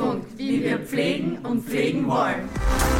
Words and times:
Pflegestützpunkt, 0.00 0.38
wie 0.38 0.62
wir 0.62 0.78
pflegen 0.78 1.38
und 1.42 1.64
pflegen 1.64 2.06
wollen. 2.08 2.99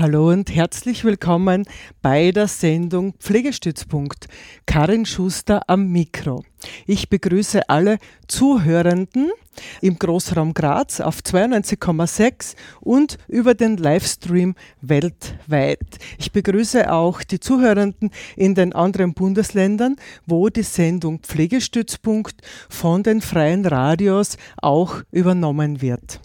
Hallo 0.00 0.28
und 0.28 0.54
herzlich 0.54 1.02
willkommen 1.02 1.64
bei 2.02 2.30
der 2.30 2.46
Sendung 2.46 3.14
Pflegestützpunkt. 3.18 4.28
Karin 4.64 5.04
Schuster 5.04 5.68
am 5.68 5.88
Mikro. 5.88 6.44
Ich 6.86 7.08
begrüße 7.08 7.68
alle 7.68 7.98
Zuhörenden 8.28 9.32
im 9.80 9.98
Großraum 9.98 10.54
Graz 10.54 11.00
auf 11.00 11.18
92,6 11.18 12.54
und 12.80 13.18
über 13.26 13.54
den 13.54 13.76
Livestream 13.76 14.54
weltweit. 14.82 15.98
Ich 16.16 16.30
begrüße 16.30 16.92
auch 16.92 17.24
die 17.24 17.40
Zuhörenden 17.40 18.12
in 18.36 18.54
den 18.54 18.74
anderen 18.74 19.14
Bundesländern, 19.14 19.96
wo 20.26 20.48
die 20.48 20.62
Sendung 20.62 21.18
Pflegestützpunkt 21.24 22.40
von 22.68 23.02
den 23.02 23.20
freien 23.20 23.66
Radios 23.66 24.36
auch 24.62 25.02
übernommen 25.10 25.82
wird. 25.82 26.20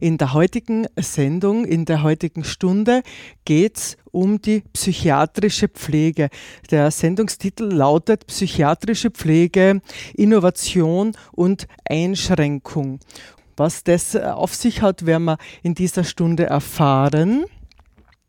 In 0.00 0.18
der 0.18 0.32
heutigen 0.32 0.86
Sendung, 0.96 1.64
in 1.64 1.84
der 1.84 2.02
heutigen 2.02 2.44
Stunde 2.44 3.02
geht 3.44 3.76
es 3.76 3.96
um 4.10 4.40
die 4.40 4.62
psychiatrische 4.72 5.68
Pflege. 5.68 6.28
Der 6.70 6.90
Sendungstitel 6.90 7.64
lautet 7.64 8.26
Psychiatrische 8.26 9.10
Pflege, 9.10 9.80
Innovation 10.14 11.12
und 11.32 11.66
Einschränkung. 11.88 13.00
Was 13.56 13.84
das 13.84 14.16
auf 14.16 14.54
sich 14.54 14.82
hat, 14.82 15.06
werden 15.06 15.24
wir 15.24 15.38
in 15.62 15.74
dieser 15.74 16.04
Stunde 16.04 16.46
erfahren. 16.46 17.44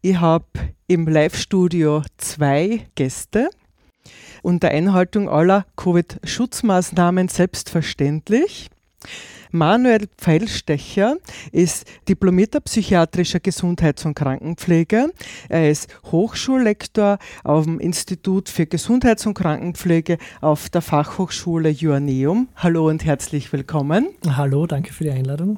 Ich 0.02 0.20
habe 0.20 0.46
im 0.88 1.08
Live-Studio 1.08 2.04
zwei 2.18 2.86
Gäste 2.94 3.50
unter 4.44 4.70
Einhaltung 4.70 5.28
aller 5.28 5.66
Covid-Schutzmaßnahmen 5.76 7.28
selbstverständlich. 7.28 8.70
Manuel 9.56 10.08
Pfeilstecher 10.18 11.16
ist 11.54 11.88
diplomierter 12.10 12.60
psychiatrischer 12.60 13.40
Gesundheits- 13.40 14.06
und 14.06 14.14
Krankenpfleger. 14.14 15.08
Er 15.48 15.72
ist 15.72 15.88
Hochschullektor 16.12 17.20
auf 17.46 17.64
dem 17.64 17.80
Institut 17.80 18.50
für 18.50 18.66
Gesundheits- 18.66 19.26
und 19.26 19.34
Krankenpflege 19.34 20.18
auf 20.42 20.70
der 20.70 20.82
Fachhochschule 20.82 21.70
Joanneum. 21.70 22.50
Hallo 22.58 22.90
und 22.90 23.06
herzlich 23.06 23.54
willkommen. 23.54 24.10
Hallo, 24.28 24.68
danke 24.68 24.92
für 24.92 25.06
die 25.06 25.12
Einladung. 25.12 25.58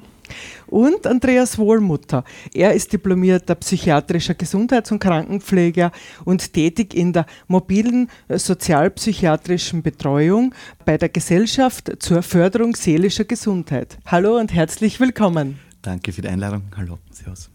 Und 0.67 1.07
Andreas 1.07 1.57
Wohlmutter. 1.57 2.23
Er 2.53 2.73
ist 2.73 2.93
diplomierter 2.93 3.55
psychiatrischer 3.55 4.35
Gesundheits- 4.35 4.91
und 4.91 4.99
Krankenpfleger 4.99 5.91
und 6.25 6.53
tätig 6.53 6.93
in 6.93 7.13
der 7.13 7.25
mobilen 7.47 8.09
sozialpsychiatrischen 8.29 9.81
Betreuung 9.81 10.53
bei 10.85 10.97
der 10.97 11.09
Gesellschaft 11.09 11.91
zur 11.99 12.21
Förderung 12.21 12.75
seelischer 12.75 13.25
Gesundheit. 13.25 13.97
Hallo 14.05 14.37
und 14.37 14.53
herzlich 14.53 14.99
willkommen. 14.99 15.59
Danke 15.81 16.11
für 16.11 16.21
die 16.21 16.29
Einladung. 16.29 16.63
Hallo, 16.75 16.99
Servus. 17.11 17.49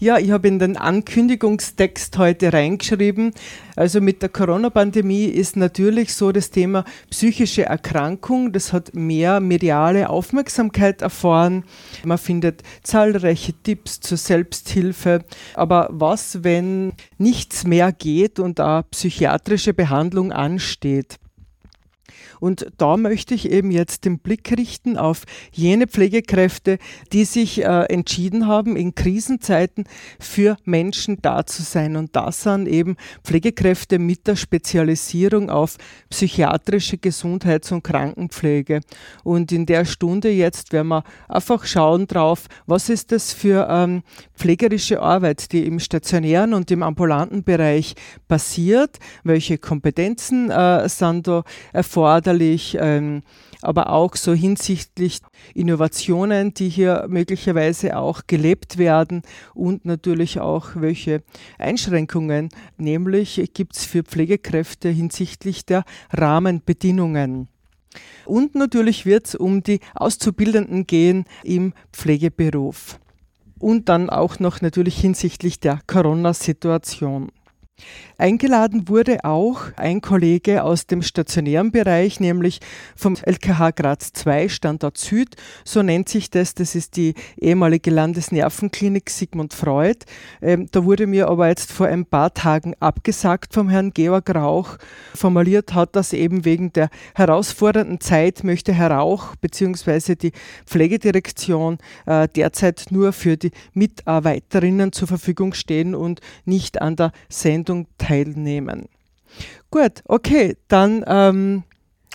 Ja, 0.00 0.18
ich 0.18 0.32
habe 0.32 0.48
in 0.48 0.58
den 0.58 0.76
Ankündigungstext 0.76 2.18
heute 2.18 2.52
reingeschrieben, 2.52 3.32
also 3.76 4.00
mit 4.00 4.22
der 4.22 4.28
Corona-Pandemie 4.28 5.26
ist 5.26 5.56
natürlich 5.56 6.14
so 6.14 6.32
das 6.32 6.50
Thema 6.50 6.84
psychische 7.10 7.64
Erkrankung, 7.66 8.52
das 8.52 8.72
hat 8.72 8.94
mehr 8.94 9.38
mediale 9.38 10.10
Aufmerksamkeit 10.10 11.00
erfahren. 11.00 11.64
Man 12.04 12.18
findet 12.18 12.62
zahlreiche 12.82 13.52
Tipps 13.52 14.00
zur 14.00 14.18
Selbsthilfe. 14.18 15.24
Aber 15.54 15.88
was, 15.92 16.42
wenn 16.42 16.92
nichts 17.18 17.64
mehr 17.64 17.92
geht 17.92 18.40
und 18.40 18.58
da 18.58 18.82
psychiatrische 18.82 19.74
Behandlung 19.74 20.32
ansteht? 20.32 21.18
Und 22.44 22.66
da 22.76 22.98
möchte 22.98 23.32
ich 23.32 23.50
eben 23.50 23.70
jetzt 23.70 24.04
den 24.04 24.18
Blick 24.18 24.52
richten 24.54 24.98
auf 24.98 25.22
jene 25.50 25.86
Pflegekräfte, 25.86 26.76
die 27.10 27.24
sich 27.24 27.64
äh, 27.64 27.84
entschieden 27.84 28.46
haben, 28.46 28.76
in 28.76 28.94
Krisenzeiten 28.94 29.84
für 30.20 30.58
Menschen 30.66 31.22
da 31.22 31.46
zu 31.46 31.62
sein. 31.62 31.96
Und 31.96 32.14
das 32.14 32.42
sind 32.42 32.68
eben 32.68 32.96
Pflegekräfte 33.24 33.98
mit 33.98 34.26
der 34.26 34.36
Spezialisierung 34.36 35.48
auf 35.48 35.78
psychiatrische 36.10 36.98
Gesundheits- 36.98 37.72
und 37.72 37.82
Krankenpflege. 37.82 38.80
Und 39.22 39.50
in 39.50 39.64
der 39.64 39.86
Stunde 39.86 40.28
jetzt 40.28 40.74
werden 40.74 40.88
wir 40.88 41.04
einfach 41.28 41.64
schauen 41.64 42.06
drauf, 42.06 42.48
was 42.66 42.90
ist 42.90 43.10
das 43.10 43.32
für 43.32 43.66
ähm, 43.70 44.02
pflegerische 44.36 45.00
Arbeit, 45.00 45.50
die 45.52 45.66
im 45.66 45.80
stationären 45.80 46.52
und 46.52 46.70
im 46.70 46.82
ambulanten 46.82 47.42
Bereich 47.42 47.94
passiert, 48.28 48.98
welche 49.22 49.56
Kompetenzen 49.56 50.50
äh, 50.50 50.86
sind 50.90 51.26
da 51.26 51.42
erforderlich, 51.72 52.33
ähm, 52.40 53.22
aber 53.62 53.90
auch 53.90 54.16
so 54.16 54.34
hinsichtlich 54.34 55.20
Innovationen, 55.54 56.54
die 56.54 56.68
hier 56.68 57.06
möglicherweise 57.08 57.96
auch 57.96 58.22
gelebt 58.26 58.78
werden 58.78 59.22
und 59.54 59.84
natürlich 59.84 60.40
auch 60.40 60.70
welche 60.74 61.22
Einschränkungen, 61.58 62.50
nämlich 62.76 63.42
gibt 63.54 63.76
es 63.76 63.84
für 63.84 64.02
Pflegekräfte 64.02 64.88
hinsichtlich 64.90 65.64
der 65.64 65.84
Rahmenbedingungen. 66.12 67.48
Und 68.26 68.54
natürlich 68.54 69.06
wird 69.06 69.26
es 69.26 69.34
um 69.34 69.62
die 69.62 69.80
Auszubildenden 69.94 70.86
gehen 70.86 71.24
im 71.42 71.72
Pflegeberuf 71.92 72.98
und 73.58 73.88
dann 73.88 74.10
auch 74.10 74.40
noch 74.40 74.60
natürlich 74.60 74.98
hinsichtlich 74.98 75.60
der 75.60 75.80
Corona-Situation. 75.86 77.30
Eingeladen 78.16 78.88
wurde 78.88 79.24
auch 79.24 79.62
ein 79.76 80.00
Kollege 80.00 80.62
aus 80.62 80.86
dem 80.86 81.02
stationären 81.02 81.72
Bereich, 81.72 82.20
nämlich 82.20 82.60
vom 82.94 83.16
LKH 83.20 83.72
Graz 83.72 84.12
II 84.24 84.48
Standort 84.48 84.98
Süd, 84.98 85.34
so 85.64 85.82
nennt 85.82 86.08
sich 86.08 86.30
das. 86.30 86.54
Das 86.54 86.76
ist 86.76 86.96
die 86.96 87.14
ehemalige 87.40 87.90
Landesnervenklinik 87.90 89.10
Sigmund 89.10 89.52
Freud. 89.52 89.98
Ähm, 90.40 90.68
da 90.70 90.84
wurde 90.84 91.08
mir 91.08 91.26
aber 91.28 91.48
jetzt 91.48 91.72
vor 91.72 91.88
ein 91.88 92.06
paar 92.06 92.32
Tagen 92.32 92.74
abgesagt 92.78 93.52
vom 93.52 93.68
Herrn 93.68 93.92
Georg 93.92 94.32
Rauch. 94.32 94.78
Formuliert 95.14 95.74
hat 95.74 95.96
das 95.96 96.12
eben 96.12 96.44
wegen 96.44 96.72
der 96.72 96.90
herausfordernden 97.16 98.00
Zeit 98.00 98.44
möchte 98.44 98.72
Herr 98.72 98.92
Rauch 98.92 99.34
bzw. 99.36 100.14
die 100.14 100.32
Pflegedirektion 100.66 101.78
äh, 102.06 102.28
derzeit 102.28 102.86
nur 102.90 103.12
für 103.12 103.36
die 103.36 103.50
Mitarbeiterinnen 103.72 104.92
zur 104.92 105.08
Verfügung 105.08 105.52
stehen 105.52 105.96
und 105.96 106.20
nicht 106.44 106.80
an 106.80 106.94
der 106.94 107.10
Sendung 107.28 107.88
teilnehmen. 107.98 108.03
Gut, 109.70 110.02
okay, 110.06 110.56
dann 110.68 111.04
ähm, 111.06 111.64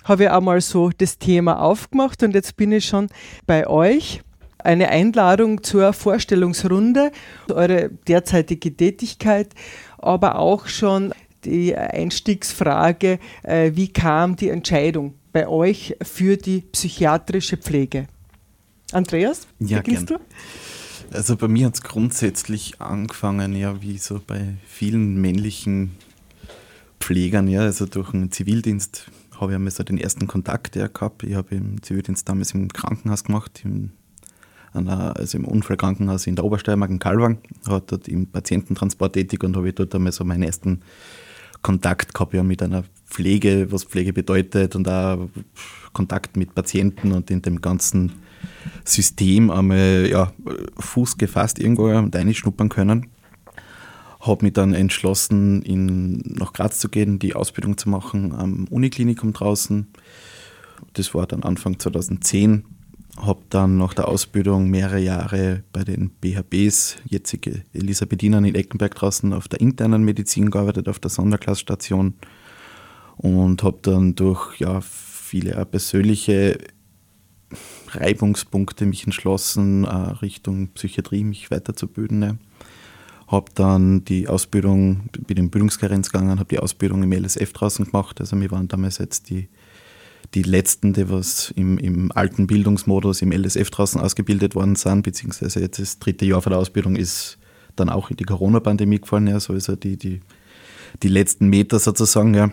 habe 0.04 0.24
ich 0.24 0.30
einmal 0.30 0.60
so 0.60 0.90
das 0.90 1.18
Thema 1.18 1.60
aufgemacht 1.60 2.22
und 2.22 2.34
jetzt 2.34 2.56
bin 2.56 2.72
ich 2.72 2.86
schon 2.86 3.08
bei 3.46 3.66
euch. 3.66 4.22
Eine 4.58 4.90
Einladung 4.90 5.62
zur 5.62 5.94
Vorstellungsrunde, 5.94 7.12
eure 7.48 7.88
derzeitige 8.08 8.76
Tätigkeit, 8.76 9.54
aber 9.98 10.38
auch 10.38 10.66
schon 10.66 11.14
die 11.44 11.74
Einstiegsfrage, 11.74 13.18
äh, 13.42 13.72
wie 13.74 13.88
kam 13.88 14.36
die 14.36 14.50
Entscheidung 14.50 15.14
bei 15.32 15.48
euch 15.48 15.96
für 16.02 16.36
die 16.36 16.60
psychiatrische 16.60 17.56
Pflege? 17.56 18.06
Andreas, 18.92 19.46
ja, 19.60 19.78
beginnst 19.78 20.08
gern. 20.08 20.18
du? 20.18 20.24
Also 21.12 21.36
bei 21.36 21.48
mir 21.48 21.66
hat 21.66 21.74
es 21.74 21.82
grundsätzlich 21.82 22.80
angefangen, 22.80 23.56
ja, 23.56 23.82
wie 23.82 23.98
so 23.98 24.20
bei 24.24 24.54
vielen 24.64 25.20
männlichen 25.20 25.90
Pflegern, 27.00 27.48
ja, 27.48 27.62
also 27.62 27.86
durch 27.86 28.12
den 28.12 28.30
Zivildienst 28.30 29.10
habe 29.40 29.52
ich 29.52 29.56
einmal 29.56 29.72
so 29.72 29.82
den 29.82 29.98
ersten 29.98 30.28
Kontakt 30.28 30.76
ja, 30.76 30.86
gehabt. 30.86 31.24
Ich 31.24 31.34
habe 31.34 31.56
im 31.56 31.82
Zivildienst 31.82 32.28
damals 32.28 32.52
im 32.52 32.68
Krankenhaus 32.68 33.24
gemacht, 33.24 33.62
im, 33.64 33.90
einer, 34.72 35.16
also 35.16 35.36
im 35.36 35.46
Unfallkrankenhaus 35.46 36.28
in 36.28 36.36
der 36.36 36.44
Obersteiermark 36.44 36.90
in 36.90 37.00
Kalwang, 37.00 37.38
war 37.64 37.80
dort 37.80 38.06
im 38.06 38.28
Patiententransport 38.28 39.14
tätig 39.14 39.42
und 39.42 39.56
habe 39.56 39.72
dort 39.72 39.92
einmal 39.94 40.12
so 40.12 40.24
meinen 40.24 40.44
ersten 40.44 40.82
Kontakt 41.60 42.14
gehabt 42.14 42.34
ja, 42.34 42.44
mit 42.44 42.62
einer 42.62 42.84
Pflege, 43.06 43.72
was 43.72 43.82
Pflege 43.82 44.12
bedeutet 44.12 44.76
und 44.76 44.86
auch 44.88 45.28
Kontakt 45.92 46.36
mit 46.36 46.54
Patienten 46.54 47.10
und 47.10 47.32
in 47.32 47.42
dem 47.42 47.60
ganzen 47.60 48.12
System 48.84 49.50
einmal 49.50 50.08
ja, 50.10 50.32
Fuß 50.78 51.18
gefasst 51.18 51.58
irgendwo 51.58 51.86
und 51.86 52.14
reinschnuppern 52.14 52.68
können. 52.68 53.06
Habe 54.20 54.44
mich 54.44 54.52
dann 54.52 54.74
entschlossen, 54.74 55.62
in, 55.62 56.18
nach 56.38 56.52
Graz 56.52 56.78
zu 56.78 56.88
gehen, 56.88 57.18
die 57.18 57.34
Ausbildung 57.34 57.78
zu 57.78 57.88
machen 57.88 58.32
am 58.32 58.66
Uniklinikum 58.68 59.32
draußen. 59.32 59.88
das 60.92 61.14
war 61.14 61.26
dann 61.26 61.42
Anfang 61.42 61.78
2010. 61.78 62.64
Habe 63.16 63.40
dann 63.50 63.76
nach 63.76 63.92
der 63.94 64.08
Ausbildung 64.08 64.70
mehrere 64.70 65.00
Jahre 65.00 65.62
bei 65.72 65.84
den 65.84 66.10
BHBs, 66.10 66.96
jetzige 67.04 67.62
Elisabethinern 67.72 68.44
in 68.44 68.54
Eckenberg 68.54 68.94
draußen, 68.94 69.32
auf 69.32 69.48
der 69.48 69.60
internen 69.60 70.04
Medizin 70.04 70.50
gearbeitet, 70.50 70.88
auf 70.88 70.98
der 70.98 71.10
Sonderklassstation 71.10 72.14
und 73.20 73.62
habe 73.62 73.78
dann 73.82 74.14
durch 74.14 74.58
ja, 74.60 74.80
viele 74.80 75.64
persönliche 75.66 76.58
Reibungspunkte 77.94 78.86
mich 78.86 79.04
entschlossen, 79.04 79.84
äh, 79.84 79.88
Richtung 79.88 80.68
Psychiatrie 80.68 81.24
mich 81.24 81.50
weiterzubilden. 81.50 82.18
Ne. 82.18 82.38
Habe 83.26 83.50
dann 83.54 84.04
die 84.04 84.28
Ausbildung, 84.28 85.08
bin 85.26 85.36
in 85.36 85.50
Bildungskarenz 85.50 86.10
gegangen, 86.10 86.38
habe 86.38 86.48
die 86.48 86.58
Ausbildung 86.58 87.02
im 87.02 87.12
LSF 87.12 87.52
draußen 87.52 87.86
gemacht. 87.86 88.20
Also 88.20 88.40
wir 88.40 88.50
waren 88.50 88.68
damals 88.68 88.98
jetzt 88.98 89.30
die, 89.30 89.48
die 90.34 90.42
Letzten, 90.42 90.92
die 90.92 91.08
was 91.08 91.52
im, 91.56 91.78
im 91.78 92.12
alten 92.12 92.46
Bildungsmodus 92.46 93.22
im 93.22 93.32
LSF 93.32 93.70
draußen 93.70 94.00
ausgebildet 94.00 94.54
worden 94.54 94.76
sind, 94.76 95.02
beziehungsweise 95.02 95.60
jetzt 95.60 95.78
das 95.78 95.98
dritte 95.98 96.24
Jahr 96.26 96.42
von 96.42 96.50
der 96.50 96.60
Ausbildung 96.60 96.96
ist 96.96 97.38
dann 97.76 97.88
auch 97.88 98.10
in 98.10 98.16
die 98.16 98.24
Corona-Pandemie 98.24 99.00
gefallen, 99.00 99.28
ja, 99.28 99.38
so 99.38 99.54
ist 99.54 99.68
ja 99.68 99.76
die, 99.76 99.96
die, 99.96 100.20
die 101.02 101.08
letzten 101.08 101.48
Meter 101.48 101.78
sozusagen, 101.78 102.34
ja 102.34 102.50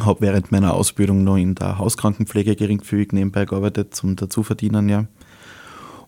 habe 0.00 0.22
während 0.22 0.52
meiner 0.52 0.74
Ausbildung 0.74 1.24
noch 1.24 1.36
in 1.36 1.54
der 1.54 1.78
Hauskrankenpflege 1.78 2.56
geringfügig 2.56 3.12
nebenbei 3.12 3.44
gearbeitet, 3.44 3.94
zum 3.94 4.16
Dazuverdienen, 4.16 4.88
ja. 4.88 5.06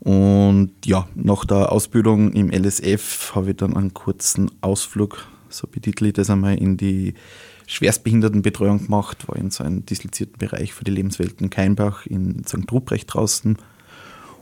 Und 0.01 0.73
ja, 0.85 1.09
nach 1.15 1.45
der 1.45 1.73
Ausbildung 1.73 2.33
im 2.33 2.51
LSF 2.51 3.35
habe 3.35 3.51
ich 3.51 3.57
dann 3.57 3.77
einen 3.77 3.95
kurzen 3.95 4.51
Ausflug, 4.61 5.27
so 5.49 5.67
betitel 5.67 6.07
ich 6.07 6.13
das 6.15 6.31
einmal, 6.31 6.59
in 6.59 6.77
die 6.77 7.15
Schwerstbehindertenbetreuung 7.67 8.85
gemacht, 8.85 9.29
war 9.29 9.37
in 9.37 9.51
so 9.51 9.65
einem 9.65 9.87
dislizierten 9.87 10.37
Bereich 10.39 10.75
für 10.75 10.85
die 10.85 10.91
Lebenswelten 10.91 11.49
Keinbach 11.49 12.07
in 12.07 12.45
St. 12.45 12.71
Ruprecht 12.71 13.15
draußen. 13.15 13.57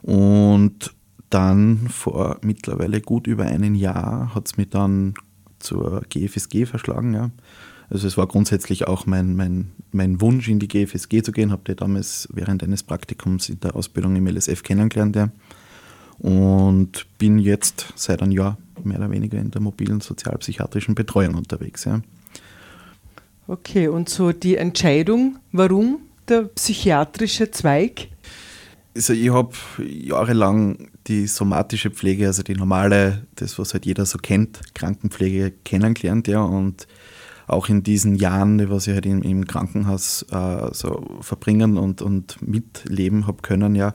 Und 0.03 0.95
dann 1.31 1.89
vor 1.89 2.39
mittlerweile 2.43 3.01
gut 3.01 3.27
über 3.27 3.45
einem 3.45 3.75
Jahr 3.75 4.35
hat 4.35 4.49
es 4.49 4.57
mich 4.57 4.71
dann 4.71 5.15
zur 5.61 6.03
GFSG 6.09 6.67
verschlagen. 6.67 7.15
Ja. 7.15 7.31
Also 7.93 8.07
es 8.07 8.17
war 8.17 8.27
grundsätzlich 8.27 8.89
auch 8.89 9.05
mein, 9.05 9.37
mein, 9.37 9.71
mein 9.91 10.23
Wunsch, 10.23 10.49
in 10.49 10.59
die 10.59 10.67
GFSG 10.67 11.23
zu 11.23 11.31
gehen. 11.31 11.53
Habe 11.53 11.63
die 11.67 11.77
damals 11.77 12.27
während 12.33 12.63
eines 12.63 12.83
Praktikums 12.83 13.51
in 13.51 13.61
der 13.61 13.77
Ausbildung 13.77 14.17
im 14.17 14.27
LSF 14.27 14.63
kennengelernt. 14.63 15.15
Ja. 15.15 15.29
Und 16.19 17.07
bin 17.19 17.39
jetzt 17.39 17.93
seit 17.95 18.23
einem 18.23 18.33
Jahr 18.33 18.57
mehr 18.83 18.97
oder 18.97 19.11
weniger 19.11 19.39
in 19.39 19.51
der 19.51 19.61
mobilen 19.61 20.01
sozialpsychiatrischen 20.01 20.95
Betreuung 20.95 21.35
unterwegs. 21.35 21.85
Ja. 21.85 22.01
Okay, 23.47 23.89
und 23.89 24.09
so 24.09 24.33
die 24.33 24.57
Entscheidung, 24.57 25.39
warum 25.53 25.99
der 26.29 26.45
psychiatrische 26.45 27.51
Zweig? 27.51 28.09
Also 28.97 29.13
ich 29.13 29.31
habe 29.31 29.53
jahrelang 29.79 30.89
die 31.09 31.27
somatische 31.27 31.91
Pflege, 31.91 32.27
also 32.27 32.43
die 32.43 32.55
normale, 32.55 33.27
das 33.35 33.59
was 33.59 33.75
halt 33.75 33.85
jeder 33.85 34.07
so 34.07 34.17
kennt, 34.17 34.61
Krankenpflege 34.75 35.53
kennengelernt, 35.65 36.27
ja, 36.29 36.41
und 36.41 36.87
auch 37.47 37.69
in 37.69 37.83
diesen 37.83 38.15
Jahren, 38.15 38.71
was 38.71 38.87
ich 38.87 38.95
halt 38.95 39.07
im, 39.07 39.23
im 39.23 39.47
Krankenhaus 39.47 40.25
äh, 40.31 40.69
so 40.73 41.19
verbringen 41.21 41.77
und, 41.77 42.03
und 42.03 42.41
mitleben 42.41 43.27
habe 43.27 43.43
können, 43.43 43.75
ja, 43.75 43.95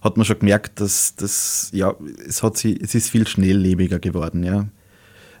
hat 0.00 0.16
man 0.16 0.24
schon 0.24 0.38
gemerkt, 0.38 0.80
dass 0.80 1.14
das, 1.14 1.70
ja, 1.72 1.94
es, 2.26 2.42
hat 2.42 2.56
sie, 2.56 2.78
es 2.80 2.94
ist 2.94 3.10
viel 3.10 3.26
schnelllebiger 3.26 3.98
geworden, 3.98 4.42
ja. 4.42 4.66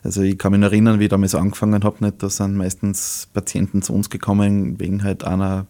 Also 0.02 0.22
ich 0.22 0.38
kann 0.38 0.52
mich 0.52 0.62
erinnern, 0.62 0.98
wie 0.98 1.04
ich 1.04 1.10
damals 1.10 1.34
angefangen 1.34 1.84
habe, 1.84 2.04
nicht, 2.04 2.22
da 2.22 2.30
sind 2.30 2.56
meistens 2.56 3.28
Patienten 3.34 3.82
zu 3.82 3.92
uns 3.92 4.08
gekommen 4.08 4.80
wegen 4.80 5.02
halt 5.02 5.24
einer 5.24 5.66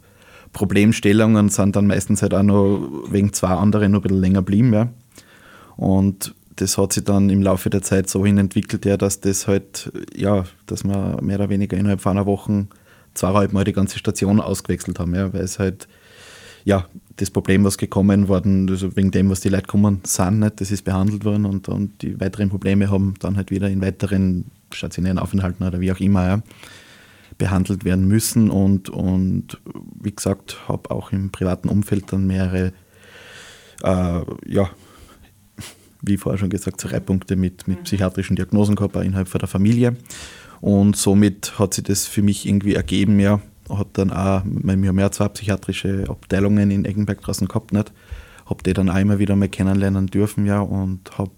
Problemstellung 0.52 1.34
und 1.34 1.52
sind 1.52 1.74
dann 1.74 1.88
meistens 1.88 2.22
halt 2.22 2.34
auch 2.34 2.42
noch 2.42 2.88
wegen 3.10 3.32
zwei 3.32 3.48
anderen 3.48 3.92
noch 3.92 4.00
ein 4.00 4.02
bisschen 4.02 4.20
länger 4.20 4.42
blieben, 4.42 4.72
ja. 4.72 4.88
Und 5.76 6.34
das 6.60 6.76
hat 6.76 6.92
sich 6.92 7.04
dann 7.04 7.30
im 7.30 7.42
Laufe 7.42 7.70
der 7.70 7.82
Zeit 7.82 8.10
so 8.10 8.24
hin 8.24 8.36
entwickelt, 8.36 8.84
ja, 8.84 8.96
dass 8.96 9.20
das 9.20 9.48
halt, 9.48 9.90
ja, 10.14 10.44
dass 10.66 10.84
wir 10.84 11.18
mehr 11.22 11.36
oder 11.36 11.48
weniger 11.48 11.76
innerhalb 11.76 12.00
von 12.00 12.12
einer 12.12 12.26
Woche 12.26 12.66
zweieinhalb 13.14 13.52
Mal 13.52 13.64
die 13.64 13.72
ganze 13.72 13.98
Station 13.98 14.40
ausgewechselt 14.40 14.98
haben, 14.98 15.14
ja, 15.14 15.32
weil 15.32 15.40
es 15.40 15.58
halt, 15.58 15.88
ja, 16.64 16.86
das 17.16 17.30
Problem, 17.30 17.64
was 17.64 17.78
gekommen 17.78 18.28
worden, 18.28 18.68
also 18.68 18.94
wegen 18.94 19.10
dem, 19.10 19.30
was 19.30 19.40
die 19.40 19.48
Leute 19.48 19.66
kommen, 19.66 20.00
sind, 20.04 20.40
nicht, 20.40 20.60
das 20.60 20.70
ist 20.70 20.84
behandelt 20.84 21.24
worden 21.24 21.46
und, 21.46 21.68
und 21.68 22.02
die 22.02 22.20
weiteren 22.20 22.50
Probleme 22.50 22.90
haben 22.90 23.14
dann 23.20 23.36
halt 23.36 23.50
wieder 23.50 23.68
in 23.68 23.80
weiteren 23.80 24.44
stationären 24.72 25.18
Aufenthalten 25.18 25.66
oder 25.66 25.80
wie 25.80 25.92
auch 25.92 26.00
immer, 26.00 26.26
ja, 26.26 26.42
behandelt 27.38 27.86
werden 27.86 28.06
müssen 28.06 28.50
und, 28.50 28.90
und 28.90 29.58
wie 29.98 30.14
gesagt, 30.14 30.68
habe 30.68 30.90
auch 30.90 31.10
im 31.10 31.30
privaten 31.30 31.70
Umfeld 31.70 32.12
dann 32.12 32.26
mehrere, 32.26 32.72
äh, 33.82 34.20
ja, 34.46 34.68
wie 36.02 36.16
vorher 36.16 36.38
schon 36.38 36.50
gesagt, 36.50 36.90
Reibpunkte 36.92 37.36
mit, 37.36 37.68
mit 37.68 37.84
psychiatrischen 37.84 38.36
Diagnosen 38.36 38.76
gehabt, 38.76 38.96
auch 38.96 39.02
innerhalb 39.02 39.28
von 39.28 39.38
der 39.38 39.48
Familie. 39.48 39.96
Und 40.60 40.96
somit 40.96 41.58
hat 41.58 41.74
sich 41.74 41.84
das 41.84 42.06
für 42.06 42.22
mich 42.22 42.46
irgendwie 42.46 42.74
ergeben, 42.74 43.18
ja. 43.18 43.40
Hat 43.68 43.88
dann 43.92 44.10
auch, 44.10 44.42
wir 44.44 44.88
haben 44.88 44.98
ja 44.98 45.10
zwei 45.12 45.28
psychiatrische 45.28 46.04
Abteilungen 46.08 46.70
in 46.70 46.84
Eggenberg 46.84 47.20
draußen 47.20 47.46
gehabt, 47.46 47.72
nicht? 47.72 47.92
Habe 48.46 48.62
die 48.64 48.72
dann 48.72 48.90
auch 48.90 48.98
immer 48.98 49.18
wieder 49.18 49.36
mal 49.36 49.48
kennenlernen 49.48 50.08
dürfen, 50.08 50.44
ja, 50.44 50.60
und 50.60 51.16
habe 51.18 51.30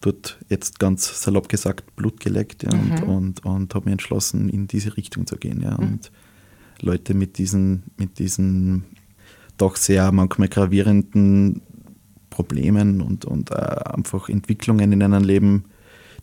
dort 0.00 0.38
jetzt 0.48 0.78
ganz 0.78 1.22
salopp 1.22 1.48
gesagt 1.48 1.94
Blut 1.96 2.20
geleckt 2.20 2.62
ja, 2.64 2.74
mhm. 2.74 2.90
und, 2.90 3.02
und, 3.02 3.44
und 3.44 3.74
habe 3.74 3.84
mich 3.84 3.92
entschlossen, 3.92 4.48
in 4.48 4.66
diese 4.66 4.96
Richtung 4.96 5.26
zu 5.26 5.36
gehen. 5.36 5.60
Ja, 5.60 5.72
mhm. 5.72 5.78
Und 5.78 6.10
Leute 6.80 7.14
mit 7.14 7.38
diesen, 7.38 7.84
mit 7.96 8.18
diesen 8.18 8.84
doch 9.56 9.76
sehr 9.76 10.10
manchmal 10.10 10.48
gravierenden 10.48 11.60
Problemen 12.30 13.02
und, 13.02 13.24
und 13.24 13.50
äh, 13.50 13.54
einfach 13.54 14.28
Entwicklungen 14.28 14.92
in 14.92 15.02
einem 15.02 15.24
Leben, 15.24 15.64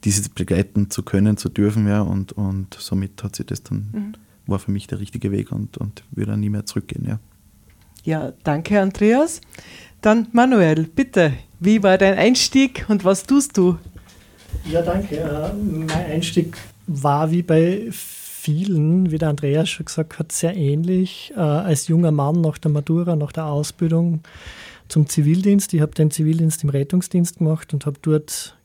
diese 0.04 0.30
begleiten 0.30 0.90
zu 0.90 1.04
können, 1.04 1.38
zu 1.38 1.50
dürfen. 1.50 1.88
Ja, 1.88 2.02
und, 2.02 2.32
und 2.34 2.76
somit 2.80 3.24
hat 3.24 3.36
sich 3.36 3.46
das 3.46 3.64
dann, 3.64 3.90
mhm. 3.92 4.14
war 4.48 4.60
für 4.60 4.72
mich 4.72 4.88
der 4.88 5.00
richtige 5.00 5.32
Weg 5.32 5.52
und, 5.52 5.78
und 5.78 6.04
würde 6.12 6.38
nie 6.38 6.50
mehr 6.50 6.66
zurückgehen. 6.66 7.06
Ja. 7.08 7.20
ja, 8.04 8.34
danke 8.44 8.82
Andreas. 8.82 9.42
Dann 10.02 10.28
Manuel, 10.32 10.84
bitte, 10.84 11.34
wie 11.60 11.82
war 11.84 11.98
dein 11.98 12.18
Einstieg 12.18 12.86
und 12.88 13.04
was 13.04 13.26
tust 13.26 13.58
du? 13.58 13.78
Ja, 14.66 14.82
danke. 14.82 15.18
Äh, 15.18 15.54
mein 15.54 15.90
Einstieg 15.90 16.58
war 16.88 17.32
wie 17.32 17.42
bei 17.42 17.88
vielen, 17.92 19.12
wie 19.12 19.18
der 19.18 19.30
Andreas 19.30 19.70
schon 19.70 19.86
gesagt 19.86 20.20
hat, 20.20 20.32
sehr 20.32 20.56
ähnlich. 20.56 21.34
Äh, 21.36 21.40
als 21.40 21.88
junger 21.88 22.12
Mann 22.12 22.42
nach 22.42 22.58
der 22.58 22.72
Matura, 22.72 23.16
nach 23.16 23.32
der 23.32 23.46
Ausbildung 23.46 24.22
zum 24.88 25.08
Zivildienst. 25.08 25.74
Ich 25.74 25.82
habe 25.82 25.94
den 25.94 26.12
Zivildienst 26.12 26.64
im 26.64 26.70
Rettungsdienst 26.70 27.38
gemacht 27.38 27.74
und 27.74 27.86
habe 27.86 27.98
dort 28.02 28.58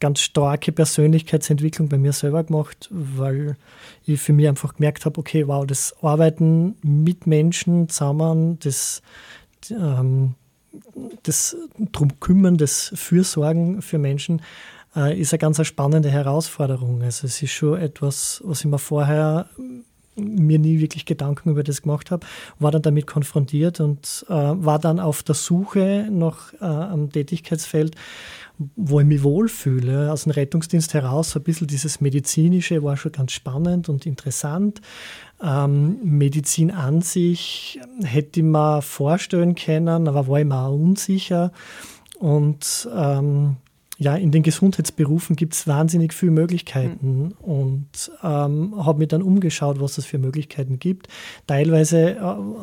ganz 0.00 0.20
starke 0.20 0.72
Persönlichkeitsentwicklung 0.72 1.88
bei 1.88 1.98
mir 1.98 2.12
selber 2.12 2.42
gemacht, 2.42 2.88
weil 2.90 3.56
ich 4.06 4.20
für 4.20 4.32
mich 4.32 4.48
einfach 4.48 4.74
gemerkt 4.74 5.04
habe, 5.04 5.20
okay, 5.20 5.46
wow, 5.46 5.66
das 5.66 5.94
Arbeiten 6.02 6.76
mit 6.82 7.26
Menschen 7.26 7.88
zusammen, 7.88 8.58
das, 8.60 9.02
ähm, 9.70 10.34
das 11.22 11.56
drum 11.92 12.18
kümmern, 12.18 12.56
das 12.56 12.92
Fürsorgen 12.94 13.82
für 13.82 13.98
Menschen, 13.98 14.40
äh, 14.96 15.20
ist 15.20 15.32
eine 15.32 15.38
ganz 15.38 15.64
spannende 15.66 16.10
Herausforderung. 16.10 17.02
Also 17.02 17.26
es 17.26 17.42
ist 17.42 17.52
schon 17.52 17.78
etwas, 17.78 18.40
was 18.44 18.60
ich 18.60 18.66
mir 18.66 18.78
vorher 18.78 19.48
mir 20.16 20.58
nie 20.58 20.80
wirklich 20.80 21.06
Gedanken 21.06 21.50
über 21.50 21.62
das 21.62 21.82
gemacht 21.82 22.10
habe, 22.10 22.26
war 22.58 22.70
dann 22.70 22.82
damit 22.82 23.06
konfrontiert 23.06 23.80
und 23.80 24.26
äh, 24.28 24.32
war 24.32 24.78
dann 24.78 25.00
auf 25.00 25.22
der 25.22 25.34
Suche 25.34 26.08
nach 26.10 26.52
äh, 26.54 26.64
einem 26.64 27.10
Tätigkeitsfeld, 27.10 27.94
wo 28.76 29.00
ich 29.00 29.06
mich 29.06 29.22
wohlfühle. 29.22 30.12
Aus 30.12 30.24
dem 30.24 30.32
Rettungsdienst 30.32 30.92
heraus, 30.94 31.36
ein 31.36 31.42
bisschen 31.42 31.66
dieses 31.66 32.00
Medizinische 32.00 32.82
war 32.82 32.96
schon 32.96 33.12
ganz 33.12 33.32
spannend 33.32 33.88
und 33.88 34.04
interessant. 34.04 34.80
Ähm, 35.42 35.98
Medizin 36.02 36.70
an 36.70 37.00
sich 37.00 37.80
hätte 38.02 38.40
ich 38.40 38.46
mir 38.46 38.82
vorstellen 38.82 39.54
können, 39.54 40.08
aber 40.08 40.28
war 40.28 40.40
ich 40.40 40.46
mir 40.46 40.58
auch 40.58 40.74
unsicher. 40.74 41.52
Und 42.18 42.88
ähm, 42.94 43.56
ja, 44.00 44.14
in 44.16 44.30
den 44.30 44.42
Gesundheitsberufen 44.42 45.36
gibt 45.36 45.52
es 45.52 45.66
wahnsinnig 45.66 46.14
viele 46.14 46.32
Möglichkeiten 46.32 47.24
mhm. 47.24 47.32
und 47.42 48.10
ähm, 48.22 48.74
habe 48.82 48.98
mich 48.98 49.08
dann 49.08 49.20
umgeschaut, 49.20 49.78
was 49.78 49.98
es 49.98 50.06
für 50.06 50.16
Möglichkeiten 50.16 50.78
gibt. 50.78 51.08
Teilweise 51.46 52.12
äh, 52.12 52.16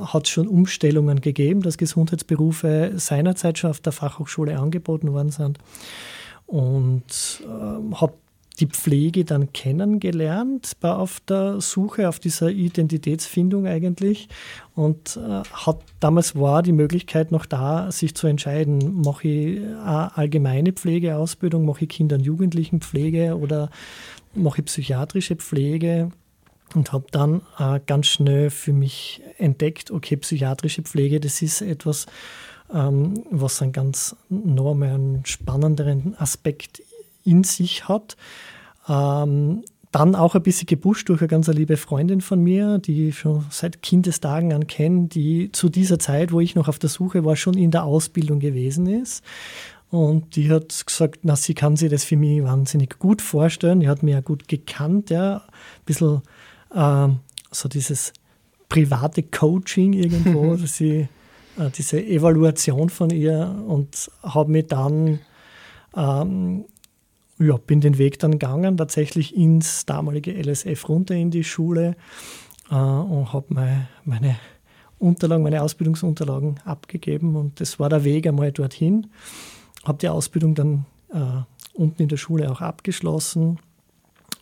hat 0.05 0.23
es 0.23 0.29
schon 0.29 0.47
Umstellungen 0.47 1.21
gegeben, 1.21 1.61
dass 1.61 1.77
Gesundheitsberufe 1.77 2.93
seinerzeit 2.95 3.59
schon 3.59 3.69
auf 3.69 3.79
der 3.79 3.93
Fachhochschule 3.93 4.57
angeboten 4.57 5.13
worden 5.13 5.29
sind 5.29 5.59
und 6.47 7.43
ähm, 7.45 8.01
habe 8.01 8.13
die 8.59 8.67
Pflege 8.67 9.23
dann 9.23 9.53
kennengelernt, 9.53 10.77
auf 10.81 11.19
der 11.21 11.61
Suche, 11.61 12.09
auf 12.09 12.19
dieser 12.19 12.49
Identitätsfindung 12.49 13.67
eigentlich. 13.67 14.29
Und 14.75 15.17
äh, 15.17 15.43
hat 15.51 15.79
damals 15.99 16.35
war 16.35 16.63
die 16.63 16.71
Möglichkeit 16.71 17.31
noch 17.31 17.45
da, 17.45 17.91
sich 17.91 18.15
zu 18.15 18.27
entscheiden, 18.27 19.01
mache 19.01 19.27
ich 19.27 19.59
eine 19.59 20.17
allgemeine 20.17 20.73
Pflegeausbildung, 20.73 21.65
mache 21.65 21.83
ich 21.83 21.89
Kinder- 21.89 22.15
und 22.15 22.23
Jugendlichenpflege 22.23 23.37
oder 23.37 23.69
mache 24.33 24.61
ich 24.61 24.65
psychiatrische 24.65 25.35
Pflege? 25.35 26.11
Und 26.75 26.91
habe 26.91 27.05
dann 27.11 27.41
äh, 27.57 27.79
ganz 27.85 28.07
schnell 28.07 28.49
für 28.49 28.73
mich 28.73 29.21
entdeckt, 29.37 29.89
okay, 29.89 30.17
psychiatrische 30.17 30.81
Pflege, 30.81 31.21
das 31.21 31.41
ist 31.41 31.61
etwas, 31.61 32.07
ähm, 32.73 33.23
was 33.31 33.61
einen 33.61 33.71
ganz 33.71 34.15
nochmal 34.29 34.89
einen 34.89 35.25
spannenderen 35.25 36.15
Aspekt 36.17 36.81
in 37.27 37.43
sich 37.43 37.87
hat. 37.87 38.15
Ähm, 38.87 39.63
dann 39.91 40.15
auch 40.15 40.35
ein 40.35 40.43
bisschen 40.43 40.65
gepusht 40.65 41.09
durch 41.09 41.21
eine 41.21 41.27
ganz 41.27 41.47
liebe 41.47 41.77
Freundin 41.77 42.21
von 42.21 42.41
mir, 42.41 42.77
die 42.77 43.09
ich 43.09 43.19
schon 43.19 43.45
seit 43.49 43.81
Kindestagen 43.81 44.53
an 44.53 44.67
kenne, 44.67 45.07
die 45.07 45.51
zu 45.51 45.69
dieser 45.69 45.97
Zeit, 45.97 46.31
wo 46.31 46.39
ich 46.39 46.55
noch 46.55 46.67
auf 46.67 46.77
der 46.77 46.89
Suche 46.89 47.23
war, 47.23 47.35
schon 47.35 47.55
in 47.55 47.71
der 47.71 47.83
Ausbildung 47.83 48.39
gewesen 48.39 48.85
ist. 48.87 49.23
Und 49.89 50.35
die 50.35 50.51
hat 50.51 50.85
gesagt, 50.85 51.19
na, 51.23 51.35
sie 51.35 51.53
kann 51.53 51.77
sich 51.77 51.89
das 51.89 52.03
für 52.03 52.17
mich 52.17 52.43
wahnsinnig 52.43 52.99
gut 52.99 53.21
vorstellen. 53.21 53.79
Die 53.79 53.87
hat 53.87 54.03
mich 54.03 54.13
ja 54.13 54.19
gut 54.19 54.47
gekannt, 54.47 55.09
ja. 55.09 55.37
Ein 55.37 55.85
bisschen 55.85 56.21
äh, 56.75 57.07
so 57.51 57.69
dieses 57.69 58.11
private 58.67 59.23
Coaching 59.23 59.93
irgendwo, 59.93 60.55
dass 60.57 60.75
sie, 60.75 61.07
äh, 61.57 61.69
diese 61.75 62.03
Evaluation 62.03 62.89
von 62.89 63.09
ihr 63.09 63.63
und 63.67 64.11
habe 64.23 64.51
mich 64.51 64.67
dann 64.67 65.19
ähm, 65.95 66.65
ja, 67.39 67.57
bin 67.57 67.81
den 67.81 67.97
Weg 67.97 68.19
dann 68.19 68.31
gegangen, 68.31 68.77
tatsächlich 68.77 69.35
ins 69.35 69.85
damalige 69.85 70.31
LSF 70.31 70.89
runter 70.89 71.15
in 71.15 71.31
die 71.31 71.43
Schule 71.43 71.95
äh, 72.69 72.75
und 72.75 73.33
habe 73.33 73.45
meine, 73.49 73.87
meine 74.05 74.35
Unterlagen, 74.99 75.43
meine 75.43 75.61
Ausbildungsunterlagen 75.61 76.59
abgegeben 76.65 77.35
und 77.35 77.59
das 77.59 77.79
war 77.79 77.89
der 77.89 78.03
Weg 78.03 78.25
einmal 78.27 78.51
dorthin. 78.51 79.07
Habe 79.85 79.99
die 79.99 80.09
Ausbildung 80.09 80.55
dann 80.55 80.85
äh, 81.13 81.43
unten 81.73 82.01
in 82.01 82.09
der 82.09 82.17
Schule 82.17 82.51
auch 82.51 82.61
abgeschlossen 82.61 83.59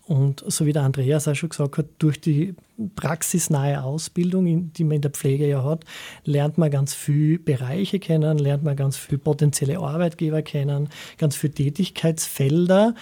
und 0.08 0.44
so 0.48 0.65
wie 0.65 0.74
der 0.74 0.84
Andreas 0.84 1.27
auch 1.27 1.34
schon 1.34 1.50
gesagt 1.50 1.80
hat, 1.80 1.88
durch 1.98 2.22
die 2.22 2.56
praxisnahe 2.96 3.84
Ausbildung, 3.84 4.72
die 4.74 4.84
man 4.84 4.98
in 4.98 5.01
der 5.01 5.12
Pflege 5.12 5.48
ja 5.48 5.63
hat, 5.63 5.84
lernt 6.25 6.60
man 6.60 6.70
ganz 6.70 6.94
viele 6.94 7.39
Bereiche 7.39 8.00
kennen, 8.00 8.38
lernt 8.38 8.63
man 8.63 8.75
ganz 8.75 8.98
viele 8.98 9.18
potenzielle 9.18 9.80
Arbeitgeber 9.80 10.44
kennen, 10.44 10.89
ganz 11.18 11.36
viele 11.36 11.54
Tätigkeitsfelder 11.54 12.94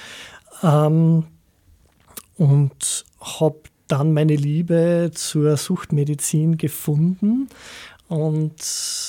ähm, 0.62 1.26
und 2.38 3.06
habe 3.20 3.60
dann 3.88 4.14
meine 4.14 4.36
Liebe 4.36 5.12
zur 5.14 5.58
Suchtmedizin 5.58 6.58
gefunden. 6.58 7.50
Und 8.08 8.62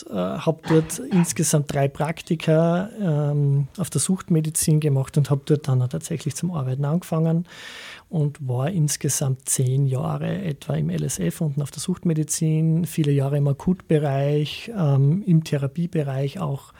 äh, 0.02 0.14
habe 0.14 0.60
dort 0.68 0.98
insgesamt 0.98 1.72
drei 1.72 1.88
Praktika 1.88 2.90
ähm, 3.00 3.68
auf 3.78 3.90
der 3.90 4.00
Suchtmedizin 4.00 4.80
gemacht 4.80 5.16
und 5.16 5.30
habe 5.30 5.42
dort 5.44 5.68
dann 5.68 5.88
tatsächlich 5.88 6.34
zum 6.34 6.50
Arbeiten 6.50 6.84
angefangen 6.84 7.46
und 8.08 8.46
war 8.46 8.70
insgesamt 8.70 9.48
zehn 9.48 9.86
Jahre 9.86 10.42
etwa 10.42 10.74
im 10.74 10.90
LSF 10.90 11.40
und 11.40 11.60
auf 11.60 11.70
der 11.70 11.80
Suchtmedizin, 11.80 12.84
viele 12.84 13.12
Jahre 13.12 13.38
im 13.38 13.48
Akutbereich, 13.48 14.70
ähm, 14.76 15.22
im 15.26 15.42
Therapiebereich, 15.42 16.38
auch 16.38 16.72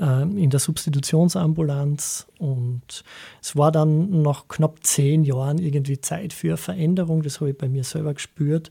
ähm, 0.00 0.38
in 0.38 0.50
der 0.50 0.60
Substitutionsambulanz. 0.60 2.26
Und 2.38 3.04
es 3.42 3.56
war 3.56 3.72
dann 3.72 4.22
nach 4.22 4.48
knapp 4.48 4.78
zehn 4.82 5.24
Jahren 5.24 5.58
irgendwie 5.58 6.00
Zeit 6.00 6.32
für 6.32 6.56
Veränderung. 6.56 7.22
Das 7.22 7.40
habe 7.40 7.50
ich 7.50 7.58
bei 7.58 7.68
mir 7.68 7.84
selber 7.84 8.14
gespürt. 8.14 8.70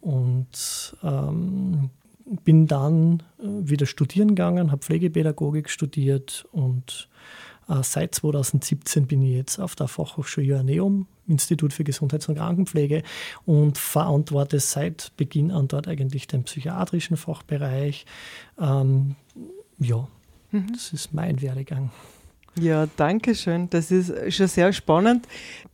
Und 0.00 0.96
ähm, 1.02 1.90
bin 2.44 2.66
dann 2.66 3.22
äh, 3.38 3.44
wieder 3.46 3.86
studieren 3.86 4.28
gegangen, 4.28 4.70
habe 4.70 4.82
Pflegepädagogik 4.82 5.68
studiert 5.68 6.46
und 6.52 7.08
äh, 7.68 7.82
seit 7.82 8.14
2017 8.14 9.06
bin 9.06 9.22
ich 9.22 9.34
jetzt 9.34 9.58
auf 9.58 9.74
der 9.74 9.88
Fachhochschule 9.88 10.46
Joanneum, 10.46 11.06
Institut 11.26 11.72
für 11.72 11.84
Gesundheits- 11.84 12.28
und 12.28 12.36
Krankenpflege 12.36 13.02
und 13.46 13.78
verantworte 13.78 14.60
seit 14.60 15.12
Beginn 15.16 15.50
an 15.50 15.68
dort 15.68 15.88
eigentlich 15.88 16.26
den 16.26 16.44
psychiatrischen 16.44 17.16
Fachbereich. 17.16 18.06
Ähm, 18.58 19.16
ja, 19.78 20.08
mhm. 20.50 20.72
das 20.72 20.92
ist 20.92 21.14
mein 21.14 21.40
Werdegang. 21.40 21.90
Ja, 22.58 22.88
danke 22.96 23.36
schön. 23.36 23.70
Das 23.70 23.92
ist 23.92 24.12
schon 24.34 24.48
sehr 24.48 24.72
spannend, 24.72 25.26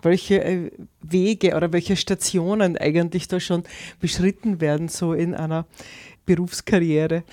welche 0.02 0.44
äh, 0.44 0.70
Wege 1.00 1.56
oder 1.56 1.72
welche 1.72 1.96
Stationen 1.96 2.76
eigentlich 2.76 3.28
da 3.28 3.40
schon 3.40 3.64
beschritten 3.98 4.60
werden, 4.60 4.88
so 4.88 5.14
in 5.14 5.34
einer 5.34 5.66
Berufskarriere. 6.26 7.24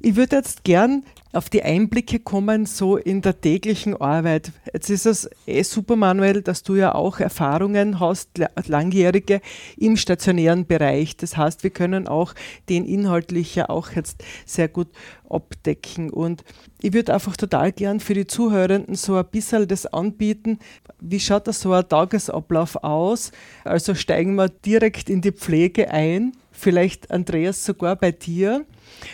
Ich 0.00 0.16
würde 0.16 0.36
jetzt 0.36 0.64
gern 0.64 1.02
auf 1.32 1.48
die 1.48 1.62
Einblicke 1.62 2.18
kommen, 2.18 2.66
so 2.66 2.96
in 2.96 3.22
der 3.22 3.40
täglichen 3.40 3.96
Arbeit. 3.96 4.52
Jetzt 4.72 4.90
ist 4.90 5.06
es 5.06 5.30
eh 5.46 5.62
super, 5.62 5.96
Manuel, 5.96 6.42
dass 6.42 6.62
du 6.62 6.76
ja 6.76 6.94
auch 6.94 7.20
Erfahrungen 7.20 8.00
hast, 8.00 8.28
langjährige 8.66 9.40
im 9.76 9.96
stationären 9.96 10.66
Bereich. 10.66 11.16
Das 11.16 11.36
heißt, 11.36 11.62
wir 11.64 11.70
können 11.70 12.06
auch 12.06 12.34
den 12.68 12.84
inhaltlich 12.84 13.54
ja 13.54 13.68
auch 13.68 13.92
jetzt 13.92 14.22
sehr 14.46 14.68
gut 14.68 14.88
abdecken. 15.28 16.10
Und 16.10 16.44
ich 16.82 16.92
würde 16.92 17.14
einfach 17.14 17.36
total 17.36 17.72
gern 17.72 17.98
für 17.98 18.14
die 18.14 18.26
Zuhörenden 18.26 18.94
so 18.94 19.16
ein 19.16 19.26
bisschen 19.26 19.66
das 19.66 19.86
anbieten. 19.86 20.58
Wie 21.00 21.18
schaut 21.18 21.48
das 21.48 21.60
so 21.62 21.72
ein 21.72 21.88
Tagesablauf 21.88 22.76
aus? 22.84 23.32
Also 23.64 23.94
steigen 23.94 24.34
wir 24.34 24.50
direkt 24.50 25.08
in 25.08 25.20
die 25.20 25.32
Pflege 25.32 25.90
ein. 25.90 26.32
Vielleicht, 26.56 27.10
Andreas, 27.10 27.64
sogar 27.64 27.96
bei 27.96 28.12
dir. 28.12 28.64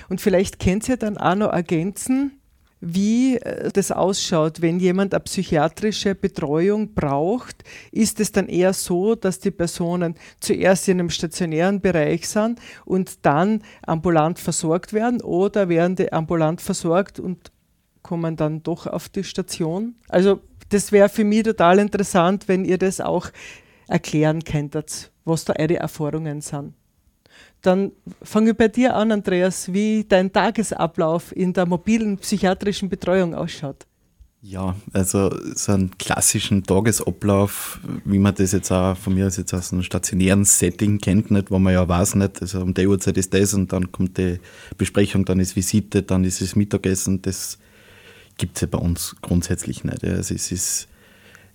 Und 0.09 0.21
vielleicht 0.21 0.61
könnt 0.61 0.89
ihr 0.89 0.99
dann 0.99 1.17
auch 1.17 1.35
noch 1.35 1.53
ergänzen, 1.53 2.41
wie 2.81 3.37
äh, 3.37 3.71
das 3.73 3.91
ausschaut, 3.91 4.61
wenn 4.61 4.79
jemand 4.79 5.15
eine 5.15 5.21
psychiatrische 5.21 6.15
Betreuung 6.15 6.95
braucht. 6.95 7.65
Ist 7.93 8.21
es 8.21 8.33
dann 8.33 8.49
eher 8.49 8.73
so, 8.73 9.15
dass 9.15 9.39
die 9.39 9.51
Personen 9.51 10.15
zuerst 10.41 10.89
in 10.89 11.01
einem 11.01 11.11
stationären 11.11 11.81
Bereich 11.81 12.29
sind 12.29 12.61
und 12.85 13.25
dann 13.25 13.63
ambulant 13.83 14.39
versorgt 14.39 14.93
werden 14.93 15.21
oder 15.23 15.69
werden 15.69 15.97
die 15.97 16.13
ambulant 16.13 16.61
versorgt 16.61 17.19
und 17.19 17.51
kommen 18.03 18.37
dann 18.37 18.63
doch 18.63 18.87
auf 18.87 19.09
die 19.09 19.25
Station? 19.25 19.95
Also 20.09 20.41
das 20.69 20.93
wäre 20.93 21.09
für 21.09 21.25
mich 21.25 21.43
total 21.43 21.79
interessant, 21.79 22.49
wenn 22.49 22.65
ihr 22.65 22.79
das 22.79 23.01
auch 23.01 23.29
erklären 23.89 24.45
könntet, 24.45 25.11
was 25.25 25.45
da 25.45 25.55
eure 25.59 25.77
Erfahrungen 25.79 26.41
sind. 26.41 26.75
Dann 27.63 27.93
fange 28.23 28.55
bei 28.55 28.69
dir 28.69 28.97
an, 28.97 29.13
Andreas, 29.13 29.73
wie 29.73 30.05
dein 30.09 30.33
Tagesablauf 30.33 31.35
in 31.37 31.53
der 31.53 31.67
mobilen 31.67 32.17
psychiatrischen 32.19 32.89
Betreuung 32.89 33.35
ausschaut. 33.35 33.87
Ja, 34.43 34.75
also 34.95 35.31
so 35.55 35.73
einen 35.73 35.99
klassischen 35.99 36.63
Tagesablauf, 36.63 37.79
wie 38.07 38.19
man 38.19 38.35
das 38.35 38.53
jetzt 38.53 38.73
auch 38.73 38.97
von 38.97 39.15
mir 39.15 39.27
aus 39.27 39.37
jetzt 39.37 39.53
aus 39.53 39.71
einem 39.71 39.83
stationären 39.83 40.47
Setting 40.47 40.99
kennt, 40.99 41.31
nicht, 41.31 41.51
wo 41.51 41.59
man 41.59 41.75
ja 41.75 41.87
weiß 41.87 42.15
nicht, 42.15 42.41
also 42.41 42.63
um 42.63 42.73
die 42.73 42.87
Uhrzeit 42.87 43.19
ist 43.19 43.35
das 43.35 43.53
und 43.53 43.71
dann 43.71 43.93
kommt 43.93 44.17
die 44.17 44.41
Besprechung, 44.79 45.27
dann 45.27 45.41
ist 45.41 45.57
Visite, 45.57 46.03
dann 46.03 46.25
ist 46.25 46.41
es 46.41 46.57
Mittagessen, 46.57 47.21
das 47.21 47.59
gibt 48.39 48.57
es 48.57 48.63
ja 48.63 48.69
bei 48.69 48.79
uns 48.79 49.15
grundsätzlich 49.21 49.85
nicht. 49.85 50.03
Also 50.03 50.35
es 50.35 50.51
ist 50.51 50.89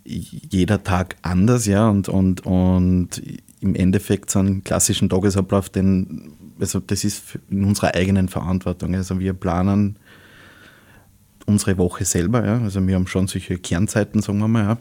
jeder 0.06 0.84
Tag 0.84 1.16
anders, 1.22 1.66
ja, 1.66 1.90
und, 1.90 2.10
und, 2.10 2.46
und 2.46 3.22
im 3.60 3.76
Endeffekt 3.76 4.30
so 4.30 4.40
einen 4.40 4.64
klassischen 4.64 5.10
Tagesablauf, 5.10 5.70
den, 5.70 6.34
also 6.60 6.80
das 6.80 7.04
ist 7.04 7.40
in 7.50 7.64
unserer 7.64 7.96
eigenen 7.96 8.30
Verantwortung. 8.30 8.94
Also 8.96 9.20
wir 9.20 9.34
planen 9.34 9.98
unsere 11.46 11.78
Woche 11.78 12.06
selber, 12.06 12.46
ja. 12.46 12.60
Also 12.60 12.86
wir 12.86 12.96
haben 12.96 13.08
schon 13.08 13.28
solche 13.28 13.58
Kernzeiten, 13.58 14.22
sagen 14.22 14.40
wir 14.40 14.48
mal, 14.48 14.64
ja. 14.64 14.78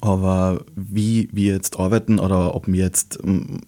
Aber 0.00 0.64
wie 0.74 1.28
wir 1.32 1.54
jetzt 1.54 1.78
arbeiten 1.78 2.18
oder 2.18 2.54
ob 2.54 2.66
wir 2.66 2.84
jetzt 2.84 3.16
um 3.18 3.60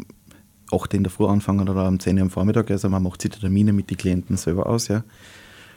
8 0.70 0.94
in 0.94 1.04
der 1.04 1.10
Früh 1.10 1.26
anfangen 1.26 1.68
oder 1.68 1.88
um 1.88 1.98
10 1.98 2.16
Uhr 2.16 2.22
am 2.22 2.30
Vormittag, 2.30 2.70
also 2.70 2.88
man 2.88 3.02
macht 3.02 3.22
sich 3.22 3.30
die 3.30 3.40
Termine 3.40 3.72
mit 3.72 3.90
den 3.90 3.96
Klienten 3.96 4.36
selber 4.36 4.66
aus, 4.66 4.88
ja. 4.88 5.04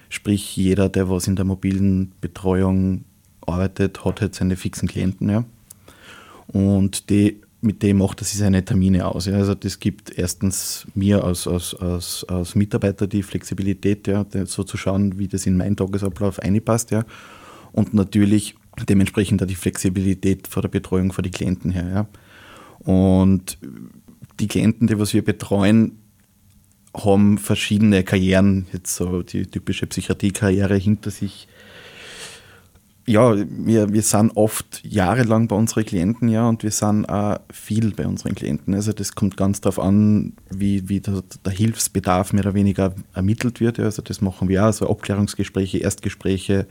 Sprich, 0.09 0.57
jeder, 0.57 0.89
der 0.89 1.09
was 1.09 1.27
in 1.27 1.37
der 1.37 1.45
mobilen 1.45 2.11
Betreuung 2.19 3.05
arbeitet, 3.45 4.05
hat 4.05 4.21
halt 4.21 4.36
seine 4.36 4.55
fixen 4.55 4.88
Klienten, 4.88 5.29
ja. 5.29 5.45
Und 6.48 7.10
die 7.10 7.41
mit 7.62 7.83
dem 7.83 8.00
macht 8.00 8.21
er 8.21 8.25
sich 8.25 8.39
seine 8.39 8.65
Termine 8.65 9.05
aus. 9.05 9.27
Ja. 9.27 9.36
Also 9.36 9.53
das 9.53 9.79
gibt 9.79 10.17
erstens 10.17 10.88
mir 10.95 11.24
als, 11.24 11.48
als, 11.48 11.75
als, 11.75 12.25
als 12.27 12.55
Mitarbeiter 12.55 13.05
die 13.05 13.24
Flexibilität, 13.24 14.07
ja, 14.07 14.25
so 14.45 14.63
zu 14.63 14.77
schauen, 14.77 15.19
wie 15.19 15.27
das 15.27 15.45
in 15.45 15.57
meinen 15.57 15.77
Tagesablauf 15.77 16.39
einpasst. 16.39 16.89
Ja. 16.91 17.05
Und 17.71 17.93
natürlich 17.93 18.55
dementsprechend 18.89 19.43
auch 19.43 19.48
die 19.48 19.55
Flexibilität 19.55 20.48
vor 20.48 20.63
der 20.63 20.69
Betreuung 20.69 21.13
für 21.13 21.21
die 21.21 21.29
Klienten 21.29 21.71
her. 21.71 22.07
Ja. 22.88 22.91
Und 22.91 23.60
die 24.39 24.48
Klienten, 24.48 24.88
die 24.88 24.98
was 24.98 25.13
wir 25.13 25.24
betreuen, 25.24 26.00
haben 26.95 27.38
verschiedene 27.38 28.03
Karrieren, 28.03 28.65
jetzt 28.74 28.95
so 28.95 29.21
die 29.21 29.45
typische 29.45 29.86
Psychiatriekarriere 29.86 30.75
hinter 30.75 31.12
sich 31.12 31.48
ja, 33.12 33.36
wir, 33.36 33.91
wir 33.91 34.01
sind 34.01 34.32
oft 34.36 34.82
jahrelang 34.86 35.48
bei 35.48 35.56
unseren 35.56 35.86
Klienten, 35.86 36.30
ja, 36.30 36.48
und 36.48 36.63
wir 36.63 36.72
sind 36.72 37.06
auch 37.06 37.39
viel 37.51 37.94
bei 37.94 38.08
unseren 38.08 38.36
Klienten. 38.36 38.74
Also 38.74 38.94
das 38.94 39.15
kommt 39.15 39.36
ganz 39.36 39.60
darauf 39.60 39.80
an, 39.80 40.34
wie, 40.50 40.88
wie 40.88 41.01
der, 41.01 41.22
der, 41.46 41.51
Hilfsbedarf 41.51 42.32
mehr 42.32 42.46
oder 42.46 42.53
weniger 42.53 42.94
ermittelt 43.13 43.60
wird. 43.60 43.77
Ja. 43.77 43.86
Also 43.86 44.01
das 44.01 44.22
machen 44.22 44.48
wir 44.48 44.65
auch, 44.65 44.74
so 44.74 44.89
Abklärungsgespräche, 44.89 45.80
Erstgespräche 45.80 46.68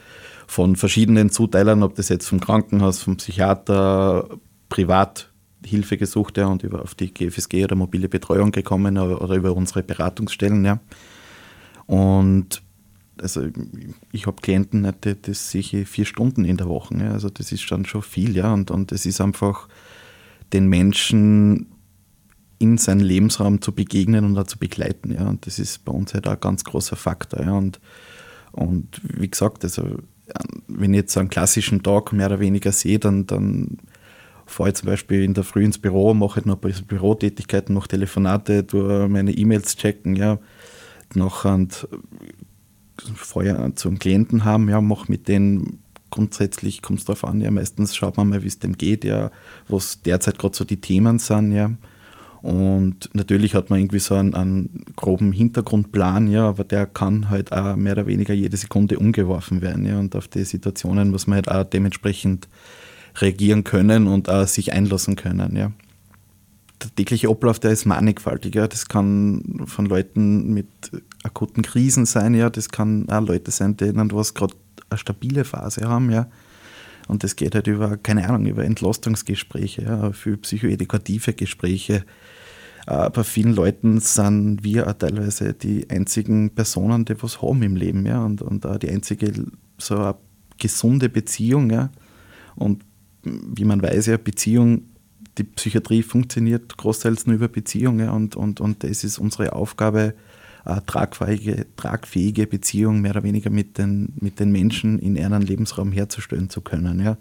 von 0.47 0.77
verschiedenen 0.77 1.31
Zuteilern, 1.31 1.83
ob 1.83 1.95
das 1.95 2.09
jetzt 2.09 2.29
vom 2.29 2.41
Krankenhaus, 2.41 3.03
vom 3.03 3.19
Psychiater, 3.19 4.29
privat 4.69 5.31
Hilfe 5.65 5.99
gesucht 5.99 6.39
ja, 6.39 6.47
und 6.47 6.63
über 6.63 6.81
auf 6.83 6.95
die 6.95 7.13
GFSG 7.13 7.65
oder 7.65 7.77
mobile 7.77 8.09
Betreuung 8.09 8.51
gekommen 8.51 8.97
oder, 8.97 9.21
oder 9.21 9.35
über 9.35 9.55
unsere 9.55 9.83
Beratungsstellen. 9.83 10.65
Ja. 10.65 10.81
Und 11.87 12.63
also 13.23 13.47
ich 14.12 14.27
habe 14.27 14.41
Klienten, 14.41 14.91
das 15.23 15.50
sehe 15.50 15.61
ich 15.61 15.89
vier 15.89 16.05
Stunden 16.05 16.45
in 16.45 16.57
der 16.57 16.69
Woche. 16.69 16.97
Ja. 16.99 17.12
Also 17.12 17.31
das 17.31 17.53
ist 17.53 17.71
dann 17.71 17.85
schon 17.85 18.03
viel, 18.03 18.37
ja. 18.37 18.53
Und, 18.53 18.71
und 18.71 18.93
es 18.93 19.07
ist 19.07 19.21
einfach 19.21 19.69
den 20.53 20.69
Menschen 20.69 21.67
in 22.59 22.77
seinen 22.77 23.00
Lebensraum 23.00 23.62
zu 23.62 23.73
begegnen 23.73 24.25
und 24.25 24.37
auch 24.39 24.47
zu 24.47 24.59
begleiten. 24.59 25.12
Ja. 25.12 25.29
Und 25.29 25.47
das 25.47 25.59
ist 25.59 25.85
bei 25.85 25.93
uns 25.93 26.15
halt 26.15 26.27
auch 26.27 26.33
ein 26.33 26.41
ganz 26.41 26.65
großer 26.65 26.97
Faktor. 26.97 27.41
Ja. 27.41 27.53
Und, 27.53 27.81
und 28.53 29.00
wie 29.03 29.31
gesagt, 29.31 29.65
also 29.65 29.99
wenn 30.69 30.95
ich 30.95 30.99
jetzt 30.99 31.17
einen 31.17 31.29
klassischen 31.29 31.83
Tag 31.83 32.12
mehr 32.12 32.27
oder 32.27 32.41
weniger 32.41 32.73
sehe, 32.73 32.99
dann, 32.99 33.27
dann 33.27 33.79
fahre 34.47 34.71
ich 34.71 34.77
zum 34.77 34.87
Beispiel 34.87 35.23
in 35.23 35.35
der 35.35 35.45
Früh 35.45 35.65
ins 35.65 35.79
Büro, 35.79 36.15
mache 36.15 36.37
halt 36.37 36.47
noch 36.47 36.57
ein 36.57 36.61
bisschen 36.61 36.87
Bürotätigkeiten, 36.87 37.75
mache 37.75 37.89
Telefonate, 37.89 38.67
tue 38.67 39.09
meine 39.09 39.33
E-Mails 39.33 39.77
checken, 39.77 40.17
ja, 40.17 40.39
nachher 41.15 41.67
vorher 43.14 43.73
zum 43.76 43.99
Klienten 43.99 44.45
haben, 44.45 44.69
ja, 44.69 44.80
mache 44.80 45.07
mit 45.09 45.28
denen 45.28 45.80
grundsätzlich, 46.11 46.83
kommt 46.83 47.00
es 47.00 47.04
darauf 47.04 47.25
an, 47.25 47.40
ja, 47.40 47.50
meistens 47.50 47.95
schaut 47.95 48.16
man 48.16 48.28
mal, 48.28 48.42
wie 48.42 48.49
es 48.49 48.59
dem 48.59 48.76
geht, 48.76 49.04
ja, 49.04 49.30
was 49.69 50.02
derzeit 50.02 50.38
gerade 50.38 50.57
so 50.57 50.64
die 50.64 50.80
Themen 50.80 51.19
sind, 51.19 51.52
ja. 51.52 51.71
Und 52.42 53.11
natürlich 53.12 53.54
hat 53.54 53.69
man 53.69 53.80
irgendwie 53.80 53.99
so 53.99 54.14
einen, 54.14 54.35
einen, 54.35 54.85
groben 54.97 55.30
Hintergrundplan, 55.30 56.30
ja, 56.30 56.49
aber 56.49 56.64
der 56.64 56.87
kann 56.87 57.28
halt 57.28 57.52
auch 57.52 57.76
mehr 57.76 57.92
oder 57.92 58.07
weniger 58.07 58.33
jede 58.33 58.57
Sekunde 58.57 58.99
umgeworfen 58.99 59.61
werden, 59.61 59.87
ja. 59.87 59.99
Und 59.99 60.16
auf 60.16 60.28
die 60.28 60.45
Situationen 60.45 61.11
muss 61.11 61.26
man 61.26 61.37
halt 61.37 61.50
auch 61.50 61.64
dementsprechend 61.64 62.49
reagieren 63.16 63.64
können 63.64 64.07
und 64.07 64.28
auch 64.28 64.47
sich 64.47 64.73
einlassen 64.73 65.16
können, 65.16 65.57
ja 65.57 65.73
der 66.83 66.95
tägliche 66.95 67.28
Ablauf, 67.28 67.59
der 67.59 67.73
ist 67.73 67.85
mannigfaltig. 67.87 68.54
Ja. 68.54 68.66
Das 68.66 68.88
kann 68.88 69.62
von 69.66 69.87
Leuten 69.87 70.52
mit 70.52 70.69
akuten 71.23 71.62
Krisen 71.62 72.07
sein, 72.07 72.35
ja. 72.35 72.50
Das 72.50 72.69
kann 72.69 73.09
auch 73.09 73.21
Leute 73.21 73.50
sein, 73.50 73.77
denen 73.77 74.12
was 74.12 74.35
gerade 74.35 74.55
eine 74.89 74.99
stabile 74.99 75.45
Phase 75.45 75.89
haben, 75.89 76.11
ja. 76.11 76.29
Und 77.09 77.25
das 77.25 77.35
geht 77.35 77.55
halt 77.55 77.67
über, 77.67 77.97
keine 77.97 78.29
Ahnung, 78.29 78.47
über 78.47 78.65
Entlastungsgespräche, 78.65 79.83
ja, 79.83 80.12
für 80.12 80.37
psychoedukative 80.37 81.33
Gespräche. 81.33 82.05
Äh, 82.87 83.11
bei 83.11 83.25
vielen 83.25 83.55
Leuten 83.55 84.00
sind 84.00 84.62
wir 84.62 84.89
auch 84.89 84.93
teilweise 84.93 85.53
die 85.55 85.91
einzigen 85.91 86.50
Personen, 86.50 87.05
die 87.05 87.21
was 87.23 87.43
haben 87.43 87.62
im 87.62 87.77
Leben, 87.77 88.07
ja. 88.07 88.25
Und, 88.25 88.43
und 88.43 88.67
auch 88.67 88.79
die 88.79 88.91
einzige 88.91 89.33
so 89.79 89.97
eine 89.97 90.15
gesunde 90.59 91.09
Beziehung, 91.09 91.71
ja. 91.71 91.91
Und 92.55 92.85
wie 93.23 93.65
man 93.65 93.83
weiß, 93.83 94.07
ja, 94.07 94.17
Beziehung 94.17 94.83
die 95.39 95.45
Psychiatrie 95.45 96.03
funktioniert 96.03 96.77
großteils 96.77 97.27
nur 97.27 97.37
über 97.37 97.49
Beziehungen 97.49 98.09
und, 98.09 98.37
und, 98.37 98.61
und 98.61 98.83
das 98.85 99.05
ist 99.05 99.19
unsere 99.19 99.53
Aufgabe, 99.55 100.15
eine 100.64 100.85
tragfähige, 100.85 101.67
tragfähige 101.76 102.47
Beziehung 102.47 103.00
mehr 103.00 103.12
oder 103.12 103.23
weniger 103.23 103.50
mit 103.50 103.79
den, 103.79 104.12
mit 104.21 104.40
den 104.40 104.52
Menschen 104.52 104.99
in 104.99 105.17
ihrem 105.17 105.43
Lebensraum 105.43 105.93
herzustellen 105.93 106.50
zu 106.50 106.61
können. 106.61 107.00
Ja. 107.00 107.17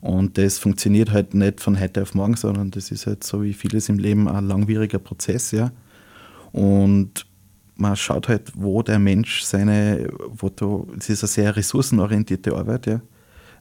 Und 0.00 0.36
das 0.38 0.58
funktioniert 0.58 1.12
halt 1.12 1.34
nicht 1.34 1.60
von 1.60 1.80
heute 1.80 2.02
auf 2.02 2.14
morgen, 2.14 2.36
sondern 2.36 2.70
das 2.70 2.90
ist 2.90 3.06
halt 3.06 3.24
so 3.24 3.42
wie 3.42 3.54
vieles 3.54 3.88
im 3.88 3.98
Leben 3.98 4.28
ein 4.28 4.46
langwieriger 4.46 4.98
Prozess. 4.98 5.50
Ja. 5.50 5.72
Und 6.52 7.26
man 7.76 7.96
schaut 7.96 8.28
halt, 8.28 8.52
wo 8.54 8.82
der 8.82 8.98
Mensch 8.98 9.42
seine, 9.42 10.08
wo 10.28 10.48
du, 10.48 10.92
es 10.98 11.08
ist 11.08 11.22
eine 11.22 11.28
sehr 11.28 11.56
ressourcenorientierte 11.56 12.54
Arbeit, 12.54 12.86
ja. 12.86 13.00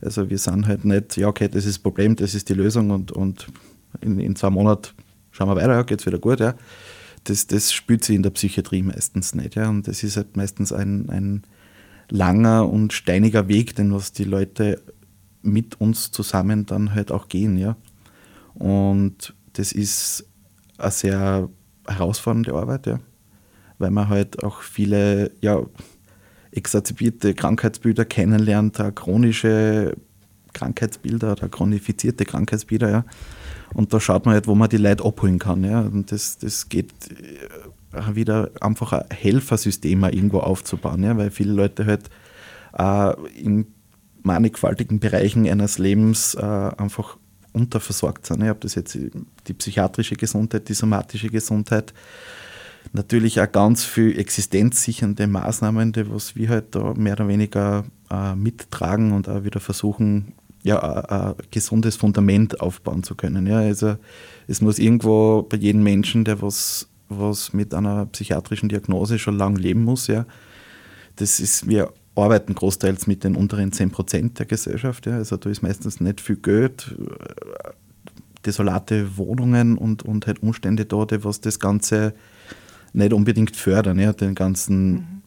Also 0.01 0.29
wir 0.29 0.38
sind 0.38 0.67
halt 0.67 0.83
nicht, 0.83 1.15
ja 1.15 1.29
okay, 1.29 1.48
das 1.48 1.65
ist 1.65 1.77
das 1.77 1.79
Problem, 1.79 2.17
das 2.17 2.36
ist 2.36 2.50
die 2.50 2.53
Lösung 2.53 2.91
und, 2.91 3.13
und 3.13 3.48
in, 4.01 4.19
in 4.19 4.36
zwei 4.36 4.50
Monaten 4.50 4.89
schauen 5.31 5.48
wir 5.48 5.55
weiter, 5.55 5.75
ja, 5.75 5.83
geht 5.83 6.01
es 6.01 6.05
wieder 6.05 6.19
gut. 6.19 6.41
Ja. 6.41 6.55
Das, 7.24 7.48
das 7.48 7.72
spürt 7.72 8.03
sich 8.03 8.15
in 8.15 8.24
der 8.24 8.32
Psychiatrie 8.32 8.82
meistens 8.82 9.34
nicht. 9.34 9.56
Ja. 9.56 9.70
Und 9.70 9.88
das 9.88 10.03
ist 10.03 10.18
halt 10.18 10.36
meistens 10.36 10.72
ein, 10.72 11.10
ein 11.10 11.44
langer 12.10 12.70
und 12.70 12.94
steiniger 12.94 13.48
Weg, 13.48 13.75
den 13.75 13.94
was 13.94 14.12
die 14.12 14.26
Leute 14.26 14.82
mit 15.41 15.80
uns 15.80 16.12
zusammen 16.12 16.65
dann 16.65 16.93
halt 16.93 17.12
auch 17.12 17.28
gehen. 17.28 17.58
Ja. 17.58 17.76
Und 18.56 19.34
das 19.54 19.71
ist 19.71 20.26
eine 20.78 20.91
sehr 20.91 21.50
herausfordernde 21.88 22.54
Arbeit, 22.54 22.88
ja. 22.88 23.00
weil 23.78 23.91
man 23.91 24.10
halt 24.10 24.43
auch 24.43 24.62
viele 24.62 25.32
ja, 25.41 25.62
exacerbierte 26.52 27.34
Krankheitsbilder 27.34 28.06
kennenlernt, 28.06 28.82
chronische 28.95 29.95
Krankheitsbilder 30.54 31.34
oder 31.34 31.50
chronifizierte 31.50 32.26
Krankheitsbilder, 32.26 32.89
ja. 32.89 33.06
Und 33.73 33.93
da 33.93 33.99
schaut 33.99 34.25
man 34.25 34.36
halt, 34.36 34.47
wo 34.47 34.55
man 34.55 34.69
die 34.69 34.77
Leute 34.77 35.03
abholen 35.03 35.39
kann, 35.39 35.63
ja. 35.63 35.81
Und 35.81 36.12
das, 36.12 36.38
das 36.38 36.69
geht 36.69 36.91
äh, 37.12 38.15
wieder 38.15 38.51
einfach 38.62 38.93
ein 38.93 39.05
Helfersystem 39.12 40.03
irgendwo 40.03 40.39
aufzubauen, 40.39 41.03
ja, 41.03 41.17
weil 41.17 41.31
viele 41.31 41.53
Leute 41.53 41.86
halt 41.86 42.09
äh, 42.77 43.39
in 43.39 43.67
mannigfaltigen 44.23 44.99
Bereichen 44.99 45.47
eines 45.47 45.77
Lebens 45.77 46.36
äh, 46.36 46.41
einfach 46.41 47.17
unterversorgt 47.51 48.25
sind. 48.25 48.43
Ja. 48.43 48.51
Ob 48.51 48.62
das 48.62 48.75
jetzt 48.75 48.97
die 49.47 49.53
psychiatrische 49.53 50.15
Gesundheit, 50.15 50.69
die 50.69 50.73
somatische 50.73 51.29
Gesundheit, 51.29 51.93
natürlich 52.91 53.39
auch 53.39 53.51
ganz 53.51 53.86
viel 53.86 54.17
existenzsichernde 54.17 55.27
Maßnahmen, 55.27 55.93
die 55.93 56.09
was 56.09 56.36
wir 56.36 56.49
halt 56.49 56.75
da 56.75 56.93
mehr 56.93 57.13
oder 57.13 57.27
weniger 57.27 57.86
äh, 58.09 58.36
mittragen 58.36 59.13
und 59.13 59.29
auch 59.29 59.43
wieder 59.43 59.59
versuchen, 59.59 60.33
ja, 60.63 60.80
ein, 60.80 61.36
gesundes 61.52 61.95
Fundament 61.95 62.62
aufbauen 62.62 63.04
zu 63.04 63.15
können. 63.15 63.45
Ja, 63.47 63.60
also 63.60 63.97
es 64.47 64.62
muss 64.62 64.80
irgendwo 64.80 65.43
bei 65.43 65.58
jedem 65.58 65.84
Menschen, 65.84 66.23
der 66.26 66.41
was, 66.41 66.88
was 67.10 67.54
mit 67.54 67.73
einer 67.73 68.06
psychiatrischen 68.08 68.69
Diagnose 68.69 69.19
schon 69.19 69.38
lange 69.38 69.60
leben 69.60 69.84
muss, 69.84 70.08
ja, 70.08 70.26
das 71.17 71.39
ist, 71.39 71.67
wir 71.67 71.91
arbeiten 72.15 72.56
großteils 72.56 73.08
mit 73.08 73.23
den 73.23 73.36
unteren 73.36 73.71
10 73.71 73.91
Prozent 73.91 74.39
der 74.39 74.45
Gesellschaft. 74.45 75.06
Ja, 75.06 75.15
also 75.15 75.38
da 75.38 75.49
ist 75.49 75.62
meistens 75.62 75.99
nicht 75.99 76.21
viel 76.21 76.38
Geld, 76.38 76.95
desolate 78.45 79.17
Wohnungen 79.17 79.78
und, 79.78 80.04
und 80.04 80.28
halt 80.28 80.43
Umstände 80.43 80.86
da, 80.86 81.06
die 81.06 81.23
was 81.23 81.41
das 81.41 81.60
Ganze 81.60 82.13
nicht 82.93 83.13
unbedingt 83.13 83.56
fördern, 83.56 83.99
ja, 83.99 84.13
den 84.13 84.36
ganzen 84.36 84.91
mhm. 84.91 85.21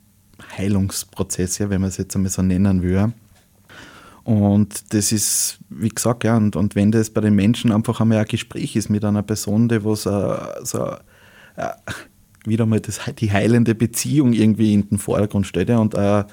Heilungsprozess, 0.56 1.58
ja, 1.58 1.70
wenn 1.70 1.80
man 1.80 1.88
es 1.88 1.96
jetzt 1.96 2.14
einmal 2.14 2.30
so 2.30 2.42
nennen 2.42 2.82
will. 2.82 3.12
Und 4.26 4.92
das 4.92 5.12
ist, 5.12 5.60
wie 5.68 5.88
gesagt, 5.88 6.24
ja, 6.24 6.36
und, 6.36 6.56
und 6.56 6.74
wenn 6.74 6.90
das 6.90 7.10
bei 7.10 7.20
den 7.20 7.36
Menschen 7.36 7.70
einfach 7.70 8.00
einmal 8.00 8.18
ein 8.18 8.24
Gespräch 8.24 8.74
ist 8.74 8.90
mit 8.90 9.04
einer 9.04 9.22
Person, 9.22 9.68
die 9.68 9.84
was 9.84 10.04
uh, 10.04 10.64
so 10.64 10.82
uh, 10.84 10.96
wieder 12.44 12.66
mal 12.66 12.80
das, 12.80 13.00
die 13.18 13.30
heilende 13.30 13.76
Beziehung 13.76 14.32
irgendwie 14.32 14.74
in 14.74 14.88
den 14.88 14.98
Vordergrund 14.98 15.46
stellt. 15.46 15.68
Ja, 15.68 15.78
und 15.78 15.94
uh, 15.94 16.24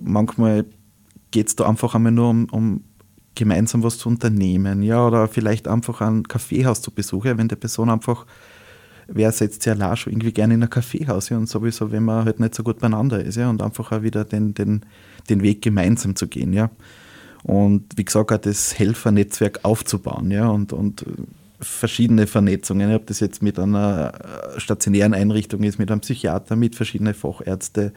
manchmal 0.00 0.64
geht 1.30 1.46
es 1.46 1.54
da 1.54 1.68
einfach 1.68 1.94
einmal 1.94 2.10
nur 2.10 2.30
um, 2.30 2.46
um 2.50 2.84
gemeinsam 3.36 3.84
was 3.84 3.98
zu 3.98 4.08
unternehmen, 4.08 4.82
ja, 4.82 5.06
oder 5.06 5.28
vielleicht 5.28 5.68
einfach 5.68 6.00
ein 6.00 6.24
Kaffeehaus 6.24 6.82
zu 6.82 6.90
besuchen, 6.90 7.38
wenn 7.38 7.46
die 7.46 7.54
Person 7.54 7.90
einfach 7.90 8.26
wer 9.14 9.32
setzt 9.32 9.62
sich 9.62 9.72
allein 9.72 9.96
schon 9.96 10.12
irgendwie 10.12 10.32
gerne 10.32 10.54
in 10.54 10.62
ein 10.62 10.70
Kaffeehaus 10.70 11.28
ja, 11.28 11.36
und 11.36 11.48
sowieso, 11.48 11.92
wenn 11.92 12.04
man 12.04 12.24
halt 12.24 12.40
nicht 12.40 12.54
so 12.54 12.62
gut 12.62 12.80
beieinander 12.80 13.22
ist 13.22 13.36
ja, 13.36 13.48
und 13.50 13.62
einfach 13.62 13.92
auch 13.92 14.02
wieder 14.02 14.24
den, 14.24 14.54
den, 14.54 14.82
den 15.28 15.42
Weg 15.42 15.62
gemeinsam 15.62 16.16
zu 16.16 16.26
gehen. 16.26 16.52
Ja. 16.52 16.70
Und 17.42 17.84
wie 17.96 18.04
gesagt, 18.04 18.32
auch 18.32 18.38
das 18.38 18.78
Helfernetzwerk 18.78 19.60
aufzubauen 19.64 20.30
ja, 20.30 20.48
und, 20.48 20.72
und 20.72 21.04
verschiedene 21.60 22.26
Vernetzungen, 22.26 22.94
ob 22.94 23.06
das 23.06 23.20
jetzt 23.20 23.42
mit 23.42 23.58
einer 23.58 24.12
stationären 24.56 25.14
Einrichtung 25.14 25.62
ist, 25.62 25.78
mit 25.78 25.90
einem 25.90 26.00
Psychiater, 26.00 26.56
mit 26.56 26.74
verschiedenen 26.74 27.14
Fachärzten, 27.14 27.92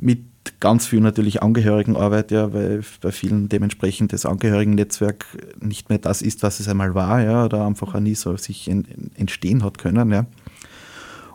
mit 0.00 0.24
ganz 0.60 0.86
viel 0.86 1.00
natürlich 1.00 1.42
Angehörigenarbeit, 1.42 2.30
ja, 2.30 2.52
weil 2.52 2.82
bei 3.00 3.12
vielen 3.12 3.48
dementsprechend 3.48 4.12
das 4.12 4.26
Angehörigennetzwerk 4.26 5.24
nicht 5.60 5.88
mehr 5.88 5.98
das 5.98 6.22
ist, 6.22 6.42
was 6.42 6.60
es 6.60 6.68
einmal 6.68 6.94
war, 6.94 7.22
ja, 7.22 7.44
oder 7.44 7.66
einfach 7.66 7.94
auch 7.94 8.00
nie 8.00 8.14
so 8.14 8.36
sich 8.36 8.70
entstehen 9.16 9.64
hat 9.64 9.78
können, 9.78 10.10
ja. 10.10 10.26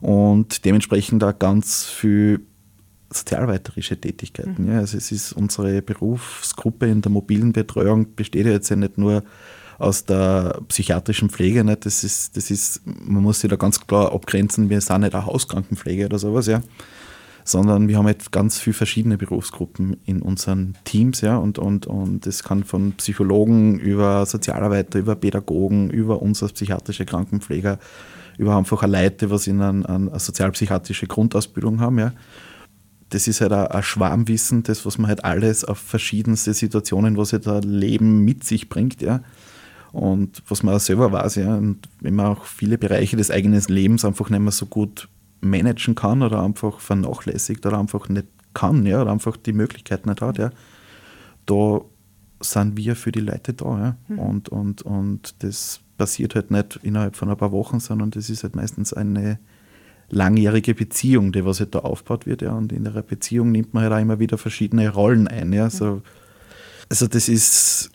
Und 0.02 0.66
dementsprechend 0.66 1.24
auch 1.24 1.38
ganz 1.38 1.86
viel 1.86 2.42
sozialarbeiterische 3.12 4.00
Tätigkeiten. 4.00 4.66
Mhm. 4.66 4.72
Ja. 4.72 4.78
Also 4.80 4.98
es 4.98 5.12
ist 5.12 5.34
unsere 5.34 5.82
Berufsgruppe 5.82 6.88
in 6.88 7.02
der 7.02 7.12
mobilen 7.12 7.54
Betreuung 7.54 8.16
besteht 8.16 8.46
ja 8.46 8.52
jetzt 8.52 8.70
ja 8.70 8.76
nicht 8.76 8.98
nur 8.98 9.24
aus 9.80 10.06
der 10.06 10.62
psychiatrischen 10.68 11.30
Pflege. 11.30 11.64
Nicht? 11.64 11.86
Das 11.86 12.04
ist, 12.04 12.38
das 12.38 12.52
ist, 12.52 12.82
man 12.86 13.24
muss 13.24 13.40
sich 13.40 13.50
da 13.50 13.56
ganz 13.56 13.80
klar 13.86 14.12
abgrenzen, 14.14 14.70
wir 14.70 14.80
sind 14.82 15.02
nicht 15.02 15.16
eine 15.16 15.26
Hauskrankenpflege 15.26 16.06
oder 16.06 16.20
sowas, 16.20 16.48
ja 16.48 16.62
sondern 17.50 17.88
wir 17.88 17.98
haben 17.98 18.08
jetzt 18.08 18.32
ganz 18.32 18.60
viele 18.60 18.76
verschiedene 18.76 19.18
Berufsgruppen 19.18 19.98
in 20.06 20.22
unseren 20.22 20.76
Teams, 20.84 21.22
ja, 21.22 21.38
und, 21.38 21.58
und, 21.58 21.88
und 21.88 22.26
das 22.26 22.44
kann 22.44 22.64
von 22.64 22.94
Psychologen 22.94 23.80
über 23.80 24.26
Sozialarbeiter, 24.26 25.00
über 25.00 25.16
Pädagogen, 25.16 25.90
über 25.90 26.22
uns 26.22 26.44
als 26.44 26.54
psychiatrische 26.54 27.06
Krankenpfleger, 27.06 27.80
über 28.40 28.56
einfach 28.56 28.88
Leute, 28.88 29.30
was 29.30 29.48
in 29.48 29.62
einer 29.62 29.88
eine 29.88 30.18
sozialpsychiatrische 30.18 31.08
Grundausbildung 31.08 31.82
haben, 31.82 32.00
ja. 32.00 32.14
Das 33.10 33.28
ist 33.28 33.42
halt 33.42 33.52
ein 33.52 33.84
Schwarmwissen, 33.84 34.64
das, 34.64 34.86
was 34.86 34.98
man 34.98 35.10
halt 35.10 35.26
alles 35.26 35.66
auf 35.66 35.78
verschiedenste 35.78 36.54
Situationen, 36.54 37.18
was 37.18 37.34
halt 37.34 37.48
ein 37.48 37.64
Leben 37.64 38.24
mit 38.24 38.46
sich 38.46 38.70
bringt, 38.70 39.02
ja. 39.02 39.22
Und 39.92 40.42
was 40.48 40.64
man 40.64 40.76
auch 40.76 40.80
selber 40.80 41.12
weiß, 41.12 41.36
ja, 41.36 41.54
und 41.56 41.90
wenn 42.00 42.16
man 42.16 42.28
auch 42.28 42.46
viele 42.46 42.78
Bereiche 42.78 43.18
des 43.18 43.30
eigenen 43.30 43.62
Lebens 43.68 44.06
einfach 44.06 44.30
nicht 44.30 44.40
mehr 44.40 44.52
so 44.54 44.68
gut 44.68 45.10
managen 45.42 45.96
kann 45.96 46.22
oder 46.22 46.42
einfach 46.42 46.80
vernachlässigt 46.80 47.66
oder 47.66 47.78
einfach 47.78 48.08
nicht 48.08 48.28
kann, 48.54 48.86
ja, 48.86 49.02
oder 49.02 49.12
einfach 49.12 49.36
die 49.36 49.54
Möglichkeit 49.54 50.06
nicht 50.06 50.22
hat, 50.22 50.38
ja, 50.38 50.52
da 51.46 51.82
sind 52.40 52.78
wir 52.78 52.96
für 52.96 53.12
die 53.12 53.20
Leute 53.20 53.54
da. 53.54 53.66
Ja. 53.66 53.98
Mhm. 54.08 54.20
Und, 54.20 54.50
und, 54.50 54.82
und 54.84 55.44
das 55.44 55.82
passiert 56.00 56.34
halt 56.34 56.50
nicht 56.50 56.80
innerhalb 56.82 57.16
von 57.16 57.30
ein 57.30 57.38
paar 57.38 57.52
Wochen, 57.52 57.80
sondern 57.80 58.10
das 58.10 58.32
ist 58.32 58.42
halt 58.42 58.56
meistens 58.56 58.94
eine 58.94 59.38
langjährige 60.10 60.74
Beziehung, 60.74 61.32
die 61.32 61.46
was 61.46 61.60
halt 61.60 61.76
da 61.76 61.80
aufgebaut 61.80 62.26
wird. 62.26 62.42
Ja. 62.42 62.54
Und 62.54 62.72
in 62.72 62.86
der 62.86 63.04
Beziehung 63.04 63.52
nimmt 63.52 63.76
man 63.76 63.84
halt 63.84 63.94
auch 63.94 64.00
immer 64.00 64.18
wieder 64.18 64.40
verschiedene 64.40 64.90
Rollen 64.90 65.28
ein. 65.28 65.54
Ja. 65.54 65.70
So, 65.70 66.02
also 66.90 67.06
das 67.06 67.30
ist 67.30 67.92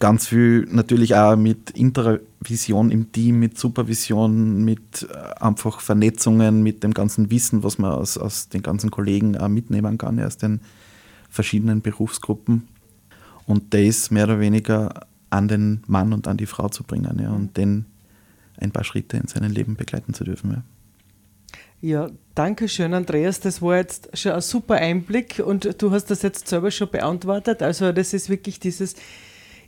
ganz 0.00 0.26
viel 0.26 0.66
natürlich 0.70 1.14
auch 1.14 1.36
mit 1.36 1.70
Intervision 1.70 2.90
im 2.90 3.12
Team, 3.12 3.38
mit 3.38 3.58
Supervision, 3.58 4.64
mit 4.64 5.06
äh, 5.08 5.40
einfach 5.40 5.80
Vernetzungen, 5.80 6.62
mit 6.62 6.82
dem 6.82 6.94
ganzen 6.94 7.30
Wissen, 7.30 7.62
was 7.62 7.78
man 7.78 7.92
aus, 7.92 8.18
aus 8.18 8.48
den 8.48 8.62
ganzen 8.62 8.90
Kollegen 8.90 9.36
auch 9.36 9.48
mitnehmen 9.48 9.98
kann, 9.98 10.18
aus 10.20 10.38
den 10.38 10.60
verschiedenen 11.28 11.82
Berufsgruppen. 11.82 12.66
Und 13.46 13.74
das 13.74 14.10
mehr 14.10 14.24
oder 14.24 14.40
weniger 14.40 15.06
an 15.34 15.48
den 15.48 15.82
Mann 15.86 16.12
und 16.12 16.28
an 16.28 16.36
die 16.36 16.46
Frau 16.46 16.68
zu 16.68 16.84
bringen 16.84 17.18
ja, 17.20 17.30
und 17.30 17.56
den 17.56 17.86
ein 18.56 18.70
paar 18.70 18.84
Schritte 18.84 19.16
in 19.16 19.26
seinem 19.26 19.50
Leben 19.50 19.74
begleiten 19.74 20.14
zu 20.14 20.24
dürfen. 20.24 20.50
Ja. 20.52 20.62
Ja, 21.80 22.10
danke 22.34 22.68
schön, 22.68 22.94
Andreas. 22.94 23.40
Das 23.40 23.60
war 23.60 23.76
jetzt 23.76 24.16
schon 24.16 24.32
ein 24.32 24.40
super 24.40 24.76
Einblick 24.76 25.42
und 25.44 25.82
du 25.82 25.90
hast 25.90 26.06
das 26.06 26.22
jetzt 26.22 26.48
selber 26.48 26.70
schon 26.70 26.88
beantwortet. 26.88 27.62
Also, 27.62 27.92
das 27.92 28.14
ist 28.14 28.30
wirklich 28.30 28.58
dieses 28.58 28.94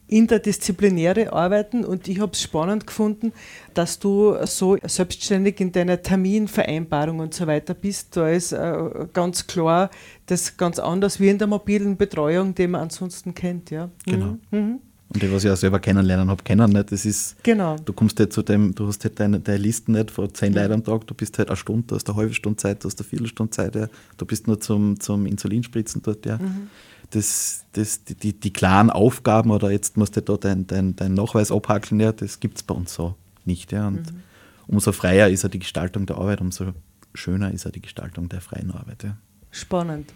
interdisziplinäre 0.08 1.32
Arbeiten 1.32 1.84
und 1.84 2.08
ich 2.08 2.20
habe 2.20 2.32
es 2.32 2.40
spannend 2.40 2.86
gefunden, 2.86 3.32
dass 3.74 3.98
du 3.98 4.36
so 4.46 4.78
selbstständig 4.84 5.60
in 5.60 5.72
deiner 5.72 6.00
Terminvereinbarung 6.00 7.18
und 7.18 7.34
so 7.34 7.46
weiter 7.46 7.74
bist. 7.74 8.16
Da 8.16 8.30
ist 8.30 8.52
äh, 8.52 9.08
ganz 9.12 9.46
klar 9.46 9.90
das 10.26 10.56
ganz 10.56 10.78
anders 10.78 11.20
wie 11.20 11.28
in 11.28 11.38
der 11.38 11.48
mobilen 11.48 11.96
Betreuung, 11.96 12.54
die 12.54 12.68
man 12.68 12.82
ansonsten 12.82 13.34
kennt. 13.34 13.70
Ja. 13.70 13.90
Genau. 14.06 14.38
Mhm. 14.52 14.80
Und 15.08 15.22
die, 15.22 15.32
was 15.32 15.44
ich 15.44 15.50
auch 15.50 15.56
selber 15.56 15.78
kennenlernen 15.78 16.28
habe, 16.28 16.42
kennen 16.42 16.70
nicht. 16.72 16.90
Das 16.90 17.06
ist, 17.06 17.42
genau. 17.44 17.76
du 17.76 17.92
kommst 17.92 18.18
halt 18.18 18.32
zu 18.32 18.42
dem, 18.42 18.74
du 18.74 18.88
hast 18.88 19.04
halt 19.04 19.20
deine, 19.20 19.38
deine 19.38 19.58
Listen 19.58 19.92
nicht 19.92 20.10
vor 20.10 20.32
zehn 20.34 20.52
Leuten 20.52 20.72
am 20.72 20.84
Tag, 20.84 21.06
du 21.06 21.14
bist 21.14 21.38
halt 21.38 21.48
eine 21.48 21.56
Stunde, 21.56 21.84
du 21.86 21.94
hast 21.94 22.08
eine 22.08 22.16
halbe 22.16 22.34
Stunde 22.34 22.56
Zeit, 22.56 22.82
du 22.82 22.88
hast 22.88 22.98
eine 22.98 23.08
Viertelstunde 23.08 23.50
Zeit, 23.50 23.76
ja. 23.76 23.88
du 24.16 24.26
bist 24.26 24.48
nur 24.48 24.60
zum, 24.60 24.98
zum 24.98 25.26
Insulinspritzen 25.26 26.02
dort, 26.02 26.26
ja. 26.26 26.38
Mhm 26.38 26.68
das, 27.10 27.64
das, 27.72 28.04
die, 28.04 28.14
die, 28.14 28.32
die, 28.32 28.52
klaren 28.52 28.90
Aufgaben 28.90 29.50
oder 29.50 29.70
jetzt 29.70 29.96
musst 29.96 30.16
du 30.16 30.22
da 30.22 30.36
deinen 30.36 30.66
dein, 30.66 30.96
dein 30.96 31.14
Nachweis 31.14 31.52
abhackeln, 31.52 32.00
ja, 32.00 32.12
das 32.12 32.40
gibt 32.40 32.56
es 32.56 32.62
bei 32.62 32.74
uns 32.74 32.94
so 32.94 33.14
nicht. 33.44 33.72
Ja. 33.72 33.86
Und 33.88 34.12
mhm. 34.12 34.22
umso 34.66 34.92
freier 34.92 35.28
ist 35.28 35.42
ja 35.42 35.48
die 35.48 35.58
Gestaltung 35.58 36.06
der 36.06 36.16
Arbeit, 36.16 36.40
umso 36.40 36.72
schöner 37.14 37.52
ist 37.52 37.64
ja 37.64 37.70
die 37.70 37.80
Gestaltung 37.80 38.28
der 38.28 38.40
freien 38.40 38.70
Arbeit. 38.72 39.04
Ja. 39.04 39.16
Spannend. 39.50 40.12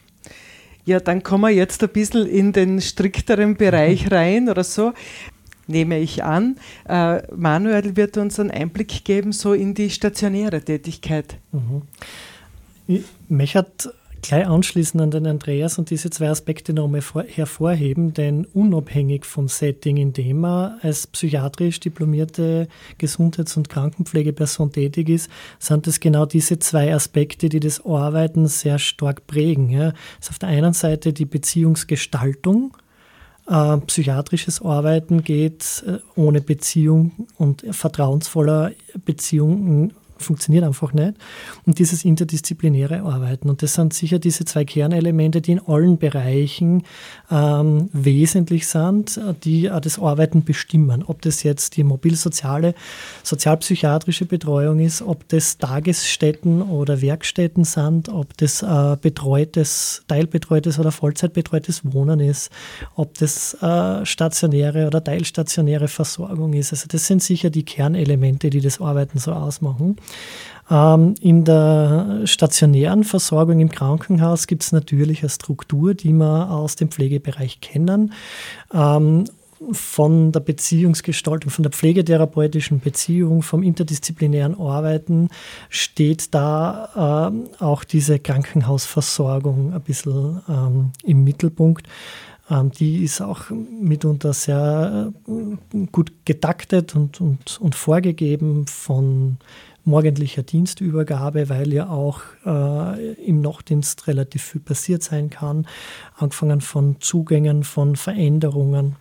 Ja, 0.84 1.00
dann 1.00 1.22
kommen 1.22 1.42
wir 1.44 1.50
jetzt 1.50 1.82
ein 1.82 1.90
bisschen 1.90 2.26
in 2.26 2.52
den 2.52 2.80
strikteren 2.80 3.56
Bereich 3.56 4.10
rein 4.10 4.48
oder 4.48 4.64
so 4.64 4.92
nehme 5.70 5.98
ich 5.98 6.22
an. 6.24 6.56
Äh, 6.88 7.22
Manuel 7.34 7.96
wird 7.96 8.16
uns 8.16 8.38
einen 8.38 8.50
Einblick 8.50 9.04
geben, 9.04 9.32
so 9.32 9.54
in 9.54 9.74
die 9.74 9.88
stationäre 9.88 10.60
Tätigkeit. 10.60 11.36
Mhm. 11.52 13.04
Mich 13.28 13.56
hat 13.56 13.88
gleich 14.22 14.46
anschließen 14.46 15.00
an 15.00 15.11
den 15.11 15.26
Andreas 15.26 15.78
und 15.78 15.90
diese 15.90 16.11
zwei 16.11 16.30
Aspekte 16.30 16.72
nochmal 16.72 17.02
hervorheben, 17.26 18.14
denn 18.14 18.44
unabhängig 18.46 19.24
vom 19.24 19.48
Setting, 19.48 19.96
in 19.96 20.12
dem 20.12 20.40
man 20.40 20.78
als 20.83 21.06
psychiatrisch 21.06 21.80
diplomierte 21.80 22.68
Gesundheits- 22.98 23.56
und 23.56 23.68
Krankenpflegeperson 23.68 24.72
tätig 24.72 25.09
ist, 25.09 25.30
sind 25.59 25.87
es 25.87 26.00
genau 26.00 26.26
diese 26.26 26.59
zwei 26.59 26.94
Aspekte, 26.94 27.48
die 27.48 27.61
das 27.61 27.85
Arbeiten 27.85 28.46
sehr 28.46 28.78
stark 28.78 29.26
prägen. 29.26 29.70
Ja. 29.70 29.92
Ist 30.20 30.30
auf 30.30 30.38
der 30.38 30.50
einen 30.50 30.72
Seite 30.72 31.12
die 31.12 31.26
Beziehungsgestaltung, 31.26 32.76
äh, 33.50 33.78
psychiatrisches 33.78 34.62
Arbeiten 34.62 35.24
geht 35.24 35.85
äh, 35.87 35.98
ohne 36.14 36.40
Beziehung 36.40 37.26
und 37.37 37.64
vertrauensvoller 37.70 38.70
Beziehung 39.04 39.92
funktioniert 40.20 40.64
einfach 40.64 40.92
nicht. 40.92 41.14
Und 41.66 41.78
dieses 41.78 42.04
interdisziplinäre 42.04 43.02
Arbeiten. 43.02 43.48
Und 43.50 43.62
das 43.62 43.74
sind 43.74 43.92
sicher 43.92 44.18
diese 44.18 44.44
zwei 44.44 44.64
Kernelemente, 44.64 45.40
die 45.40 45.52
in 45.52 45.61
allen 45.61 45.98
Bereichen 45.98 46.85
ähm, 47.30 47.88
wesentlich 47.92 48.66
sind, 48.66 49.20
die 49.44 49.70
auch 49.70 49.80
das 49.80 49.98
Arbeiten 49.98 50.44
bestimmen. 50.44 51.02
Ob 51.02 51.22
das 51.22 51.42
jetzt 51.42 51.76
die 51.76 51.85
mobilsoziale, 51.85 52.74
sozialpsychiatrische 53.22 54.26
Betreuung 54.26 54.80
ist, 54.80 55.02
ob 55.02 55.28
das 55.28 55.59
Tagesstätten 55.59 56.62
oder 56.62 57.00
Werkstätten 57.02 57.64
sind, 57.64 58.09
ob 58.09 58.37
das 58.38 58.62
äh, 58.62 58.96
betreutes, 59.00 60.02
teilbetreutes 60.09 60.78
oder 60.78 60.92
vollzeitbetreutes 60.92 61.92
Wohnen 61.92 62.20
ist, 62.20 62.50
ob 62.94 63.18
das 63.18 63.54
äh, 63.62 64.04
stationäre 64.04 64.87
oder 64.87 65.02
teilstationäre 65.02 65.88
Versorgung 65.88 66.52
ist. 66.52 66.72
Also 66.72 66.87
das 66.88 67.06
sind 67.06 67.22
sicher 67.22 67.50
die 67.50 67.64
Kernelemente, 67.64 68.50
die 68.50 68.61
das 68.61 68.80
Arbeiten 68.80 69.18
so 69.18 69.33
ausmachen. 69.33 69.96
Ähm, 70.70 71.14
in 71.20 71.44
der 71.44 72.23
stationären 72.25 73.05
Versorgung 73.05 73.61
im 73.61 73.70
Krankenhaus 73.70 74.46
gibt 74.46 74.62
es 74.62 74.73
natürlich 74.73 75.23
eine 75.23 75.31
Struktur, 75.31 75.94
die 75.94 76.12
wir 76.12 76.51
aus 76.51 76.77
dem 76.77 76.90
Pflegebereich 76.90 77.61
kennen. 77.61 78.12
Ähm, 78.73 79.25
von 79.73 80.33
der 80.33 80.40
Beziehungsgestaltung, 80.40 81.51
von 81.51 81.62
der 81.62 81.73
pflegetherapeutischen 81.73 82.81
Beziehung, 82.81 83.42
vom 83.42 83.62
interdisziplinären 83.62 84.59
Arbeiten 84.59 85.29
steht 85.68 86.35
da 86.35 87.31
äh, 87.31 87.62
auch 87.62 87.85
diese 87.85 88.18
Krankenhausversorgung 88.18 89.75
ein 89.75 89.83
bisschen 89.83 90.40
ähm, 90.49 90.92
im 91.05 91.25
Mittelpunkt. 91.25 91.87
Ähm, 92.49 92.70
die 92.70 93.05
ist 93.05 93.20
auch 93.20 93.51
mitunter 93.51 94.33
sehr 94.33 95.12
äh, 95.29 95.87
gut 95.92 96.12
getaktet 96.25 96.96
und, 96.96 97.20
und, 97.20 97.61
und 97.61 97.75
vorgegeben 97.75 98.66
von 98.66 99.37
morgendlicher 99.84 100.42
Dienstübergabe, 100.42 101.48
weil 101.48 101.72
ja 101.72 101.88
auch 101.88 102.20
äh, 102.44 103.12
im 103.14 103.40
Nachtdienst 103.40 104.06
relativ 104.06 104.42
viel 104.42 104.60
passiert 104.60 105.02
sein 105.02 105.30
kann, 105.30 105.66
angefangen 106.16 106.60
von 106.60 106.96
Zugängen, 107.00 107.64
von 107.64 107.96
Veränderungen, 107.96 108.96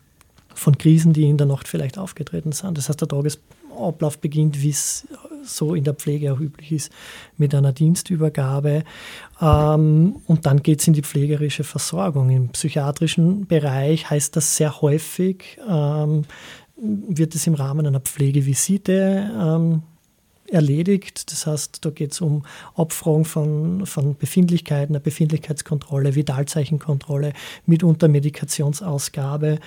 von 0.54 0.78
Krisen, 0.78 1.14
die 1.14 1.30
in 1.30 1.38
der 1.38 1.48
Nacht 1.48 1.68
vielleicht 1.68 1.98
aufgetreten 1.98 2.52
sind. 2.52 2.78
Das 2.78 2.90
heißt, 2.90 3.02
der 3.02 3.08
Tagesablauf 3.08 4.20
beginnt, 4.20 4.62
wie 4.62 4.70
es 4.70 5.08
so 5.44 5.74
in 5.74 5.84
der 5.84 5.94
Pflege 5.94 6.34
auch 6.34 6.40
üblich 6.40 6.72
ist, 6.72 6.92
mit 7.38 7.56
einer 7.56 7.72
Dienstübergabe. 7.72 8.84
Ähm, 9.42 10.18
und 10.28 10.46
dann 10.46 10.62
geht 10.62 10.82
es 10.82 10.88
in 10.88 10.94
die 10.94 11.02
pflegerische 11.02 11.64
Versorgung. 11.64 12.30
Im 12.30 12.50
psychiatrischen 12.50 13.48
Bereich 13.48 14.10
heißt 14.10 14.36
das 14.36 14.56
sehr 14.56 14.82
häufig, 14.82 15.60
ähm, 15.68 16.26
wird 16.76 17.36
es 17.36 17.48
im 17.48 17.56
Rahmen 17.56 17.86
einer 17.86 18.00
Pflegevisite 18.00 19.32
ähm, 19.38 19.84
erledigt. 20.52 21.32
Das 21.32 21.48
heißt, 21.48 21.86
da 21.86 21.90
geht 21.90 22.12
es 22.14 22.22
um 22.22 22.46
Abfragung 22.76 23.26
von, 23.26 23.86
von 23.86 24.16
Befindlichkeiten, 24.16 24.96
eine 24.96 25.00
Befindlichkeitskontrolle, 25.00 26.16
Vitalzeichenkontrolle, 26.16 27.34
mitunter 27.66 28.08
Medikationsausgabe. 28.08 29.60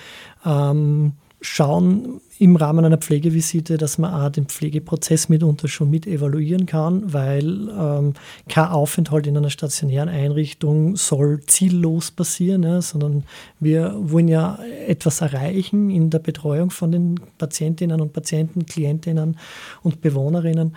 Ähm, 0.45 1.13
schauen 1.43 2.21
im 2.39 2.55
Rahmen 2.55 2.83
einer 2.83 2.97
Pflegevisite, 2.97 3.77
dass 3.77 3.97
man 3.97 4.13
auch 4.13 4.29
den 4.29 4.45
Pflegeprozess 4.45 5.29
mitunter 5.29 5.67
schon 5.67 5.89
mit 5.89 6.07
evaluieren 6.07 6.65
kann, 6.65 7.13
weil 7.13 7.69
ähm, 7.69 8.13
kein 8.49 8.67
Aufenthalt 8.69 9.27
in 9.27 9.37
einer 9.37 9.49
stationären 9.49 10.09
Einrichtung 10.09 10.95
soll 10.95 11.41
ziellos 11.45 12.11
passieren, 12.11 12.63
ja, 12.63 12.81
sondern 12.81 13.23
wir 13.59 13.95
wollen 13.99 14.29
ja 14.29 14.57
etwas 14.87 15.21
erreichen 15.21 15.89
in 15.89 16.09
der 16.09 16.19
Betreuung 16.19 16.71
von 16.71 16.91
den 16.91 17.19
Patientinnen 17.37 18.01
und 18.01 18.13
Patienten, 18.13 18.65
Klientinnen 18.65 19.37
und 19.83 20.01
Bewohnerinnen. 20.01 20.75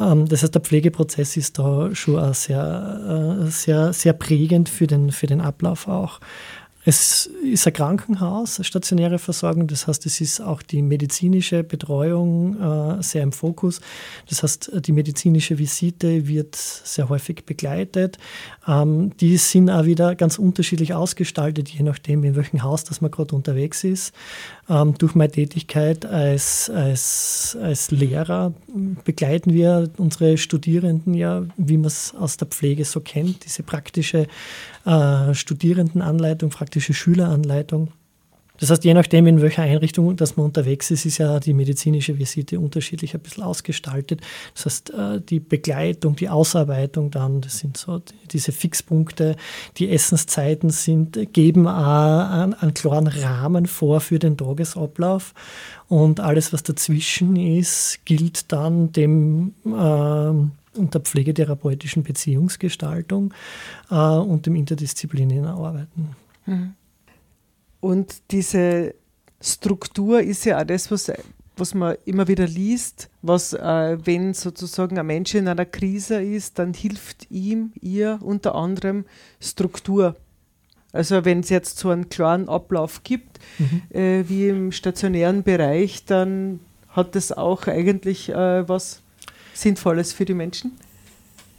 Ähm, 0.00 0.28
das 0.28 0.42
heißt, 0.42 0.54
der 0.54 0.62
Pflegeprozess 0.62 1.36
ist 1.36 1.58
da 1.58 1.94
schon 1.94 2.32
sehr, 2.34 3.40
äh, 3.42 3.50
sehr, 3.50 3.92
sehr 3.92 4.12
prägend 4.12 4.68
für 4.68 4.86
den, 4.86 5.10
für 5.10 5.26
den 5.26 5.40
Ablauf 5.40 5.88
auch. 5.88 6.20
Es 6.84 7.26
ist 7.44 7.64
ein 7.68 7.72
Krankenhaus, 7.72 8.58
eine 8.58 8.64
stationäre 8.64 9.20
Versorgung. 9.20 9.68
Das 9.68 9.86
heißt, 9.86 10.04
es 10.04 10.20
ist 10.20 10.40
auch 10.40 10.62
die 10.62 10.82
medizinische 10.82 11.62
Betreuung 11.62 12.60
äh, 12.60 13.02
sehr 13.02 13.22
im 13.22 13.30
Fokus. 13.30 13.80
Das 14.28 14.42
heißt, 14.42 14.72
die 14.86 14.90
medizinische 14.90 15.58
Visite 15.58 16.26
wird 16.26 16.56
sehr 16.56 17.08
häufig 17.08 17.44
begleitet. 17.46 18.18
Ähm, 18.66 19.16
die 19.18 19.36
sind 19.36 19.70
auch 19.70 19.84
wieder 19.84 20.16
ganz 20.16 20.40
unterschiedlich 20.40 20.92
ausgestaltet, 20.92 21.68
je 21.68 21.84
nachdem, 21.84 22.24
in 22.24 22.34
welchem 22.34 22.64
Haus 22.64 22.82
das 22.82 23.00
man 23.00 23.12
gerade 23.12 23.36
unterwegs 23.36 23.84
ist. 23.84 24.12
Ähm, 24.68 24.94
durch 24.98 25.14
meine 25.14 25.30
Tätigkeit 25.30 26.04
als, 26.04 26.68
als, 26.68 27.56
als 27.62 27.92
Lehrer 27.92 28.54
begleiten 29.04 29.52
wir 29.52 29.88
unsere 29.98 30.36
Studierenden 30.36 31.14
ja, 31.14 31.44
wie 31.56 31.76
man 31.76 31.86
es 31.86 32.12
aus 32.18 32.38
der 32.38 32.48
Pflege 32.48 32.84
so 32.84 33.00
kennt, 33.00 33.44
diese 33.44 33.62
praktische 33.62 34.26
äh, 34.84 35.34
Studierendenanleitung, 35.34 36.50
praktische 36.72 36.94
Schüleranleitung. 36.94 37.92
Das 38.58 38.70
heißt, 38.70 38.84
je 38.84 38.94
nachdem, 38.94 39.26
in 39.26 39.42
welcher 39.42 39.62
Einrichtung 39.62 40.16
dass 40.16 40.36
man 40.36 40.46
unterwegs 40.46 40.90
ist, 40.90 41.04
ist 41.04 41.18
ja 41.18 41.38
die 41.38 41.52
medizinische 41.52 42.18
Visite 42.18 42.58
unterschiedlich 42.60 43.14
ein 43.14 43.20
bisschen 43.20 43.42
ausgestaltet. 43.42 44.22
Das 44.54 44.64
heißt, 44.64 44.90
äh, 44.90 45.20
die 45.20 45.40
Begleitung, 45.40 46.16
die 46.16 46.30
Ausarbeitung 46.30 47.10
dann, 47.10 47.42
das 47.42 47.58
sind 47.58 47.76
so 47.76 48.00
diese 48.30 48.52
Fixpunkte, 48.52 49.36
die 49.76 49.90
Essenszeiten 49.90 50.70
sind, 50.70 51.34
geben 51.34 51.66
einen, 51.66 52.54
einen 52.54 52.72
klaren 52.72 53.08
Rahmen 53.08 53.66
vor 53.66 54.00
für 54.00 54.18
den 54.18 54.38
Tagesablauf. 54.38 55.34
Und 55.88 56.20
alles, 56.20 56.54
was 56.54 56.62
dazwischen 56.62 57.36
ist, 57.36 58.00
gilt 58.06 58.50
dann 58.50 58.92
dem 58.92 59.52
äh, 59.66 60.78
unter 60.78 61.00
pflegetherapeutischen 61.00 62.02
Beziehungsgestaltung 62.02 63.34
äh, 63.90 63.94
und 63.94 64.46
dem 64.46 64.54
interdisziplinären 64.54 65.48
Arbeiten. 65.48 66.16
Mhm. 66.46 66.74
Und 67.80 68.14
diese 68.30 68.94
Struktur 69.40 70.20
ist 70.20 70.44
ja 70.44 70.60
auch 70.60 70.64
das, 70.64 70.90
was, 70.90 71.12
was 71.56 71.74
man 71.74 71.96
immer 72.04 72.28
wieder 72.28 72.46
liest, 72.46 73.10
was, 73.22 73.52
äh, 73.52 73.98
wenn 74.04 74.34
sozusagen 74.34 74.98
ein 74.98 75.06
Mensch 75.06 75.34
in 75.34 75.48
einer 75.48 75.66
Krise 75.66 76.22
ist, 76.22 76.58
dann 76.58 76.74
hilft 76.74 77.30
ihm, 77.30 77.72
ihr 77.80 78.18
unter 78.22 78.54
anderem 78.54 79.04
Struktur. 79.40 80.16
Also 80.92 81.24
wenn 81.24 81.40
es 81.40 81.48
jetzt 81.48 81.78
so 81.78 81.90
einen 81.90 82.08
klaren 82.08 82.48
Ablauf 82.48 83.02
gibt, 83.02 83.40
mhm. 83.58 83.82
äh, 83.90 84.28
wie 84.28 84.48
im 84.48 84.72
stationären 84.72 85.42
Bereich, 85.42 86.04
dann 86.04 86.60
hat 86.88 87.14
das 87.16 87.32
auch 87.32 87.66
eigentlich 87.66 88.28
äh, 88.28 88.68
was 88.68 89.02
Sinnvolles 89.54 90.12
für 90.12 90.24
die 90.24 90.34
Menschen? 90.34 90.72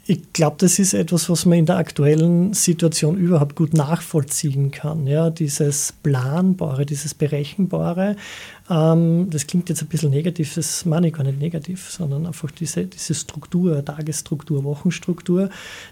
Ich 0.06 0.34
glaube, 0.34 0.56
das 0.58 0.78
ist 0.78 0.92
etwas, 0.92 1.30
was 1.30 1.46
man 1.46 1.58
in 1.58 1.64
der 1.64 1.78
aktuellen 1.78 2.52
Situation 2.52 3.16
überhaupt 3.16 3.56
gut 3.56 3.72
nachvollziehen 3.72 4.70
kann. 4.70 5.06
Ja, 5.06 5.30
dieses 5.30 5.94
Planbare, 6.02 6.84
dieses 6.84 7.14
Berechenbare, 7.14 8.16
ähm, 8.68 9.28
das 9.30 9.46
klingt 9.46 9.70
jetzt 9.70 9.80
ein 9.80 9.88
bisschen 9.88 10.10
negativ, 10.10 10.54
das 10.56 10.84
meine 10.84 11.08
ich 11.08 11.14
gar 11.14 11.24
nicht 11.24 11.38
negativ, 11.38 11.90
sondern 11.90 12.26
einfach 12.26 12.50
diese, 12.50 12.84
diese 12.84 13.14
Struktur, 13.14 13.82
Tagesstruktur, 13.82 14.62
Wochenstruktur. 14.64 15.48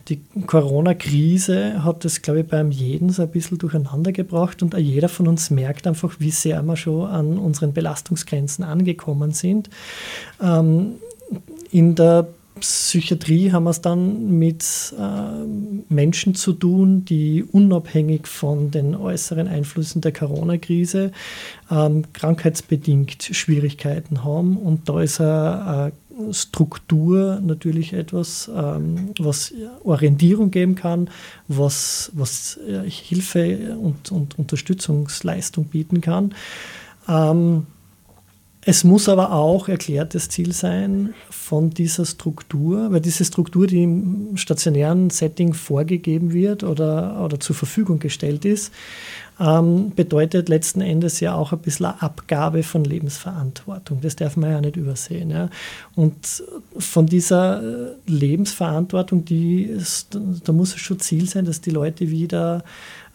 Die 0.09 0.21
Corona-Krise 0.47 1.83
hat 1.83 2.05
das, 2.05 2.21
glaube 2.21 2.41
ich, 2.41 2.47
beim 2.47 2.71
jeden 2.71 3.09
so 3.09 3.23
ein 3.23 3.31
bisschen 3.31 3.57
durcheinander 3.57 4.13
gebracht 4.13 4.63
und 4.63 4.77
jeder 4.77 5.09
von 5.09 5.27
uns 5.27 5.49
merkt 5.49 5.87
einfach, 5.87 6.17
wie 6.19 6.33
sehr 6.33 6.63
wir 6.63 6.77
schon 6.77 7.09
an 7.09 7.39
unseren 7.39 7.73
Belastungsgrenzen 7.73 8.63
angekommen 8.63 9.33
sind. 9.33 9.71
Ähm, 10.43 10.97
in 11.71 11.95
der 11.95 12.29
Psychiatrie 12.61 13.51
haben 13.51 13.65
wir 13.65 13.71
es 13.71 13.81
dann 13.81 14.39
mit 14.39 14.95
äh, 14.99 15.93
Menschen 15.93 16.35
zu 16.35 16.53
tun, 16.53 17.05
die 17.05 17.43
unabhängig 17.43 18.27
von 18.27 18.71
den 18.71 18.95
äußeren 18.95 19.49
Einflüssen 19.49 20.01
der 20.01 20.13
Corona-Krise 20.13 21.13
ähm, 21.71 22.05
krankheitsbedingt 22.13 23.23
Schwierigkeiten 23.23 24.23
haben. 24.23 24.57
Und 24.57 24.89
da 24.89 25.01
ist 25.01 25.21
eine, 25.21 25.93
eine 26.19 26.35
Struktur 26.35 27.41
natürlich 27.43 27.95
etwas, 27.95 28.51
ähm, 28.55 29.11
was 29.19 29.55
Orientierung 29.83 30.51
geben 30.51 30.75
kann, 30.75 31.11
was, 31.49 32.13
was 32.15 32.61
äh, 32.69 32.89
Hilfe 32.89 33.77
und, 33.79 34.13
und 34.13 34.39
Unterstützungsleistung 34.39 35.65
bieten 35.65 36.01
kann. 36.01 36.35
Ähm, 37.09 37.67
es 38.65 38.85
muss 38.85 39.09
aber 39.09 39.33
auch 39.33 39.69
erklärtes 39.69 40.29
Ziel 40.29 40.53
sein 40.53 41.15
von 41.31 41.71
dieser 41.71 42.05
Struktur, 42.07 42.93
weil 42.93 43.01
diese 43.01 43.25
Struktur, 43.25 43.67
die 43.67 43.83
im 43.83 44.37
stationären 44.37 45.11
Setting 45.11 45.53
vorgegeben 45.53 46.33
wird 46.33 46.63
oder, 46.63 47.25
oder 47.25 47.41
zur 47.41 47.57
Verfügung 47.57 47.99
gestellt 47.99 48.45
ist, 48.45 48.73
ähm, 49.41 49.93
bedeutet 49.97 50.49
letzten 50.49 50.81
Endes 50.81 51.19
ja 51.19 51.35
auch 51.35 51.53
ein 51.53 51.59
bisschen 51.59 51.87
eine 51.87 52.03
Abgabe 52.03 52.63
von 52.63 52.85
Lebensverantwortung. 52.85 54.01
Das 54.01 54.15
darf 54.15 54.37
man 54.37 54.51
ja 54.51 54.61
nicht 54.61 54.77
übersehen. 54.77 55.31
Ja. 55.31 55.51
Und 55.97 56.45
von 56.79 57.07
dieser 57.07 57.63
äh, 57.63 57.95
Lebensverantwortung, 58.07 59.25
die 59.25 59.63
ist, 59.63 60.17
da 60.45 60.53
muss 60.53 60.75
es 60.75 60.81
schon 60.81 61.01
Ziel 61.01 61.29
sein, 61.29 61.47
dass 61.47 61.61
die 61.61 61.71
Leute 61.71 62.11
wieder 62.11 62.63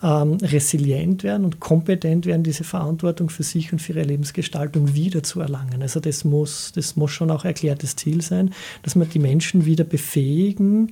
ähm, 0.03 0.37
resilient 0.41 1.23
werden 1.23 1.45
und 1.45 1.59
kompetent 1.59 2.25
werden, 2.25 2.43
diese 2.43 2.63
Verantwortung 2.63 3.29
für 3.29 3.43
sich 3.43 3.73
und 3.73 3.79
für 3.79 3.93
ihre 3.93 4.03
Lebensgestaltung 4.03 4.93
wieder 4.93 5.23
zu 5.23 5.41
erlangen. 5.41 5.81
Also 5.81 5.99
das 5.99 6.23
muss, 6.23 6.71
das 6.75 6.95
muss 6.95 7.11
schon 7.11 7.31
auch 7.31 7.45
erklärtes 7.45 7.95
Ziel 7.95 8.21
sein, 8.21 8.51
dass 8.83 8.95
man 8.95 9.09
die 9.09 9.19
Menschen 9.19 9.65
wieder 9.65 9.83
befähigen, 9.83 10.91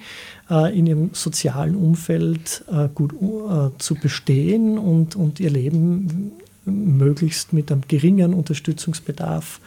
äh, 0.49 0.77
in 0.77 0.87
ihrem 0.87 1.09
sozialen 1.13 1.75
Umfeld 1.75 2.63
äh, 2.71 2.89
gut 2.93 3.13
äh, 3.13 3.77
zu 3.77 3.95
bestehen 3.95 4.77
und, 4.77 5.15
und 5.15 5.39
ihr 5.39 5.51
Leben 5.51 6.31
möglichst 6.65 7.53
mit 7.53 7.71
einem 7.71 7.81
geringen 7.87 8.33
Unterstützungsbedarf 8.33 9.59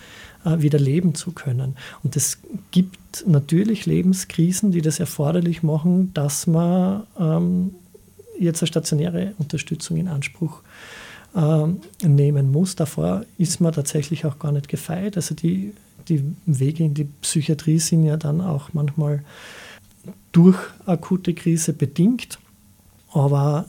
äh, 0.45 0.61
wieder 0.61 0.79
leben 0.79 1.15
zu 1.15 1.33
können. 1.33 1.77
Und 2.03 2.17
es 2.17 2.39
gibt 2.71 3.25
natürlich 3.27 3.87
Lebenskrisen, 3.87 4.73
die 4.73 4.83
das 4.83 4.99
erforderlich 4.99 5.63
machen, 5.63 6.13
dass 6.15 6.47
man 6.47 7.05
ähm, 7.19 7.71
jetzt 8.39 8.63
eine 8.63 8.69
stationäre 8.69 9.35
Unterstützung 9.39 9.97
in 9.97 10.09
Anspruch 10.09 10.63
ähm, 11.37 11.81
nehmen 12.03 12.51
muss. 12.51 12.77
Davor 12.77 13.25
ist 13.37 13.61
man 13.61 13.73
tatsächlich 13.73 14.25
auch 14.25 14.39
gar 14.39 14.53
nicht 14.53 14.69
gefeit. 14.69 15.17
Also 15.17 15.35
die, 15.35 15.73
die 16.09 16.25
Wege 16.47 16.85
in 16.85 16.95
die 16.95 17.05
Psychiatrie 17.05 17.79
sind 17.79 18.05
ja 18.05 18.17
dann 18.17 18.41
auch 18.41 18.73
manchmal 18.73 19.23
durch 20.33 20.59
akute 20.87 21.35
Krise 21.35 21.73
bedingt. 21.73 22.39
Aber 23.13 23.67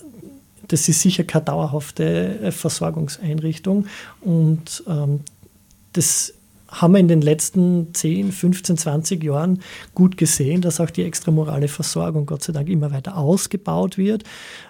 das 0.67 0.87
ist 0.87 1.01
sicher 1.01 1.23
keine 1.23 1.45
dauerhafte 1.45 2.51
Versorgungseinrichtung 2.51 3.87
und 4.21 4.83
ähm, 4.87 5.21
das 5.93 6.33
haben 6.71 6.93
wir 6.93 6.99
in 6.99 7.07
den 7.07 7.21
letzten 7.21 7.93
10, 7.93 8.31
15, 8.31 8.77
20 8.77 9.23
Jahren 9.23 9.61
gut 9.95 10.17
gesehen, 10.17 10.61
dass 10.61 10.79
auch 10.79 10.89
die 10.89 11.03
extramorale 11.03 11.67
Versorgung 11.67 12.25
Gott 12.25 12.43
sei 12.43 12.53
Dank 12.53 12.69
immer 12.69 12.91
weiter 12.91 13.17
ausgebaut 13.17 13.97
wird, 13.97 14.23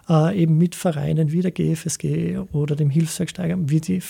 äh, 0.09 0.41
eben 0.41 0.57
mit 0.57 0.75
Vereinen 0.75 1.31
wie 1.31 1.41
der 1.41 1.51
GFSG 1.51 2.39
oder 2.51 2.75
dem 2.75 2.89
Hilfswerk 2.89 3.29
wie 3.57 3.81
die 3.81 4.01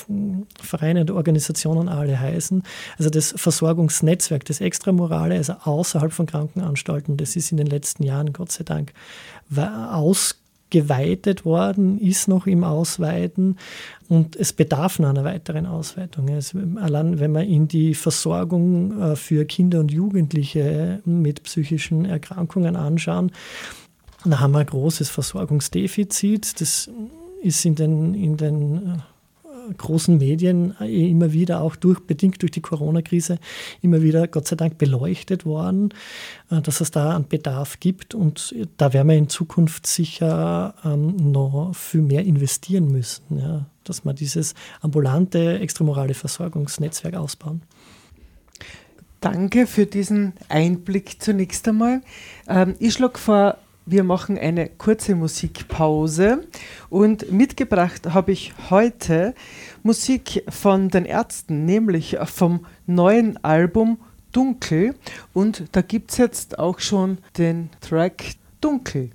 Vereine 0.61 1.01
und 1.01 1.11
Organisationen 1.11 1.89
alle 1.89 2.19
heißen. 2.19 2.63
Also 2.97 3.09
das 3.09 3.33
Versorgungsnetzwerk, 3.35 4.45
das 4.45 4.61
Extramorale, 4.61 5.35
also 5.35 5.53
außerhalb 5.63 6.13
von 6.13 6.25
Krankenanstalten, 6.25 7.17
das 7.17 7.35
ist 7.35 7.51
in 7.51 7.57
den 7.57 7.67
letzten 7.67 8.03
Jahren 8.03 8.33
Gott 8.33 8.51
sei 8.51 8.63
Dank 8.63 8.93
ausgebaut 9.55 10.48
geweitet 10.69 11.45
worden, 11.45 11.99
ist 11.99 12.27
noch 12.27 12.47
im 12.47 12.63
Ausweiten 12.63 13.57
und 14.07 14.35
es 14.35 14.53
bedarf 14.53 14.99
noch 14.99 15.09
einer 15.09 15.23
weiteren 15.23 15.65
Ausweitung. 15.65 16.29
Also 16.29 16.59
allein 16.75 17.19
wenn 17.19 17.31
wir 17.31 17.43
in 17.43 17.67
die 17.67 17.95
Versorgung 17.95 18.99
äh, 19.01 19.15
für 19.15 19.45
Kinder 19.45 19.79
und 19.79 19.91
Jugendliche 19.91 21.01
mit 21.05 21.43
psychischen 21.43 22.05
Erkrankungen 22.05 22.75
anschauen, 22.75 23.31
da 24.25 24.39
haben 24.39 24.51
wir 24.51 24.59
ein 24.59 24.65
großes 24.65 25.09
Versorgungsdefizit. 25.09 26.59
Das 26.59 26.89
ist 27.41 27.65
in 27.65 27.75
den, 27.75 28.13
in 28.13 28.37
den 28.37 28.77
äh, 28.77 28.97
großen 29.77 30.17
Medien 30.17 30.75
eh 30.79 31.09
immer 31.09 31.33
wieder, 31.33 31.61
auch 31.61 31.75
durch, 31.75 31.99
bedingt 31.99 32.41
durch 32.41 32.51
die 32.51 32.61
Corona-Krise, 32.61 33.39
immer 33.81 34.01
wieder, 34.01 34.27
Gott 34.27 34.47
sei 34.47 34.55
Dank, 34.55 34.77
beleuchtet 34.77 35.45
worden, 35.45 35.93
äh, 36.51 36.61
dass 36.61 36.81
es 36.81 36.91
da 36.91 37.15
einen 37.15 37.27
Bedarf 37.27 37.79
gibt. 37.79 38.15
Und 38.15 38.55
da 38.77 38.93
werden 38.93 39.07
wir 39.07 39.15
in 39.15 39.29
Zukunft 39.29 39.87
sicher 39.87 40.75
ähm, 40.83 41.15
noch 41.31 41.73
viel 41.75 42.01
mehr 42.01 42.25
investieren 42.25 42.91
müssen, 42.91 43.39
ja, 43.39 43.65
dass 43.83 44.05
wir 44.05 44.13
dieses 44.13 44.55
ambulante 44.81 45.59
extramorale 45.59 46.13
Versorgungsnetzwerk 46.13 47.15
ausbauen. 47.15 47.61
Danke 49.21 49.67
für 49.67 49.85
diesen 49.85 50.33
Einblick 50.47 51.21
zunächst 51.21 51.67
einmal. 51.67 52.01
Ähm, 52.47 52.75
ich 52.79 52.93
schlage 52.93 53.17
vor, 53.17 53.57
wir 53.85 54.03
machen 54.03 54.37
eine 54.37 54.69
kurze 54.69 55.15
Musikpause 55.15 56.47
und 56.89 57.31
mitgebracht 57.31 58.13
habe 58.13 58.31
ich 58.31 58.53
heute 58.69 59.33
Musik 59.83 60.43
von 60.49 60.89
den 60.89 61.05
Ärzten, 61.05 61.65
nämlich 61.65 62.17
vom 62.25 62.65
neuen 62.85 63.43
Album 63.43 63.99
Dunkel 64.31 64.95
und 65.33 65.63
da 65.71 65.81
gibt 65.81 66.11
es 66.11 66.17
jetzt 66.17 66.59
auch 66.59 66.79
schon 66.79 67.17
den 67.37 67.69
Track 67.81 68.35
Dunkel. 68.61 69.11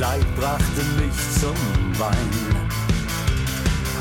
Kleid 0.00 0.34
brachte 0.34 0.82
mich 0.96 1.12
zum 1.38 1.54
Wein. 1.98 2.30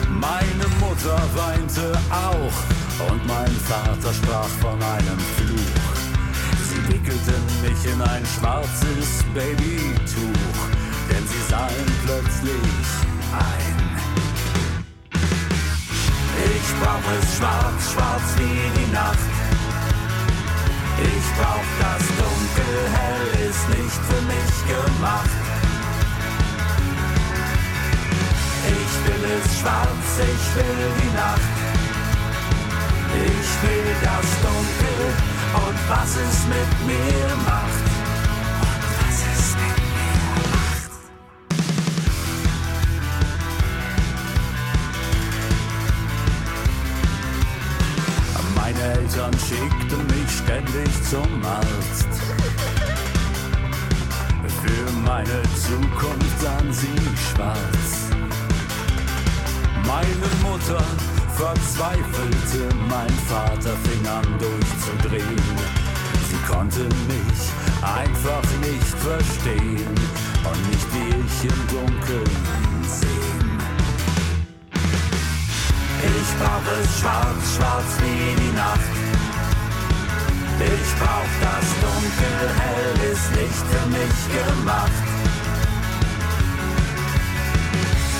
Meine 0.07 0.67
Mutter 0.79 1.19
weinte 1.35 1.91
auch 2.09 3.11
und 3.11 3.27
mein 3.27 3.51
Vater 3.67 4.13
sprach 4.13 4.47
von 4.61 4.81
einem 4.81 5.19
Fluch. 5.35 5.97
Sie 6.69 6.87
wickelten 6.87 7.43
mich 7.61 7.93
in 7.93 8.01
ein 8.01 8.25
schwarzes 8.25 9.25
Babytuch, 9.33 10.59
denn 11.11 11.27
sie 11.27 11.49
sahen 11.49 11.91
plötzlich 12.05 12.53
ein. 13.33 13.98
Ich 16.45 16.69
brauch 16.79 17.07
es 17.19 17.37
schwarz, 17.37 17.91
schwarz 17.91 18.27
wie 18.37 18.79
die 18.79 18.91
Nacht. 18.91 19.29
Ich 21.01 21.25
brauch 21.37 21.69
das 21.79 22.03
Dunkel, 22.19 22.75
hell 22.95 23.49
ist 23.49 23.69
nicht 23.69 24.01
für 24.09 24.21
mich 24.31 24.55
gemacht. 24.67 25.29
Ich 28.67 28.93
will 29.05 29.23
es 29.37 29.59
schwarz, 29.59 30.07
ich 30.17 30.55
will 30.55 30.81
die 31.01 31.15
Nacht. 31.15 31.53
Ich 33.13 33.49
will 33.63 33.89
das 34.03 34.27
Dunkel 34.43 34.99
und 35.67 35.77
was 35.89 36.11
es 36.15 36.45
mit 36.47 36.71
mir 36.87 37.35
macht. 37.45 37.88
Eltern 49.19 49.33
schickten 49.33 50.07
mich 50.07 50.31
ständig 50.31 51.03
zum 51.09 51.43
Arzt. 51.43 52.07
Für 54.63 54.91
meine 55.03 55.41
Zukunft 55.55 56.39
sahen 56.39 56.71
sie 56.71 56.87
schwarz. 57.33 58.11
Meine 59.85 60.29
Mutter 60.41 60.81
verzweifelte, 61.35 62.73
mein 62.87 63.09
Vater 63.27 63.75
fing 63.83 64.07
an 64.07 64.39
durchzudrehen. 64.39 65.41
Sie 66.29 66.51
konnte 66.51 66.83
mich 66.83 67.41
einfach 67.81 68.43
nicht 68.61 68.97
verstehen 68.99 69.95
und 70.45 70.69
nicht 70.69 70.87
wie 70.93 71.09
ich 71.09 71.43
im 71.43 71.67
Dunkeln 71.67 72.31
sehen. 72.87 73.59
Ich 76.01 76.37
brauch 76.39 76.81
es 76.81 76.99
schwarz, 76.99 77.55
schwarz 77.57 77.97
wie 77.99 78.41
die 78.41 78.55
Nacht. 78.55 78.98
Ich 80.61 80.99
brauch 80.99 81.33
das 81.39 81.67
Dunkel, 81.79 82.49
hell 82.59 83.11
ist 83.13 83.31
nicht 83.31 83.63
für 83.71 83.85
mich 83.87 84.19
gemacht. 84.35 84.91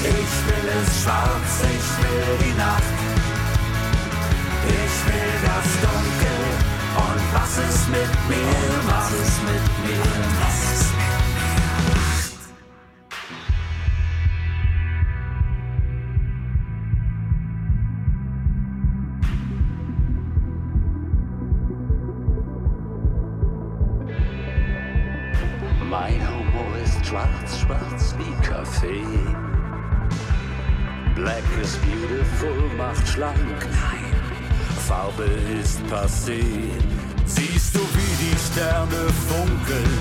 Ich 0.03 0.31
will 0.47 0.69
es 0.81 1.03
schwarz, 1.03 1.51
ich 1.63 1.87
will 2.01 2.47
die 2.47 2.57
Nacht. 2.57 2.97
Ich 4.67 4.95
will 5.05 5.33
das 5.43 5.67
Dunkel 5.83 6.39
und 6.95 7.21
was 7.33 7.57
es 7.57 7.87
mit 7.89 8.13
mir 8.29 8.83
macht. 8.87 9.11
Was 9.11 9.27
es 9.27 9.41
mit 9.41 9.65
mir 9.85 10.05
macht. 10.39 10.98
Macht 33.29 33.37
schlank. 33.37 33.67
Nein, 33.71 34.05
Farbe 34.87 35.23
ist 35.59 35.79
passé. 35.89 36.41
Siehst 37.25 37.75
du, 37.75 37.79
wie 37.79 38.15
die 38.25 38.37
Sterne 38.51 39.07
funkeln? 39.27 39.99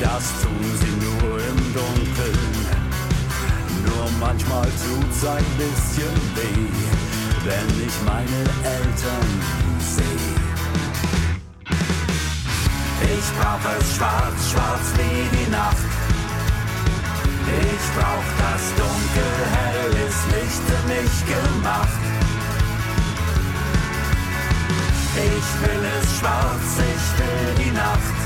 Das 0.00 0.32
tun 0.42 0.64
sie 0.80 0.94
nur 1.04 1.38
im 1.38 1.74
Dunkeln. 1.74 2.52
Nur 3.86 4.08
manchmal 4.20 4.64
tut's 4.64 5.24
ein 5.24 5.44
bisschen 5.58 6.14
weh, 6.34 6.68
wenn 7.44 7.86
ich 7.86 7.96
meine 8.06 8.42
Eltern 8.64 9.28
sehe. 9.80 10.32
Ich 13.04 13.26
brauch 13.38 13.64
es 13.78 13.96
schwarz, 13.96 14.50
schwarz 14.50 14.86
wie 14.96 15.36
die 15.36 15.50
Nacht. 15.50 15.76
Ich 17.44 18.00
brauch 18.00 18.28
das 18.38 18.62
Dunkel, 18.76 19.32
hell 19.52 19.92
ist 20.08 20.24
nicht 20.28 20.62
für 20.66 20.82
mich 20.88 21.14
gemacht. 21.26 22.02
Ich 25.14 25.20
will 25.60 25.84
es 26.00 26.18
schwarz, 26.18 26.78
ich 26.78 27.18
will 27.18 27.64
die 27.64 27.70
Nacht. 27.70 28.16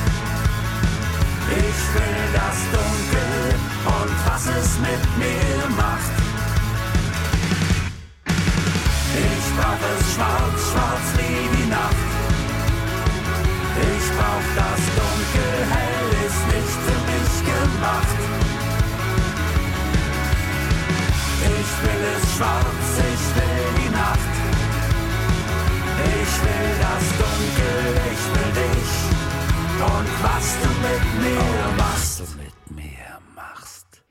Ich 1.51 1.81
will 1.95 2.23
das 2.33 2.59
Dunkel 2.71 3.55
und 3.87 4.13
was 4.27 4.47
es 4.47 4.79
mit 4.79 5.03
mir 5.19 5.69
macht. 5.77 6.15
Ich 8.25 9.47
brauch 9.57 9.83
es 9.99 10.15
schwarz, 10.15 10.59
schwarz 10.71 11.07
wie 11.17 11.57
die 11.57 11.69
Nacht. 11.69 12.07
Ich 13.83 14.07
brauch 14.17 14.49
das 14.55 14.83
Dunkel, 14.95 15.55
hell 15.75 16.09
ist 16.25 16.43
nicht 16.55 16.79
für 16.87 17.01
mich 17.11 17.33
gemacht. 17.51 18.19
Ich 21.43 21.71
will 21.83 22.05
es 22.17 22.37
schwarz, 22.37 22.87
ich 22.97 23.25
will 23.35 23.83
die 23.83 23.91
Nacht. 23.91 24.36
Ich 25.99 26.43
will 26.43 26.73
das 26.81 27.05
Dunkel, 27.19 27.97
ich 28.13 28.25
will 28.35 28.53
dich. 28.63 28.93
Und 29.81 30.09
was 30.23 30.57
du 30.63 30.69
mit 30.69 31.05
mir 31.23 31.77
machst. 31.77 32.21
Mit 32.37 32.77
mir 32.77 33.19
machst. 33.35 34.03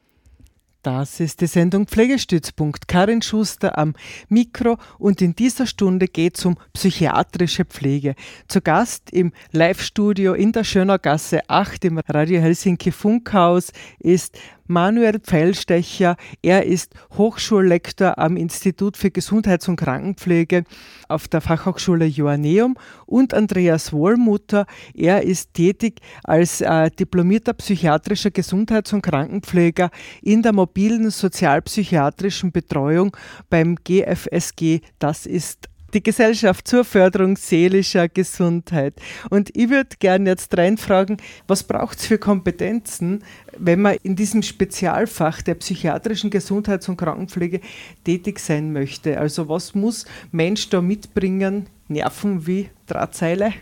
Das 0.81 1.19
ist 1.19 1.41
die 1.41 1.47
Sendung 1.47 1.87
Pflegestützpunkt. 1.87 2.87
Karin 2.87 3.21
Schuster 3.21 3.77
am 3.77 3.93
Mikro 4.29 4.77
und 4.97 5.21
in 5.21 5.35
dieser 5.35 5.67
Stunde 5.67 6.07
geht 6.07 6.37
es 6.37 6.45
um 6.45 6.57
psychiatrische 6.73 7.65
Pflege. 7.65 8.15
Zu 8.47 8.61
Gast 8.61 9.11
im 9.11 9.31
Live-Studio 9.51 10.33
in 10.33 10.51
der 10.51 10.63
Schönergasse 10.63 11.41
8 11.49 11.85
im 11.85 11.97
Radio 11.99 12.41
Helsinki 12.41 12.91
Funkhaus 12.91 13.71
ist 13.99 14.37
Manuel 14.67 15.19
Pfeilstecher. 15.19 16.17
Er 16.41 16.65
ist 16.65 16.93
Hochschullektor 17.17 18.17
am 18.17 18.37
Institut 18.37 18.97
für 18.97 19.11
Gesundheits- 19.11 19.67
und 19.67 19.75
Krankenpflege 19.75 20.63
auf 21.07 21.27
der 21.27 21.41
Fachhochschule 21.41 22.05
Joanneum 22.05 22.75
und 23.05 23.33
Andreas 23.33 23.93
Wohlmutter. 23.93 24.65
Er 24.93 25.23
ist 25.23 25.53
tätig 25.53 26.01
als 26.23 26.61
äh, 26.61 26.89
diplomierter 26.89 27.53
psychiatrischer 27.53 28.31
Gesundheits- 28.31 28.93
und 28.93 29.01
Krankenpfleger 29.01 29.91
in 30.21 30.41
der 30.41 30.53
mobilen 30.53 31.09
sozialpsychiatrischen 31.11 32.51
Betreuung 32.51 33.15
beim 33.49 33.75
GFSG. 33.75 34.81
Das 34.99 35.25
ist 35.25 35.69
die 35.95 36.03
Gesellschaft 36.03 36.67
zur 36.67 36.83
Förderung 36.83 37.37
seelischer 37.37 38.07
Gesundheit. 38.09 38.93
Und 39.29 39.55
ich 39.55 39.69
würde 39.69 39.95
gerne 39.97 40.29
jetzt 40.29 40.55
reinfragen, 40.57 41.17
was 41.47 41.63
braucht 41.63 41.99
es 41.99 42.05
für 42.05 42.17
Kompetenzen, 42.17 43.23
wenn 43.57 43.81
man 43.81 43.95
in 44.03 44.15
diesem 44.15 44.43
Spezialfach 44.43 45.41
der 45.41 45.55
psychiatrischen 45.55 46.29
Gesundheits- 46.29 46.89
und 46.89 46.97
Krankenpflege 46.97 47.61
tätig 48.03 48.39
sein 48.39 48.73
möchte? 48.73 49.17
Also 49.17 49.49
was 49.49 49.73
muss 49.73 50.05
Mensch 50.31 50.69
da 50.69 50.81
mitbringen? 50.81 51.67
Nerven 51.87 52.45
wie 52.45 52.69
Drahtseile? 52.87 53.53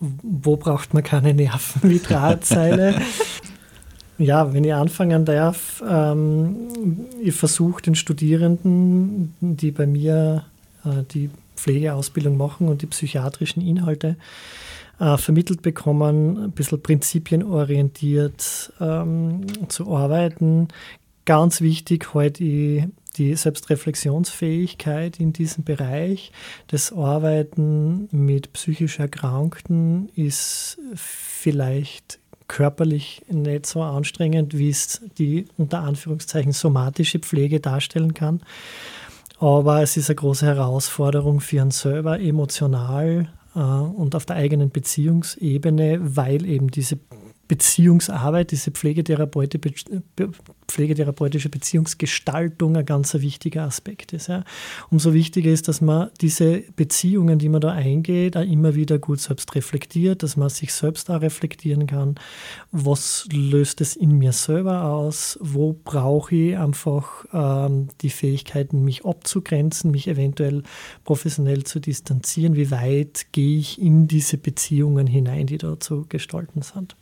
Wo 0.00 0.56
braucht 0.56 0.92
man 0.92 1.02
keine 1.02 1.32
Nerven 1.32 1.88
wie 1.88 2.00
Drahtseile? 2.00 3.00
Ja, 4.18 4.54
wenn 4.54 4.64
ich 4.64 4.72
anfangen 4.72 5.26
darf, 5.26 5.84
ähm, 5.86 6.70
ich 7.22 7.34
versuche 7.34 7.82
den 7.82 7.94
Studierenden, 7.94 9.34
die 9.40 9.70
bei 9.70 9.86
mir 9.86 10.44
die 11.12 11.30
Pflegeausbildung 11.56 12.36
machen 12.36 12.68
und 12.68 12.82
die 12.82 12.86
psychiatrischen 12.86 13.62
Inhalte 13.62 14.16
äh, 14.98 15.16
vermittelt 15.16 15.62
bekommen, 15.62 16.44
ein 16.44 16.50
bisschen 16.52 16.82
prinzipienorientiert 16.82 18.72
ähm, 18.80 19.46
zu 19.68 19.94
arbeiten. 19.94 20.68
Ganz 21.24 21.60
wichtig 21.60 22.14
heute 22.14 22.88
die 23.16 23.34
Selbstreflexionsfähigkeit 23.34 25.18
in 25.18 25.32
diesem 25.32 25.64
Bereich. 25.64 26.32
Das 26.68 26.92
Arbeiten 26.92 28.08
mit 28.12 28.52
psychisch 28.52 28.98
Erkrankten 28.98 30.10
ist 30.14 30.78
vielleicht 30.94 32.18
körperlich 32.48 33.22
nicht 33.28 33.66
so 33.66 33.82
anstrengend, 33.82 34.56
wie 34.56 34.70
es 34.70 35.00
die 35.18 35.46
unter 35.56 35.80
Anführungszeichen 35.80 36.52
somatische 36.52 37.18
Pflege 37.18 37.60
darstellen 37.60 38.14
kann. 38.14 38.40
Aber 39.38 39.82
es 39.82 39.96
ist 39.96 40.08
eine 40.08 40.16
große 40.16 40.46
Herausforderung 40.46 41.40
für 41.40 41.60
einen 41.60 41.70
selber 41.70 42.18
emotional 42.20 43.28
äh, 43.54 43.58
und 43.58 44.14
auf 44.14 44.24
der 44.24 44.36
eigenen 44.36 44.70
Beziehungsebene, 44.70 45.98
weil 46.00 46.46
eben 46.46 46.70
diese 46.70 46.98
Beziehungsarbeit, 47.48 48.50
diese 48.50 48.70
pflegetherapeutische, 48.70 50.02
pflegetherapeutische 50.68 51.48
Beziehungsgestaltung 51.48 52.76
ein 52.76 52.84
ganz 52.84 53.14
wichtiger 53.14 53.62
Aspekt 53.62 54.12
ist. 54.12 54.28
Ja. 54.28 54.44
Umso 54.90 55.12
wichtiger 55.12 55.50
ist, 55.50 55.68
dass 55.68 55.80
man 55.80 56.10
diese 56.20 56.64
Beziehungen, 56.74 57.38
die 57.38 57.48
man 57.48 57.60
da 57.60 57.70
eingeht, 57.70 58.36
auch 58.36 58.42
immer 58.42 58.74
wieder 58.74 58.98
gut 58.98 59.20
selbst 59.20 59.54
reflektiert, 59.54 60.22
dass 60.22 60.36
man 60.36 60.48
sich 60.48 60.72
selbst 60.72 61.10
auch 61.10 61.20
reflektieren 61.20 61.86
kann. 61.86 62.16
Was 62.72 63.26
löst 63.32 63.80
es 63.80 63.94
in 63.94 64.18
mir 64.18 64.32
selber 64.32 64.84
aus? 64.84 65.38
Wo 65.40 65.72
brauche 65.72 66.34
ich 66.34 66.58
einfach 66.58 67.24
ähm, 67.32 67.88
die 68.00 68.10
Fähigkeiten, 68.10 68.82
mich 68.82 69.04
abzugrenzen, 69.04 69.90
mich 69.90 70.08
eventuell 70.08 70.62
professionell 71.04 71.64
zu 71.64 71.80
distanzieren? 71.80 72.56
Wie 72.56 72.70
weit 72.70 73.26
gehe 73.32 73.58
ich 73.58 73.80
in 73.80 74.08
diese 74.08 74.36
Beziehungen 74.36 75.06
hinein, 75.06 75.46
die 75.46 75.58
da 75.58 75.78
zu 75.78 76.06
gestalten 76.08 76.62
sind? 76.62 76.96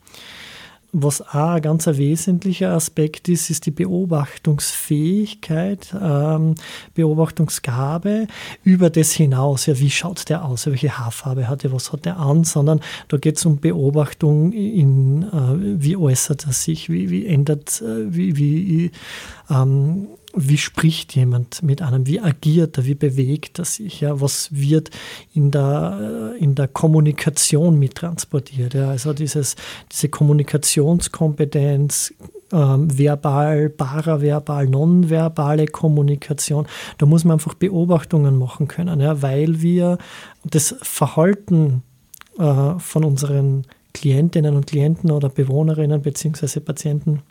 Was 0.96 1.22
auch 1.22 1.34
ein 1.34 1.60
ganz 1.60 1.88
wesentlicher 1.88 2.70
Aspekt 2.70 3.28
ist, 3.28 3.50
ist 3.50 3.66
die 3.66 3.72
Beobachtungsfähigkeit, 3.72 5.92
ähm, 6.00 6.54
Beobachtungsgabe 6.94 8.28
über 8.62 8.90
das 8.90 9.10
hinaus. 9.10 9.66
Ja, 9.66 9.76
wie 9.80 9.90
schaut 9.90 10.28
der 10.28 10.44
aus? 10.44 10.68
Welche 10.68 10.96
Haarfarbe 10.96 11.48
hat 11.48 11.64
er? 11.64 11.72
Was 11.72 11.92
hat 11.92 12.06
er 12.06 12.20
an? 12.20 12.44
Sondern 12.44 12.78
da 13.08 13.16
geht 13.16 13.38
es 13.38 13.44
um 13.44 13.58
Beobachtung 13.58 14.52
in, 14.52 15.24
äh, 15.24 15.82
wie 15.82 15.96
äußert 15.96 16.46
er 16.46 16.52
sich? 16.52 16.88
Wie, 16.88 17.10
wie 17.10 17.26
ändert, 17.26 17.82
äh, 17.82 18.14
wie, 18.14 18.36
wie 18.36 18.92
ähm, 19.50 20.06
wie 20.36 20.58
spricht 20.58 21.14
jemand 21.14 21.62
mit 21.62 21.82
einem, 21.82 22.06
wie 22.06 22.20
agiert 22.20 22.78
er, 22.78 22.84
wie 22.84 22.94
bewegt 22.94 23.58
er 23.58 23.64
sich, 23.64 24.00
ja, 24.00 24.20
was 24.20 24.48
wird 24.50 24.90
in 25.32 25.50
der, 25.50 26.34
äh, 26.34 26.42
in 26.42 26.54
der 26.54 26.68
Kommunikation 26.68 27.78
mittransportiert. 27.78 28.74
Ja, 28.74 28.90
also 28.90 29.12
dieses, 29.12 29.56
diese 29.90 30.08
Kommunikationskompetenz, 30.08 32.14
ähm, 32.52 32.98
verbal, 32.98 33.70
paraverbal, 33.70 34.66
nonverbale 34.66 35.66
Kommunikation, 35.66 36.66
da 36.98 37.06
muss 37.06 37.24
man 37.24 37.34
einfach 37.34 37.54
Beobachtungen 37.54 38.36
machen 38.36 38.68
können, 38.68 39.00
ja, 39.00 39.22
weil 39.22 39.62
wir 39.62 39.98
das 40.44 40.76
Verhalten 40.82 41.82
äh, 42.38 42.78
von 42.78 43.04
unseren 43.04 43.66
Klientinnen 43.94 44.56
und 44.56 44.66
Klienten 44.66 45.10
oder 45.10 45.30
Bewohnerinnen 45.30 46.02
bzw. 46.02 46.60
Patienten 46.60 47.22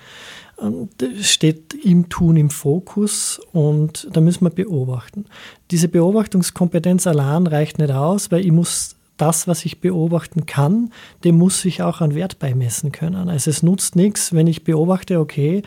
steht 1.21 1.73
im 1.73 2.09
Tun 2.09 2.37
im 2.37 2.49
Fokus 2.49 3.39
und 3.51 4.07
da 4.11 4.21
müssen 4.21 4.45
wir 4.45 4.49
beobachten. 4.49 5.25
Diese 5.71 5.87
Beobachtungskompetenz 5.87 7.05
allein 7.05 7.47
reicht 7.47 7.79
nicht 7.79 7.91
aus, 7.91 8.31
weil 8.31 8.45
ich 8.45 8.51
muss 8.51 8.95
das, 9.17 9.47
was 9.47 9.65
ich 9.65 9.79
beobachten 9.79 10.45
kann, 10.45 10.91
dem 11.23 11.37
muss 11.37 11.63
ich 11.65 11.83
auch 11.83 12.01
an 12.01 12.15
Wert 12.15 12.39
beimessen 12.39 12.91
können. 12.91 13.29
Also 13.29 13.51
es 13.51 13.61
nutzt 13.61 13.95
nichts, 13.95 14.33
wenn 14.33 14.47
ich 14.47 14.63
beobachte, 14.63 15.19
okay, 15.19 15.61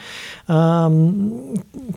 ähm, 0.48 1.54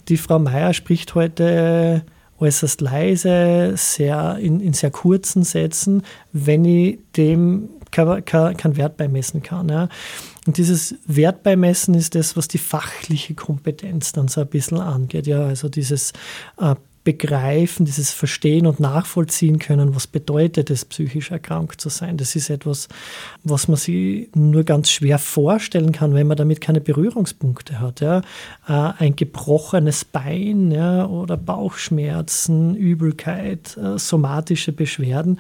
die 0.07 0.17
Frau 0.17 0.39
Meier 0.39 0.73
spricht 0.73 1.15
heute 1.15 2.03
äußerst 2.39 2.81
leise, 2.81 3.73
sehr 3.75 4.37
in, 4.39 4.59
in 4.59 4.73
sehr 4.73 4.91
kurzen 4.91 5.43
Sätzen, 5.43 6.03
wenn 6.31 6.63
ich 6.65 6.99
dem 7.17 7.69
keinen 7.91 8.23
kein 8.25 8.77
Wert 8.77 8.97
beimessen 8.97 9.41
kann. 9.41 9.69
Ja. 9.69 9.89
Und 10.45 10.57
dieses 10.57 10.95
Wertbeimessen 11.05 11.93
ist 11.93 12.15
das, 12.15 12.35
was 12.35 12.47
die 12.47 12.57
fachliche 12.57 13.35
Kompetenz 13.35 14.11
dann 14.13 14.27
so 14.27 14.41
ein 14.41 14.47
bisschen 14.47 14.79
angeht. 14.79 15.27
Ja, 15.27 15.45
also 15.45 15.69
dieses 15.69 16.13
äh, 16.59 16.75
Begreifen, 17.03 17.85
dieses 17.85 18.11
Verstehen 18.11 18.67
und 18.67 18.79
Nachvollziehen 18.79 19.59
können, 19.59 19.95
was 19.95 20.05
bedeutet 20.05 20.69
es, 20.69 20.85
psychisch 20.85 21.31
erkrankt 21.31 21.79
zu 21.79 21.89
sein. 21.89 22.17
Das 22.17 22.35
ist 22.35 22.49
etwas, 22.49 22.87
was 23.43 23.67
man 23.67 23.77
sich 23.77 24.29
nur 24.35 24.63
ganz 24.63 24.91
schwer 24.91 25.17
vorstellen 25.17 25.91
kann, 25.91 26.13
wenn 26.13 26.27
man 26.27 26.37
damit 26.37 26.61
keine 26.61 26.81
Berührungspunkte 26.81 27.79
hat. 27.79 28.01
Ja. 28.01 28.19
Äh, 28.67 28.93
ein 28.99 29.15
gebrochenes 29.15 30.03
Bein 30.03 30.71
ja, 30.71 31.05
oder 31.05 31.37
Bauchschmerzen, 31.37 32.75
Übelkeit, 32.75 33.77
äh, 33.77 33.97
somatische 33.97 34.73
Beschwerden 34.73 35.39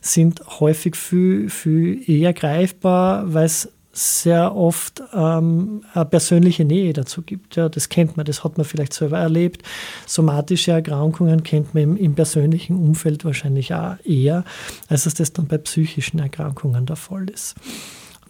sind 0.00 0.42
häufig 0.60 0.96
viel, 0.96 1.50
viel 1.50 2.08
eher 2.08 2.32
greifbar, 2.32 3.34
weil 3.34 3.46
es 3.46 3.68
sehr 3.92 4.54
oft 4.54 5.02
ähm, 5.12 5.82
eine 5.94 6.04
persönliche 6.04 6.64
Nähe 6.64 6.92
dazu 6.92 7.22
gibt. 7.22 7.56
Ja, 7.56 7.68
das 7.68 7.88
kennt 7.88 8.16
man, 8.16 8.24
das 8.26 8.44
hat 8.44 8.56
man 8.56 8.64
vielleicht 8.64 8.92
selber 8.92 9.18
erlebt. 9.18 9.62
Somatische 10.06 10.72
Erkrankungen 10.72 11.42
kennt 11.42 11.74
man 11.74 11.82
im, 11.82 11.96
im 11.96 12.14
persönlichen 12.14 12.76
Umfeld 12.76 13.24
wahrscheinlich 13.24 13.74
auch 13.74 13.96
eher, 14.04 14.44
als 14.88 15.04
dass 15.04 15.14
das 15.14 15.32
dann 15.32 15.48
bei 15.48 15.58
psychischen 15.58 16.20
Erkrankungen 16.20 16.86
der 16.86 16.96
Fall 16.96 17.28
ist. 17.28 17.56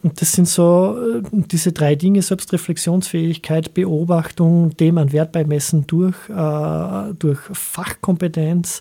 Und 0.03 0.21
das 0.21 0.33
sind 0.33 0.49
so 0.49 0.97
äh, 0.97 1.23
diese 1.31 1.73
drei 1.73 1.95
Dinge, 1.95 2.23
Selbstreflexionsfähigkeit, 2.23 3.75
Beobachtung, 3.75 4.75
dem 4.77 4.97
an 4.97 5.13
Wert 5.13 5.33
beimessen 5.33 5.87
durch, 5.87 6.17
äh, 6.31 7.15
durch 7.19 7.41
Fachkompetenz. 7.53 8.81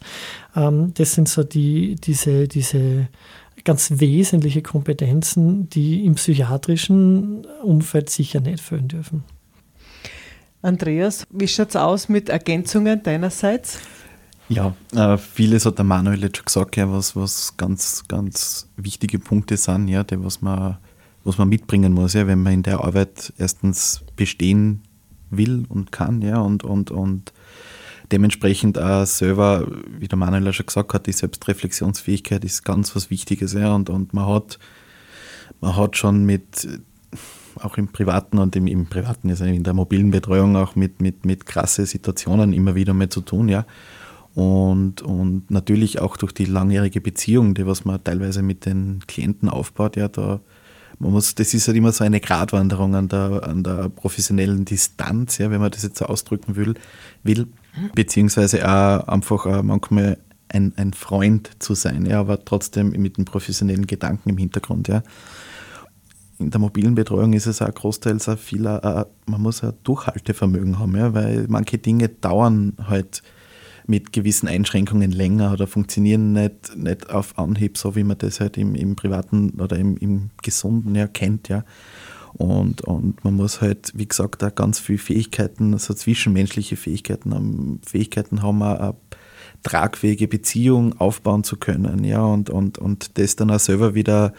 Ähm, 0.56 0.94
das 0.96 1.14
sind 1.14 1.28
so 1.28 1.44
die, 1.44 1.96
diese, 1.96 2.48
diese 2.48 3.10
ganz 3.64 3.91
wesentliche 3.95 4.62
Kompetenzen, 4.62 5.70
die 5.70 6.05
im 6.05 6.16
psychiatrischen 6.16 7.45
Umfeld 7.64 8.10
sicher 8.10 8.39
nicht 8.39 8.62
fehlen 8.62 8.88
dürfen. 8.88 9.24
Andreas, 10.62 11.26
wie 11.30 11.47
schaut 11.47 11.70
es 11.70 11.76
aus 11.76 12.10
mit 12.10 12.30
Ergänzungen 12.30 13.01
deinerseits? 13.01 13.80
Ja, 14.49 14.76
äh, 14.95 15.18
vieles 15.18 15.66
hat 15.66 15.78
der 15.78 15.86
Manuel 15.86 16.22
jetzt 16.22 16.38
schon 16.38 16.45
gesagt, 16.45 16.76
ja, 16.76 16.91
was, 16.91 17.16
was 17.16 17.55
ganz, 17.55 18.03
ganz 18.07 18.68
wichtige 18.76 19.20
Punkte 19.20 19.57
sind, 19.57 19.88
ja, 19.88 20.03
die, 20.03 20.22
was 20.24 20.41
man, 20.41 20.78
was 21.24 21.38
man 21.38 21.49
mitbringen 21.49 21.93
muss, 21.93 22.14
ja, 22.14 22.26
wenn 22.26 22.41
man 22.41 22.53
in 22.53 22.64
der 22.64 22.84
Arbeit 22.84 23.32
erstens 23.38 24.01
bestehen 24.16 24.82
will 25.30 25.66
und 25.70 25.91
kann, 25.91 26.24
ja, 26.24 26.39
und, 26.39 26.64
und, 26.64 26.89
und 26.89 27.32
dementsprechend 28.12 28.80
auch 28.80 29.05
selber, 29.05 29.68
wie 29.97 30.07
der 30.07 30.18
Manuel 30.18 30.45
ja 30.45 30.53
schon 30.53 30.66
gesagt 30.66 30.93
hat, 30.93 31.07
die 31.07 31.12
Selbstreflexionsfähigkeit 31.12 32.43
ist 32.43 32.64
ganz 32.64 32.95
was 32.95 33.10
Wichtiges. 33.10 33.53
Ja, 33.53 33.74
und, 33.74 33.89
und 33.89 34.14
man 34.14 34.28
hat, 34.28 34.60
man 35.62 35.76
hat 35.76 35.97
schon 35.97 36.26
mit, 36.26 36.68
auch 37.60 37.78
im 37.78 37.89
Privaten 37.89 38.38
und 38.38 38.55
im, 38.55 38.68
im 38.68 38.88
Privaten, 38.88 39.30
also 39.30 39.45
in 39.45 39.64
der 39.64 39.74
mobilen 39.74 40.12
Betreuung 40.12 40.55
auch 40.55 40.76
mit, 40.76 41.01
mit, 41.01 41.26
mit 41.26 41.45
krasse 41.45 41.86
Situationen 41.86 42.53
immer 42.53 42.76
wieder 42.76 42.93
mal 42.93 43.10
zu 43.10 43.22
tun, 43.22 43.49
ja. 43.49 43.66
Und, 44.36 45.01
und 45.01 45.49
natürlich 45.49 45.99
auch 45.99 46.16
durch 46.16 46.32
die 46.32 46.45
langjährige 46.45 47.01
Beziehung, 47.01 47.55
die 47.55 47.66
was 47.66 47.84
man 47.84 48.01
teilweise 48.03 48.41
mit 48.41 48.66
den 48.66 49.01
Klienten 49.07 49.49
aufbaut, 49.49 49.97
ja, 49.97 50.07
da 50.07 50.39
man 50.99 51.12
muss, 51.14 51.34
das 51.34 51.53
ist 51.53 51.68
halt 51.68 51.78
immer 51.78 51.93
so 51.93 52.03
eine 52.03 52.20
Gratwanderung 52.20 52.93
an 52.93 53.07
der, 53.07 53.43
an 53.47 53.64
der 53.64 53.88
professionellen 53.88 54.66
Distanz, 54.66 55.38
ja, 55.38 55.49
wenn 55.49 55.62
man 55.62 55.72
das 55.72 55.84
jetzt 55.84 55.97
so 55.97 56.05
ausdrücken 56.05 56.57
will, 56.57 56.76
will 57.24 57.47
beziehungsweise 57.96 58.68
auch 58.68 59.08
einfach 59.08 59.46
auch 59.46 59.64
manchmal 59.64 60.18
ein, 60.50 60.74
ein 60.78 60.94
Freund 60.94 61.52
zu 61.60 61.76
sein, 61.76 62.06
ja, 62.06 62.20
aber 62.20 62.44
trotzdem 62.44 62.90
mit 62.92 63.18
einem 63.18 63.26
professionellen 63.26 63.88
Gedanken 63.88 64.30
im 64.30 64.38
Hintergrund. 64.38 64.88
Ja. 64.88 65.04
In 66.40 66.52
der 66.52 66.60
mobilen 66.60 66.96
Betreuung 66.96 67.34
ist 67.34 67.46
es 67.46 67.62
auch 67.62 67.74
großteils 67.74 68.30
auch 68.30 68.38
viel, 68.38 68.66
auch, 68.68 69.06
man 69.26 69.42
muss 69.42 69.64
ein 69.64 69.74
Durchhaltevermögen 69.84 70.80
haben, 70.80 70.96
ja, 70.96 71.14
weil 71.14 71.46
manche 71.48 71.78
Dinge 71.78 72.10
dauern 72.10 72.74
halt 72.88 73.22
mit 73.90 74.14
gewissen 74.14 74.48
Einschränkungen 74.48 75.12
länger 75.12 75.52
oder 75.52 75.66
funktionieren 75.66 76.32
nicht, 76.34 76.76
nicht 76.78 77.10
auf 77.10 77.38
Anhieb, 77.40 77.78
so 77.78 77.96
wie 77.96 78.04
man 78.04 78.20
das 78.20 78.40
halt 78.40 78.58
im, 78.58 78.76
im 78.76 78.96
privaten 78.96 79.60
oder 79.60 79.78
im, 79.78 79.98
im 79.98 80.30
gesunden 80.44 80.94
ja 80.94 81.08
kennt. 81.08 81.50
Ja. 81.50 81.64
Und, 82.34 82.82
und 82.82 83.24
man 83.24 83.36
muss 83.36 83.62
halt, 83.62 83.92
wie 83.96 84.08
gesagt, 84.08 84.42
da 84.42 84.50
ganz 84.50 84.80
viele 84.80 85.00
Fähigkeiten, 85.00 85.74
also 85.74 85.94
zwischenmenschliche 85.94 86.78
Fähigkeiten 86.78 87.34
haben, 87.34 87.82
Fähigkeiten 87.86 88.42
haben, 88.42 88.62
eine 88.62 88.96
tragfähige 89.64 90.28
Beziehung 90.28 91.00
aufbauen 91.00 91.44
zu 91.44 91.58
können, 91.58 92.04
ja, 92.04 92.24
und, 92.24 92.50
und, 92.50 92.78
und 92.78 93.18
das 93.18 93.36
dann 93.36 93.52
auch 93.52 93.60
selber 93.60 93.94
wieder 93.94 94.34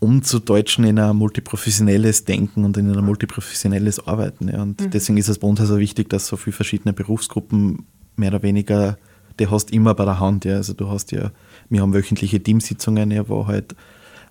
umzudeutschen 0.00 0.84
in 0.84 0.98
ein 0.98 1.16
multiprofessionelles 1.16 2.24
Denken 2.24 2.64
und 2.64 2.76
in 2.76 2.90
ein 2.90 3.04
multiprofessionelles 3.04 4.06
Arbeiten. 4.06 4.48
Ja. 4.48 4.62
Und 4.62 4.80
mhm. 4.80 4.90
deswegen 4.90 5.18
ist 5.18 5.28
es 5.28 5.38
bei 5.38 5.46
uns 5.46 5.60
also 5.60 5.78
wichtig, 5.78 6.08
dass 6.08 6.26
so 6.26 6.36
viele 6.36 6.54
verschiedene 6.54 6.92
Berufsgruppen 6.92 7.86
mehr 8.16 8.30
oder 8.30 8.42
weniger, 8.42 8.98
die 9.38 9.48
hast 9.48 9.70
immer 9.72 9.94
bei 9.94 10.06
der 10.06 10.18
Hand. 10.18 10.46
Ja. 10.46 10.56
Also 10.56 10.72
du 10.72 10.88
hast 10.88 11.12
ja, 11.12 11.30
wir 11.68 11.82
haben 11.82 11.92
wöchentliche 11.92 12.42
Teamsitzungen, 12.42 13.10
ja, 13.10 13.28
wo 13.28 13.46
halt 13.46 13.76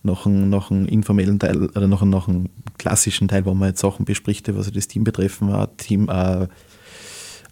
noch 0.04 0.26
einen, 0.26 0.50
noch 0.50 0.72
einen 0.72 0.88
informellen 0.88 1.40
Teil 1.40 1.66
oder 1.66 1.88
noch 1.88 2.02
einen, 2.02 2.12
noch 2.12 2.28
einen 2.28 2.50
klassischen 2.78 3.28
Teil, 3.28 3.46
wo 3.46 3.54
man 3.54 3.70
jetzt 3.70 3.82
Sachen 3.82 4.06
bespricht, 4.06 4.54
was 4.56 4.72
das 4.72 4.88
Team 4.88 5.04
betreffen, 5.04 5.52
ein 5.54 5.68
Team 5.78 6.10
äh, 6.10 6.48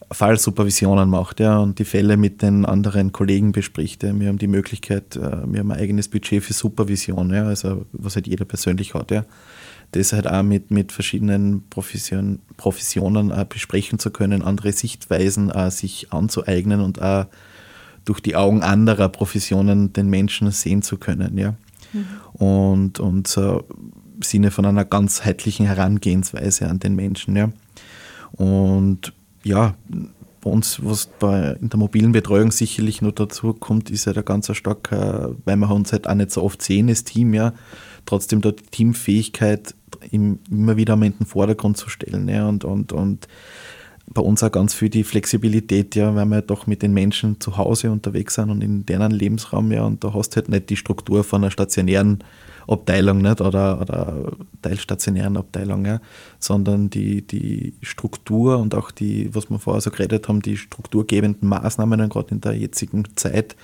Fallsupervisionen 0.10 1.10
macht 1.10 1.42
ja, 1.42 1.58
und 1.58 1.80
die 1.80 1.86
Fälle 1.86 2.16
mit 2.16 2.42
den 2.42 2.66
anderen 2.66 3.12
Kollegen 3.12 3.52
bespricht. 3.52 4.04
Ja. 4.04 4.18
Wir 4.18 4.30
haben 4.30 4.38
die 4.38 4.48
Möglichkeit, 4.48 5.18
äh, 5.18 5.20
wir 5.20 5.60
haben 5.60 5.72
ein 5.72 5.80
eigenes 5.80 6.08
Budget 6.08 6.44
für 6.44 6.54
Supervision, 6.54 7.34
ja, 7.34 7.46
also 7.46 7.86
was 7.92 8.16
halt 8.16 8.28
jeder 8.28 8.46
persönlich 8.46 8.94
hat. 8.94 9.12
Ja. 9.12 9.26
Das 9.92 10.14
halt 10.14 10.28
auch 10.28 10.44
mit, 10.44 10.72
mit 10.72 10.92
verschiedenen 10.92 11.64
Profession, 11.70 12.40
Professionen 12.56 13.32
äh, 13.32 13.46
besprechen 13.48 14.00
zu 14.00 14.12
können, 14.12 14.42
andere 14.42 14.72
Sichtweisen 14.72 15.50
äh, 15.50 15.72
sich 15.72 16.14
anzueignen 16.14 16.82
und 16.82 17.02
auch 17.02 17.26
durch 18.06 18.22
die 18.22 18.38
Augen 18.38 18.64
anderer 18.64 19.10
Professionen 19.10 19.92
den 19.92 20.10
Menschen 20.10 20.50
sehen 20.52 20.82
zu 20.82 20.98
können. 20.98 21.38
Ja 21.38 21.56
mhm. 21.98 22.46
und, 22.46 23.00
und 23.00 23.28
so 23.28 23.64
im 24.16 24.22
Sinne 24.22 24.52
von 24.52 24.66
einer 24.66 24.86
ganzheitlichen 24.86 25.66
Herangehensweise 25.66 26.68
an 26.68 26.80
den 26.80 26.96
Menschen. 26.96 27.36
Ja. 27.36 27.52
Und 28.34 29.14
ja, 29.44 29.76
bei 30.42 30.50
uns, 30.50 30.84
was 30.84 31.08
bei, 31.20 31.58
in 31.62 31.70
der 31.70 31.80
mobilen 31.80 32.12
Betreuung 32.12 32.52
sicherlich 32.52 33.02
noch 33.02 33.12
dazu 33.12 33.54
kommt, 33.54 33.90
ist 33.90 34.06
ja 34.06 34.14
der 34.14 34.24
ganz 34.24 34.54
starker, 34.56 35.36
weil 35.46 35.58
wir 35.58 35.72
uns 35.72 35.92
halt 35.92 36.08
auch 36.08 36.16
nicht 36.16 36.32
so 36.32 36.44
oft 36.44 36.62
sehen, 36.62 36.88
das 36.88 37.04
Team, 37.04 37.34
ja, 37.34 37.54
trotzdem 38.06 38.42
dort 38.42 38.62
die 38.62 38.66
Teamfähigkeit 38.66 39.76
immer 40.12 40.78
wieder 40.78 40.94
in 40.94 41.18
den 41.18 41.26
Vordergrund 41.26 41.78
zu 41.78 41.90
stellen. 41.90 42.28
Ja, 42.28 42.48
und, 42.48 42.64
und, 42.64 42.92
und 42.94 43.28
bei 44.18 44.24
uns 44.24 44.42
auch 44.42 44.52
ganz 44.52 44.74
viel 44.74 44.90
die 44.90 45.04
Flexibilität, 45.04 45.96
ja, 45.96 46.16
weil 46.16 46.26
wir 46.26 46.42
doch 46.42 46.66
mit 46.66 46.82
den 46.82 46.92
Menschen 46.92 47.40
zu 47.40 47.56
Hause 47.58 47.92
unterwegs 47.92 48.34
sind 48.34 48.50
und 48.50 48.64
in 48.64 48.84
deren 48.84 49.12
Lebensraum, 49.12 49.72
ja, 49.72 49.84
und 49.84 50.04
da 50.04 50.12
hast 50.16 50.32
du 50.32 50.38
halt 50.38 50.50
nicht 50.50 50.72
die 50.72 50.76
Struktur 50.76 51.24
von 51.24 51.44
einer 51.44 51.52
stationären 51.52 52.24
Abteilung 52.68 53.20
nicht, 53.20 53.42
oder, 53.42 53.80
oder 53.80 54.32
teilstationären 54.64 55.38
Abteilung, 55.38 55.86
ja, 55.86 56.02
sondern 56.40 56.90
die, 56.90 57.28
die 57.28 57.76
Struktur 57.84 58.58
und 58.58 58.74
auch 58.74 58.90
die, 58.90 59.30
was 59.36 59.52
wir 59.52 59.60
vorher 59.60 59.82
so 59.82 59.92
geredet 59.92 60.28
haben, 60.28 60.42
die 60.42 60.58
strukturgebenden 60.58 61.48
Maßnahmen, 61.48 62.10
gerade 62.10 62.32
in 62.32 62.42
der 62.42 62.54
jetzigen 62.54 63.04
Zeit, 63.16 63.56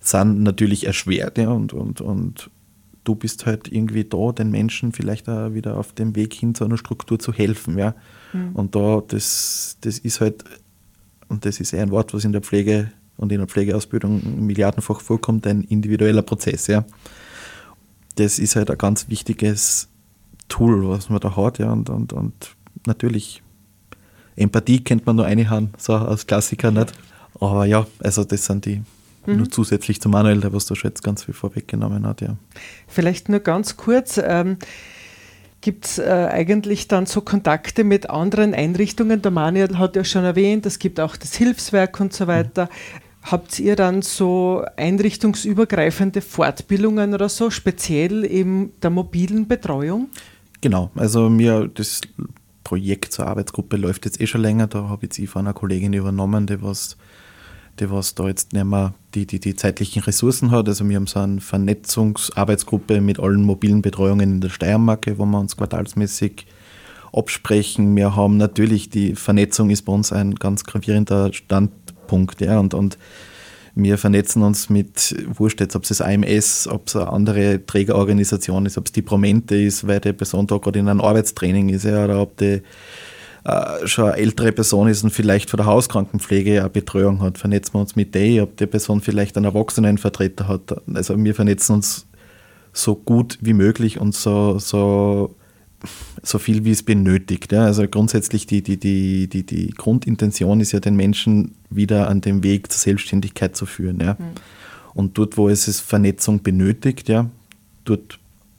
sind 0.00 0.42
natürlich 0.42 0.88
erschwert. 0.88 1.38
Ja, 1.38 1.50
und, 1.50 1.72
und, 1.72 2.00
und 2.00 2.50
du 3.04 3.14
bist 3.14 3.46
halt 3.46 3.70
irgendwie 3.70 4.02
da, 4.02 4.32
den 4.32 4.50
Menschen 4.50 4.90
vielleicht 4.90 5.28
auch 5.28 5.54
wieder 5.54 5.76
auf 5.76 5.92
dem 5.92 6.16
Weg 6.16 6.34
hin 6.34 6.56
zu 6.56 6.64
einer 6.64 6.78
Struktur 6.78 7.20
zu 7.20 7.32
helfen. 7.32 7.78
Ja. 7.78 7.94
Mhm. 8.32 8.52
Und 8.54 8.74
da, 8.74 9.02
das, 9.06 9.76
das 9.80 9.98
ist 9.98 10.20
halt, 10.20 10.44
und 11.28 11.44
das 11.44 11.60
ist 11.60 11.72
eher 11.72 11.82
ein 11.82 11.90
Wort, 11.90 12.14
was 12.14 12.24
in 12.24 12.32
der 12.32 12.42
Pflege 12.42 12.92
und 13.16 13.32
in 13.32 13.38
der 13.38 13.48
Pflegeausbildung 13.48 14.46
milliardenfach 14.46 15.00
vorkommt, 15.00 15.46
ein 15.46 15.62
individueller 15.62 16.22
Prozess. 16.22 16.66
Ja 16.66 16.84
das 18.18 18.38
ist 18.38 18.56
halt 18.56 18.70
ein 18.70 18.78
ganz 18.78 19.08
wichtiges 19.08 19.88
Tool, 20.48 20.88
was 20.88 21.08
man 21.08 21.20
da 21.20 21.36
hat. 21.36 21.58
Ja, 21.58 21.72
und, 21.72 21.88
und, 21.90 22.12
und 22.12 22.56
natürlich, 22.86 23.42
Empathie 24.36 24.82
kennt 24.82 25.06
man 25.06 25.16
nur 25.16 25.26
eine 25.26 25.48
Hand, 25.50 25.80
so 25.80 25.94
als 25.94 26.26
Klassiker 26.26 26.70
nicht. 26.70 26.92
Aber 27.40 27.64
ja, 27.66 27.86
also 28.00 28.24
das 28.24 28.46
sind 28.46 28.64
die 28.64 28.82
mhm. 29.26 29.36
nur 29.36 29.50
zusätzlich 29.50 30.00
zu 30.00 30.08
Manuel, 30.08 30.40
der 30.40 30.52
was 30.52 30.66
da 30.66 30.74
schon 30.74 30.90
jetzt 30.90 31.02
ganz 31.02 31.24
viel 31.24 31.34
vorweggenommen 31.34 32.06
hat. 32.06 32.20
Ja. 32.20 32.36
Vielleicht 32.86 33.28
nur 33.28 33.40
ganz 33.40 33.76
kurz. 33.76 34.20
Ähm, 34.22 34.58
Gibt 35.60 35.86
es 35.86 35.98
äh, 35.98 36.28
eigentlich 36.30 36.86
dann 36.86 37.06
so 37.06 37.20
Kontakte 37.20 37.82
mit 37.82 38.10
anderen 38.10 38.54
Einrichtungen? 38.54 39.22
Der 39.22 39.32
Manuel 39.32 39.78
hat 39.78 39.96
ja 39.96 40.04
schon 40.04 40.24
erwähnt, 40.24 40.66
es 40.66 40.78
gibt 40.78 41.00
auch 41.00 41.16
das 41.16 41.34
Hilfswerk 41.34 41.98
und 42.00 42.12
so 42.12 42.26
weiter. 42.28 42.68
Habt 43.22 43.58
ihr 43.58 43.74
dann 43.74 44.02
so 44.02 44.64
einrichtungsübergreifende 44.76 46.20
Fortbildungen 46.20 47.12
oder 47.12 47.28
so, 47.28 47.50
speziell 47.50 48.24
in 48.24 48.72
der 48.80 48.90
mobilen 48.90 49.48
Betreuung? 49.48 50.08
Genau, 50.60 50.90
also 50.94 51.28
mir 51.28 51.68
das 51.72 52.00
Projekt 52.64 53.12
zur 53.12 53.26
Arbeitsgruppe 53.26 53.76
läuft 53.76 54.04
jetzt 54.04 54.20
eh 54.20 54.26
schon 54.26 54.42
länger. 54.42 54.66
Da 54.66 54.88
habe 54.88 55.08
ich 55.12 55.28
von 55.28 55.40
einer 55.40 55.54
Kollegin 55.54 55.92
übernommen, 55.92 56.46
die 56.46 56.62
was, 56.62 56.96
die 57.80 57.90
was 57.90 58.14
da 58.14 58.28
jetzt 58.28 58.52
nicht 58.52 58.64
mehr 58.64 58.94
die, 59.14 59.26
die, 59.26 59.40
die 59.40 59.56
zeitlichen 59.56 60.02
Ressourcen 60.02 60.50
hat. 60.50 60.68
Also 60.68 60.88
wir 60.88 60.96
haben 60.96 61.06
so 61.06 61.20
eine 61.20 61.40
Vernetzungsarbeitsgruppe 61.40 63.00
mit 63.00 63.18
allen 63.18 63.42
mobilen 63.42 63.82
Betreuungen 63.82 64.34
in 64.34 64.40
der 64.40 64.50
Steiermark, 64.50 65.06
wo 65.16 65.24
wir 65.24 65.38
uns 65.38 65.56
quartalsmäßig 65.56 66.46
absprechen. 67.12 67.96
Wir 67.96 68.14
haben 68.16 68.36
natürlich, 68.36 68.90
die 68.90 69.14
Vernetzung 69.14 69.70
ist 69.70 69.82
bei 69.82 69.92
uns 69.92 70.12
ein 70.12 70.34
ganz 70.34 70.64
gravierender 70.64 71.32
Stand, 71.32 71.70
Punkt. 72.06 72.40
Ja, 72.40 72.58
und, 72.58 72.74
und 72.74 72.98
wir 73.76 73.96
vernetzen 73.96 74.42
uns 74.42 74.68
mit, 74.68 75.14
wurscht 75.28 75.60
jetzt, 75.60 75.76
ob 75.76 75.84
es 75.84 75.90
das 75.90 76.00
AMS, 76.00 76.66
ob 76.66 76.88
es 76.88 76.96
eine 76.96 77.08
andere 77.08 77.64
Trägerorganisation 77.64 78.66
ist, 78.66 78.76
ob 78.76 78.86
es 78.86 78.92
die 78.92 79.02
Promente 79.02 79.54
ist, 79.54 79.86
weil 79.86 80.00
die 80.00 80.12
Person 80.12 80.48
da 80.48 80.58
gerade 80.58 80.80
in 80.80 80.88
einem 80.88 81.00
Arbeitstraining 81.00 81.68
ist, 81.68 81.84
ja, 81.84 82.04
oder 82.04 82.20
ob 82.20 82.36
die 82.38 82.62
äh, 83.44 83.86
schon 83.86 84.06
eine 84.06 84.16
ältere 84.16 84.52
Person 84.52 84.88
ist 84.88 85.04
und 85.04 85.10
vielleicht 85.10 85.50
von 85.50 85.58
der 85.58 85.66
Hauskrankenpflege 85.66 86.60
eine 86.60 86.70
Betreuung 86.70 87.20
hat, 87.20 87.38
vernetzen 87.38 87.74
wir 87.74 87.80
uns 87.80 87.96
mit 87.96 88.14
der, 88.14 88.42
ob 88.42 88.56
die 88.56 88.66
Person 88.66 89.00
vielleicht 89.00 89.36
einen 89.36 89.46
Erwachsenenvertreter 89.46 90.48
hat. 90.48 90.76
Also 90.94 91.16
wir 91.22 91.34
vernetzen 91.34 91.76
uns 91.76 92.06
so 92.72 92.94
gut 92.94 93.38
wie 93.40 93.54
möglich 93.54 94.00
und 94.00 94.14
so, 94.14 94.58
so 94.58 95.34
so 96.22 96.38
viel 96.38 96.64
wie 96.64 96.72
es 96.72 96.82
benötigt. 96.82 97.52
Ja. 97.52 97.64
Also 97.64 97.86
grundsätzlich 97.86 98.46
die, 98.46 98.62
die, 98.62 98.78
die, 98.78 99.28
die, 99.28 99.44
die 99.44 99.70
Grundintention 99.70 100.60
ist 100.60 100.72
ja, 100.72 100.80
den 100.80 100.96
Menschen 100.96 101.54
wieder 101.70 102.08
an 102.08 102.20
dem 102.20 102.42
Weg 102.42 102.72
zur 102.72 102.80
Selbstständigkeit 102.80 103.56
zu 103.56 103.66
führen. 103.66 104.00
Ja. 104.00 104.14
Mhm. 104.14 104.24
Und 104.94 105.18
dort, 105.18 105.36
wo 105.36 105.48
es 105.48 105.80
Vernetzung 105.80 106.42
benötigt, 106.42 107.08
ja, 107.08 107.30
dort 107.84 108.18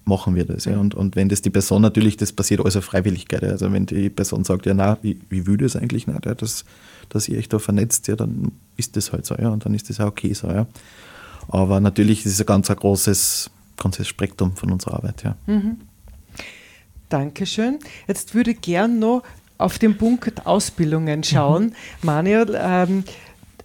machen 0.09 0.35
wir 0.35 0.43
das. 0.43 0.65
Ja. 0.65 0.77
Und, 0.77 0.93
und 0.95 1.15
wenn 1.15 1.29
das 1.29 1.41
die 1.41 1.49
Person 1.49 1.81
natürlich, 1.81 2.17
das 2.17 2.33
passiert 2.33 2.59
alles 2.59 2.75
auf 2.75 2.83
Freiwilligkeit. 2.83 3.43
Also 3.43 3.71
wenn 3.71 3.85
die 3.85 4.09
Person 4.09 4.43
sagt, 4.43 4.65
ja, 4.65 4.73
na, 4.73 4.97
wie, 5.01 5.21
wie 5.29 5.47
will 5.47 5.55
das 5.55 5.77
eigentlich 5.77 6.07
nicht, 6.07 6.25
ja, 6.25 6.35
dass, 6.35 6.65
dass 7.07 7.29
ihr 7.29 7.37
euch 7.37 7.47
da 7.47 7.59
vernetzt, 7.59 8.07
ja, 8.09 8.17
dann 8.17 8.51
ist 8.75 8.97
das 8.97 9.13
halt 9.13 9.25
so, 9.25 9.35
ja, 9.35 9.49
und 9.49 9.65
dann 9.65 9.73
ist 9.73 9.89
das 9.89 10.01
auch 10.01 10.07
okay 10.07 10.33
so, 10.33 10.47
ja. 10.47 10.67
Aber 11.47 11.79
natürlich 11.79 12.25
ist 12.25 12.33
es 12.33 12.41
ein 12.41 12.45
ganz 12.45 12.69
ein 12.69 12.75
großes, 12.75 13.49
großes 13.77 14.07
Spektrum 14.07 14.55
von 14.55 14.71
unserer 14.71 14.95
Arbeit, 14.95 15.23
ja. 15.23 15.37
Mhm. 15.47 15.77
Dankeschön. 17.07 17.79
Jetzt 18.07 18.35
würde 18.35 18.51
ich 18.51 18.61
gern 18.61 18.99
noch 18.99 19.23
auf 19.57 19.79
den 19.79 19.97
Punkt 19.97 20.45
Ausbildungen 20.45 21.23
schauen. 21.23 21.65
Mhm. 21.65 21.73
Manuel, 22.03 22.59
ähm, 22.59 23.03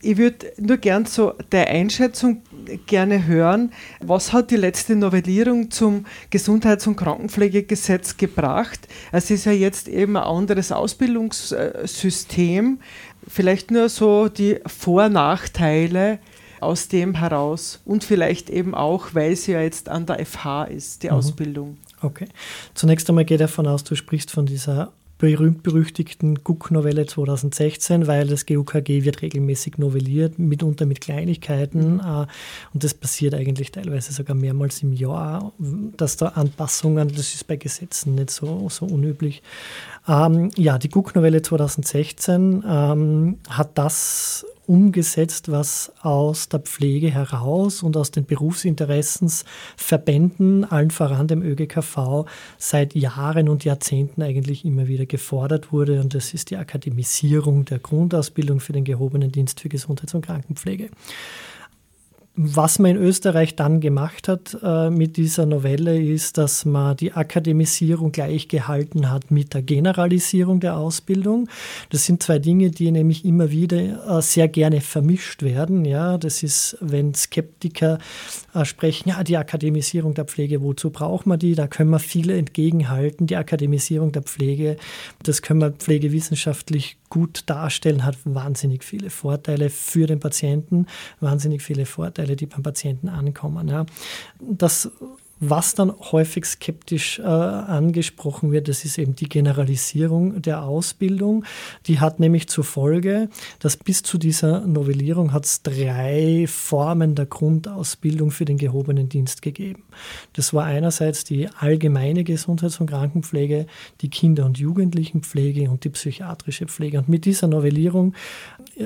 ich 0.05 0.19
würde 0.19 0.53
nur 0.59 0.77
gern 0.77 1.07
so 1.07 1.33
der 1.51 1.69
Einschätzung 1.69 2.43
gerne 2.87 3.27
hören. 3.27 3.73
Was 4.01 4.33
hat 4.33 4.51
die 4.51 4.57
letzte 4.57 4.97
Novellierung 4.97 5.71
zum 5.71 6.07
Gesundheits- 6.31 6.87
und 6.87 6.97
Krankenpflegegesetz 6.97 8.17
gebracht? 8.17 8.89
Es 9.13 9.31
ist 9.31 9.47
ja 9.47 9.53
jetzt 9.53 9.89
eben 9.89 10.17
ein 10.17 10.25
anderes 10.25 10.73
Ausbildungssystem. 10.73 12.79
Vielleicht 13.27 13.71
nur 13.71 13.89
so 13.89 14.29
die 14.29 14.61
Vor- 14.67 15.09
Nachteile 15.09 16.19
aus 16.61 16.89
dem 16.89 17.15
heraus 17.15 17.81
und 17.85 18.05
vielleicht 18.05 18.51
eben 18.51 18.75
auch, 18.75 19.15
weil 19.15 19.37
sie 19.37 19.53
ja 19.53 19.61
jetzt 19.61 19.89
an 19.89 20.07
der 20.07 20.25
FH 20.25 20.65
ist, 20.65 21.03
die 21.03 21.09
mhm. 21.09 21.15
Ausbildung. 21.15 21.79
Okay. 22.01 22.27
Zunächst 22.75 23.09
einmal 23.09 23.25
geht 23.25 23.41
davon 23.41 23.67
aus, 23.67 23.85
du 23.85 23.95
sprichst 23.95 24.31
von 24.31 24.47
dieser 24.47 24.93
berühmt-berüchtigten 25.25 26.45
GUK-Novelle 26.45 27.07
2016, 27.07 28.07
weil 28.07 28.27
das 28.27 28.45
GUKG 28.45 29.05
wird 29.05 29.23
regelmäßig 29.23 29.79
novelliert, 29.79 30.39
mitunter 30.39 30.85
mit 30.85 31.01
Kleinigkeiten. 31.01 31.95
Mhm. 31.95 32.01
Äh, 32.01 32.27
und 32.75 32.85
das 32.85 32.93
passiert 32.93 33.33
eigentlich 33.33 33.73
teilweise 33.73 34.13
sogar 34.13 34.37
mehrmals 34.37 34.83
im 34.83 34.93
Jahr, 34.93 35.53
dass 35.97 36.19
da 36.19 36.29
Anpassungen, 36.29 37.09
das 37.09 37.35
ist 37.35 37.47
bei 37.47 37.57
Gesetzen 37.57 38.17
nicht 38.17 38.31
so, 38.31 38.69
so 38.69 38.85
unüblich. 38.85 39.43
Ähm, 40.07 40.51
ja, 40.57 40.77
die 40.77 40.91
GUK-Novelle 40.91 41.41
2016 41.41 42.63
ähm, 42.69 43.39
hat 43.49 43.79
das 43.79 44.45
umgesetzt, 44.67 45.51
was 45.51 45.93
aus 46.01 46.49
der 46.49 46.61
Pflege 46.61 47.11
heraus 47.11 47.83
und 47.83 47.97
aus 47.97 48.11
den 48.11 48.25
Berufsinteressensverbänden, 48.25 50.65
allen 50.65 50.91
voran 50.91 51.29
dem 51.29 51.43
ÖGKV, 51.43 52.25
seit 52.59 52.95
Jahren 52.95 53.49
und 53.49 53.65
Jahrzehnten 53.65 54.23
eigentlich 54.23 54.65
immer 54.65 54.89
wieder 54.89 55.07
gefordert 55.07 55.73
wurde. 55.73 56.01
Und 56.01 56.15
das 56.15 56.35
ist 56.35 56.51
die 56.51 56.57
Akademisierung 56.57 57.65
der 57.65 57.79
Grundausbildung 57.79 58.59
für 58.61 58.73
den 58.73 58.85
gehobenen 58.85 59.33
Dienst 59.33 59.61
für 59.61 59.69
Gesundheits- 59.69 60.15
und 60.15 60.27
Krankenpflege. 60.27 60.91
Was 62.37 62.81
man 62.81 62.91
in 62.91 62.97
Österreich 62.97 63.55
dann 63.55 63.79
gemacht 63.81 64.27
hat 64.27 64.59
äh, 64.61 64.91
mit 64.91 65.17
dieser 65.17 65.47
Novelle 65.47 66.03
ist, 66.03 66.37
dass 66.37 66.65
man 66.65 66.97
die 66.97 67.13
Akademisierung 67.13 68.11
gleichgehalten 68.11 69.09
hat 69.09 69.31
mit 69.31 69.55
der 69.55 69.63
Generalisierung 69.63 70.59
der 70.59 70.77
Ausbildung. 70.77 71.49
Das 71.91 72.07
sind 72.07 72.25
zwei 72.25 72.41
Dinge, 72.41 72.71
die 72.71 72.91
nämlich 72.91 73.25
immer 73.25 73.53
wieder 73.53 74.19
äh, 74.19 74.21
sehr 74.21 74.49
gerne 74.49 74.81
vermischt 74.81 75.45
werden. 75.45 75.85
Ja, 75.85 76.19
das 76.19 76.43
ist, 76.43 76.77
wenn 76.81 77.15
Skeptiker 77.15 78.01
äh, 78.53 78.65
sprechen, 78.65 79.11
ja, 79.11 79.23
die 79.23 79.37
Akademisierung 79.37 80.15
der 80.15 80.25
Pflege, 80.25 80.61
wozu 80.61 80.91
braucht 80.91 81.27
man 81.27 81.39
die? 81.39 81.55
Da 81.55 81.69
können 81.69 81.91
wir 81.91 82.01
viele 82.01 82.37
entgegenhalten. 82.37 83.29
Die 83.29 83.37
Akademisierung 83.37 84.11
der 84.11 84.23
Pflege, 84.23 84.77
das 85.23 85.41
können 85.41 85.61
wir 85.61 85.71
pflegewissenschaftlich 85.71 86.97
gut 87.15 87.45
darstellen, 87.47 88.05
hat 88.05 88.17
wahnsinnig 88.25 88.83
viele 88.83 89.09
Vorteile 89.09 89.71
für 89.71 90.09
den 90.09 90.19
Patienten, 90.19 90.87
wahnsinnig 91.21 91.63
viele 91.63 91.87
Vorteile, 91.87 92.24
die 92.27 92.47
beim 92.47 92.63
Patienten 92.63 93.09
ankommen. 93.09 93.69
Ja. 93.69 93.87
Das 94.41 94.91
was 95.41 95.75
dann 95.75 95.93
häufig 96.13 96.45
skeptisch 96.45 97.19
äh, 97.19 97.23
angesprochen 97.23 98.53
wird, 98.53 98.69
das 98.69 98.85
ist 98.85 98.99
eben 98.99 99.15
die 99.15 99.29
Generalisierung 99.29 100.41
der 100.41 100.63
Ausbildung. 100.63 101.45
Die 101.87 102.01
hat 102.01 102.21
nämlich 102.21 102.49
zur 102.49 102.65
Folge, 102.65 103.29
dass 103.59 103.77
bis 103.77 104.03
zu 104.03 104.17
dieser 104.17 104.61
Novellierung 104.61 105.33
hat 105.33 105.45
es 105.45 105.63
drei 105.63 106.47
Formen 106.49 107.15
der 107.15 107.27
Grundausbildung 107.27 108.31
für 108.31 108.45
den 108.45 108.59
gehobenen 108.59 109.09
Dienst 109.09 109.43
gegeben. 109.43 109.83
Das 110.35 110.55
war 110.55 110.65
einerseits 110.65 111.25
die 111.25 111.49
allgemeine 111.59 112.25
Gesundheits- 112.25 112.81
und 112.81 112.89
Krankenpflege, 112.89 113.67
die 114.01 114.11
Kinder- 114.11 114.47
und 114.47 114.59
Jugendlichenpflege 114.59 115.69
und 115.71 115.85
die 115.85 115.91
psychiatrische 115.91 116.67
Pflege. 116.67 116.99
Und 116.99 117.09
mit 117.09 117.25
dieser 117.25 117.49
Novellierung 117.49 118.15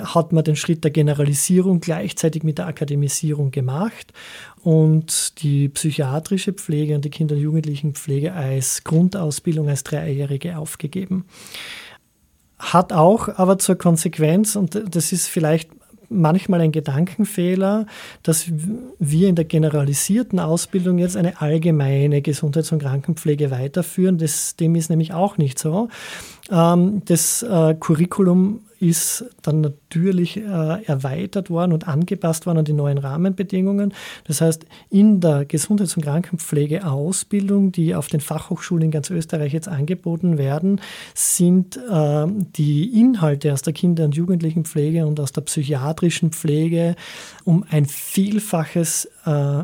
hat 0.00 0.32
man 0.32 0.44
den 0.44 0.56
Schritt 0.56 0.84
der 0.84 0.90
Generalisierung 0.90 1.80
gleichzeitig 1.80 2.42
mit 2.42 2.58
der 2.58 2.66
Akademisierung 2.66 3.50
gemacht 3.50 4.12
und 4.62 5.42
die 5.42 5.68
psychiatrische 5.68 6.52
Pflege 6.52 6.94
und 6.94 7.04
die 7.04 7.10
Kinder- 7.10 7.34
und 7.34 7.40
Jugendlichenpflege 7.40 8.32
als 8.32 8.84
Grundausbildung 8.84 9.68
als 9.68 9.84
Dreijährige 9.84 10.58
aufgegeben. 10.58 11.24
hat 12.58 12.92
auch 12.92 13.28
aber 13.28 13.58
zur 13.58 13.76
Konsequenz, 13.76 14.56
und 14.56 14.82
das 14.90 15.12
ist 15.12 15.28
vielleicht 15.28 15.70
manchmal 16.08 16.60
ein 16.60 16.72
Gedankenfehler, 16.72 17.86
dass 18.22 18.50
wir 18.98 19.28
in 19.28 19.36
der 19.36 19.44
generalisierten 19.44 20.40
Ausbildung 20.40 20.98
jetzt 20.98 21.16
eine 21.16 21.40
allgemeine 21.40 22.22
Gesundheits- 22.22 22.72
und 22.72 22.80
Krankenpflege 22.80 23.50
weiterführen. 23.50 24.18
Das, 24.18 24.56
dem 24.56 24.74
ist 24.74 24.90
nämlich 24.90 25.12
auch 25.12 25.38
nicht 25.38 25.58
so. 25.58 25.88
Ähm, 26.50 27.02
das 27.04 27.42
äh, 27.42 27.74
Curriculum 27.78 28.60
ist 28.80 29.24
dann 29.42 29.60
natürlich 29.60 30.36
äh, 30.36 30.82
erweitert 30.84 31.50
worden 31.50 31.72
und 31.72 31.88
angepasst 31.88 32.46
worden 32.46 32.58
an 32.58 32.64
die 32.64 32.72
neuen 32.72 32.98
Rahmenbedingungen. 32.98 33.92
Das 34.24 34.40
heißt, 34.40 34.66
in 34.90 35.20
der 35.20 35.44
Gesundheits- 35.44 35.96
und 35.96 36.04
Krankenpflegeausbildung, 36.04 37.72
die 37.72 37.94
auf 37.94 38.08
den 38.08 38.20
Fachhochschulen 38.20 38.86
in 38.86 38.90
ganz 38.90 39.10
Österreich 39.10 39.52
jetzt 39.52 39.68
angeboten 39.68 40.38
werden, 40.38 40.80
sind 41.14 41.76
äh, 41.76 42.26
die 42.28 43.00
Inhalte 43.00 43.52
aus 43.52 43.62
der 43.62 43.72
Kinder- 43.72 44.04
und 44.04 44.14
Jugendlichenpflege 44.14 45.06
und 45.06 45.18
aus 45.20 45.32
der 45.32 45.42
psychiatrischen 45.42 46.30
Pflege 46.32 46.94
um 47.44 47.64
ein 47.70 47.86
Vielfaches 47.86 49.08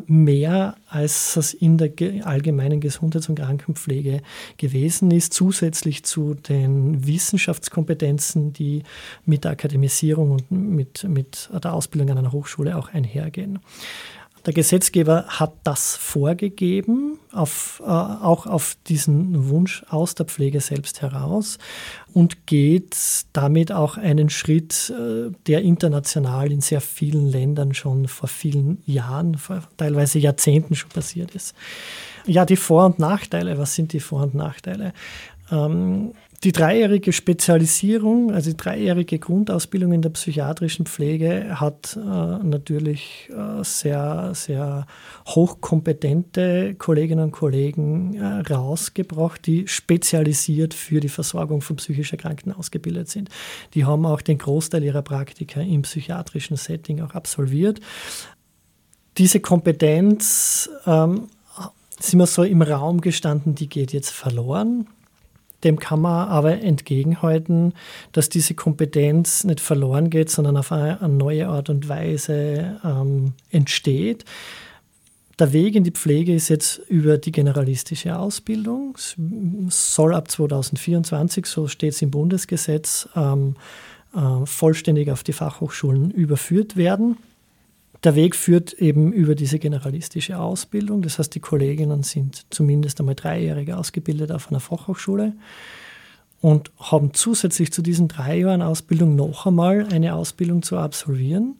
mehr, 0.07 0.77
als 0.89 1.37
es 1.37 1.55
in 1.55 1.79
der 1.79 1.91
allgemeinen 2.25 2.81
Gesundheits- 2.81 3.29
und 3.29 3.39
Krankenpflege 3.39 4.21
gewesen 4.57 5.11
ist, 5.11 5.33
zusätzlich 5.33 6.05
zu 6.05 6.35
den 6.35 7.07
Wissenschaftskompetenzen, 7.07 8.53
die 8.53 8.83
mit 9.25 9.45
der 9.45 9.53
Akademisierung 9.53 10.33
und 10.33 10.51
mit, 10.51 11.05
mit 11.05 11.49
der 11.53 11.73
Ausbildung 11.73 12.11
an 12.11 12.19
einer 12.19 12.33
Hochschule 12.33 12.77
auch 12.77 12.93
einhergehen. 12.93 13.61
Der 14.47 14.53
Gesetzgeber 14.53 15.25
hat 15.27 15.55
das 15.65 15.97
vorgegeben, 15.97 17.19
auf, 17.33 17.83
äh, 17.85 17.89
auch 17.89 18.47
auf 18.47 18.77
diesen 18.87 19.49
Wunsch 19.49 19.85
aus 19.89 20.15
der 20.15 20.27
Pflege 20.27 20.61
selbst 20.61 21.01
heraus 21.01 21.59
und 22.13 22.47
geht 22.47 22.95
damit 23.33 23.73
auch 23.73 23.97
einen 23.97 24.29
Schritt, 24.29 24.93
äh, 24.97 25.31
der 25.47 25.63
international 25.63 26.53
in 26.53 26.61
sehr 26.61 26.83
vielen 26.83 27.27
Ländern 27.27 27.73
schon 27.73 28.07
vor 28.07 28.29
vielen 28.29 28.83
Jahren, 28.85 29.37
vor 29.37 29.63
teilweise 29.79 30.19
Jahrzehnten 30.19 30.75
schon 30.75 30.91
passiert 30.91 31.35
ist. 31.35 31.55
Ja, 32.27 32.45
die 32.45 32.57
Vor- 32.57 32.87
und 32.87 32.99
Nachteile, 32.99 33.57
was 33.57 33.75
sind 33.75 33.95
die 33.95 34.01
Vor- 34.01 34.25
und 34.25 34.35
Nachteile? 34.35 34.93
Ähm, 35.51 36.13
die 36.45 36.53
dreijährige 36.53 37.13
Spezialisierung, 37.15 38.31
also 38.31 38.51
die 38.51 38.57
dreijährige 38.57 39.19
Grundausbildung 39.19 39.93
in 39.93 40.03
der 40.03 40.11
psychiatrischen 40.11 40.85
Pflege 40.85 41.59
hat 41.59 41.97
äh, 41.97 42.01
natürlich 42.01 43.31
äh, 43.31 43.65
sehr, 43.65 44.33
sehr 44.35 44.87
hochkompetente 45.27 46.75
Kolleginnen 46.75 47.25
und 47.25 47.33
Kollegen 47.33 48.15
äh, 48.15 48.53
rausgebracht, 48.53 49.47
die 49.47 49.67
spezialisiert 49.67 50.75
für 50.75 51.01
die 51.01 51.09
Versorgung 51.09 51.63
von 51.63 51.77
psychisch 51.77 52.13
Erkrankten 52.13 52.53
ausgebildet 52.53 53.09
sind. 53.09 53.31
Die 53.73 53.87
haben 53.87 54.05
auch 54.05 54.21
den 54.21 54.37
Großteil 54.37 54.85
ihrer 54.85 55.03
Praktika 55.03 55.63
im 55.63 55.83
psychiatrischen 55.83 56.59
Setting 56.59 57.01
auch 57.01 57.15
absolviert. 57.15 57.81
Diese 59.17 59.41
Kompetenz 59.41 60.69
ähm, 60.87 61.29
sind 61.99 62.19
wir 62.19 62.27
so 62.27 62.43
im 62.43 62.61
Raum 62.61 63.01
gestanden, 63.01 63.55
die 63.55 63.69
geht 63.69 63.95
jetzt 63.95 64.11
verloren. 64.11 64.89
Dem 65.65 65.79
kann 65.79 66.01
man 66.01 66.29
aber 66.29 66.63
entgegenhalten, 66.63 67.73
dass 68.13 68.29
diese 68.29 68.55
Kompetenz 68.55 69.45
nicht 69.45 69.61
verloren 69.61 70.11
geht, 70.11 70.31
sondern 70.31 70.57
auf 70.57 70.71
eine, 70.71 70.99
neue 71.09 71.49
Art 71.49 71.71
und 71.71 71.89
Weise 71.89 72.81
ähm, 72.85 73.33
entsteht. 73.51 74.25
Der 75.39 75.53
Weg 75.53 75.75
in 75.75 75.83
die 75.83 75.91
Pflege 75.91 76.33
ist 76.35 76.49
jetzt 76.49 76.79
über 76.89 77.19
die 77.19 77.33
generalistische 77.33 78.17
Ausbildung. 78.17 78.97
Es 78.97 79.95
soll 79.95 80.15
ab 80.15 80.31
2024, 80.31 81.47
so 81.47 81.67
steht 81.67 81.95
es 81.95 82.03
im 82.03 82.13
Bundesgesetz, 82.13 83.09
ähm, 83.17 83.57
äh, 84.15 84.47
vollständig 84.47 85.11
auf 85.11 85.25
die 85.25 85.33
Fachhochschulen 85.33 86.13
überführt 86.13 86.77
werden. 86.77 87.17
Der 88.05 88.15
Weg 88.15 88.37
führt 88.37 88.75
eben 88.75 89.13
über 89.13 89.35
diese 89.35 89.59
generalistische 89.59 90.39
Ausbildung. 90.39 91.01
Das 91.01 91.19
heißt, 91.19 91.35
die 91.35 91.41
Kolleginnen 91.41 92.03
sind 92.03 92.45
zumindest 92.51 93.01
einmal 93.01 93.15
dreijährig 93.15 93.73
ausgebildet 93.73 94.31
auf 94.31 94.51
einer 94.51 94.61
Fachhochschule 94.61 95.33
und 96.43 96.71
haben 96.79 97.15
zusätzlich 97.15 97.73
zu 97.73 97.81
diesen 97.81 98.07
drei 98.07 98.41
Jahren 98.41 98.61
Ausbildung 98.61 99.17
noch 99.17 99.47
einmal 99.47 99.87
eine 99.91 100.15
Ausbildung 100.15 100.63
zu 100.63 100.77
absolvieren 100.77 101.57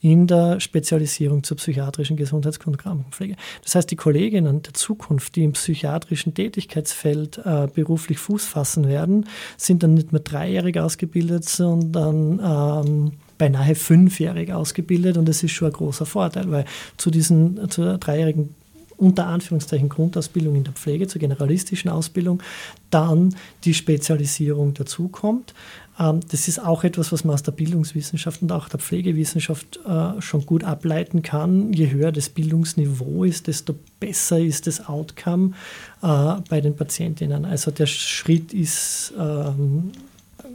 in 0.00 0.26
der 0.26 0.58
Spezialisierung 0.58 1.44
zur 1.44 1.58
psychiatrischen 1.58 2.16
Gesundheits- 2.16 2.58
und 2.66 2.76
Krankenpflege. 2.76 3.36
Das 3.62 3.76
heißt, 3.76 3.88
die 3.88 3.96
Kolleginnen 3.96 4.62
der 4.62 4.74
Zukunft, 4.74 5.36
die 5.36 5.44
im 5.44 5.52
psychiatrischen 5.52 6.34
Tätigkeitsfeld 6.34 7.38
äh, 7.44 7.68
beruflich 7.72 8.18
Fuß 8.18 8.44
fassen 8.44 8.88
werden, 8.88 9.28
sind 9.56 9.84
dann 9.84 9.94
nicht 9.94 10.10
mehr 10.10 10.20
dreijährig 10.20 10.80
ausgebildet, 10.80 11.48
sondern 11.48 12.40
ähm, 12.42 13.12
beinahe 13.38 13.74
fünfjährig 13.74 14.52
ausgebildet 14.52 15.16
und 15.16 15.28
das 15.28 15.42
ist 15.42 15.52
schon 15.52 15.68
ein 15.68 15.72
großer 15.74 16.06
Vorteil, 16.06 16.50
weil 16.50 16.64
zu 16.96 17.10
diesen 17.10 17.70
zur 17.70 17.98
dreijährigen 17.98 18.54
unter 18.96 19.26
Anführungszeichen 19.26 19.88
Grundausbildung 19.88 20.54
in 20.54 20.64
der 20.64 20.72
Pflege, 20.72 21.06
zur 21.06 21.20
generalistischen 21.20 21.90
Ausbildung, 21.90 22.42
dann 22.90 23.34
die 23.64 23.74
Spezialisierung 23.74 24.74
dazukommt. 24.74 25.54
Ähm, 25.98 26.20
das 26.30 26.48
ist 26.48 26.58
auch 26.58 26.84
etwas, 26.84 27.12
was 27.12 27.24
man 27.24 27.34
aus 27.34 27.42
der 27.42 27.52
Bildungswissenschaft 27.52 28.42
und 28.42 28.52
auch 28.52 28.68
der 28.68 28.80
Pflegewissenschaft 28.80 29.80
äh, 29.86 30.20
schon 30.20 30.46
gut 30.46 30.64
ableiten 30.64 31.22
kann. 31.22 31.72
Je 31.72 31.90
höher 31.90 32.12
das 32.12 32.28
Bildungsniveau 32.28 33.24
ist, 33.24 33.46
desto 33.46 33.74
besser 34.00 34.38
ist 34.38 34.66
das 34.66 34.86
Outcome 34.86 35.52
äh, 36.02 36.34
bei 36.48 36.60
den 36.60 36.76
Patientinnen. 36.76 37.44
Also 37.44 37.70
der 37.70 37.86
Schritt 37.86 38.52
ist 38.52 39.12
ähm, 39.18 39.92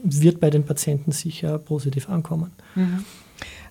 wird 0.04 0.40
bei 0.40 0.50
den 0.50 0.64
Patienten 0.64 1.12
sicher 1.12 1.58
positiv 1.58 2.10
ankommen. 2.10 2.52
Mhm. 2.76 3.06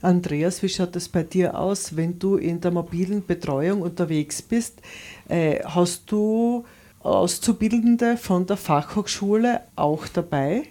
Andreas, 0.00 0.62
wie 0.62 0.68
schaut 0.68 0.94
das 0.94 1.08
bei 1.08 1.22
dir 1.22 1.58
aus, 1.58 1.96
wenn 1.96 2.18
du 2.18 2.36
in 2.36 2.60
der 2.60 2.70
mobilen 2.70 3.24
Betreuung 3.26 3.82
unterwegs 3.82 4.42
bist? 4.42 4.80
Äh, 5.28 5.60
hast 5.64 6.10
du 6.10 6.64
Auszubildende 7.00 8.16
von 8.16 8.46
der 8.46 8.56
Fachhochschule 8.56 9.60
auch 9.76 10.06
dabei? 10.06 10.64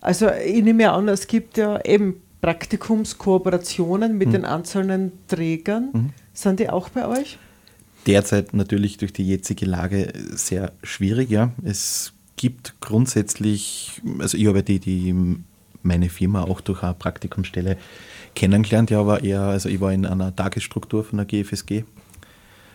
Also 0.00 0.28
ich 0.30 0.62
nehme 0.62 0.90
an, 0.90 1.08
es 1.08 1.26
gibt 1.26 1.56
ja 1.58 1.80
eben 1.84 2.22
Praktikumskooperationen 2.40 4.18
mit 4.18 4.28
mhm. 4.28 4.32
den 4.32 4.44
einzelnen 4.44 5.12
Trägern. 5.28 5.90
Mhm. 5.92 6.10
Sind 6.32 6.60
die 6.60 6.70
auch 6.70 6.88
bei 6.88 7.06
euch? 7.06 7.38
Derzeit 8.06 8.52
natürlich 8.52 8.96
durch 8.96 9.12
die 9.12 9.26
jetzige 9.26 9.64
Lage 9.64 10.12
sehr 10.32 10.72
schwierig, 10.82 11.30
ja. 11.30 11.52
Es 11.62 12.12
gibt 12.42 12.74
grundsätzlich, 12.80 14.02
also 14.18 14.36
ich 14.36 14.48
habe 14.48 14.64
die, 14.64 14.80
die 14.80 15.14
meine 15.84 16.08
Firma 16.08 16.42
auch 16.42 16.60
durch 16.60 16.82
eine 16.82 16.92
Praktikumsstelle 16.92 17.76
kennengelernt, 18.34 18.90
ja, 18.90 18.98
aber 18.98 19.22
eher, 19.22 19.42
also 19.42 19.68
ich 19.68 19.80
war 19.80 19.92
in 19.92 20.04
einer 20.04 20.34
Tagesstruktur 20.34 21.04
von 21.04 21.18
der 21.18 21.26
GFSG, 21.26 21.84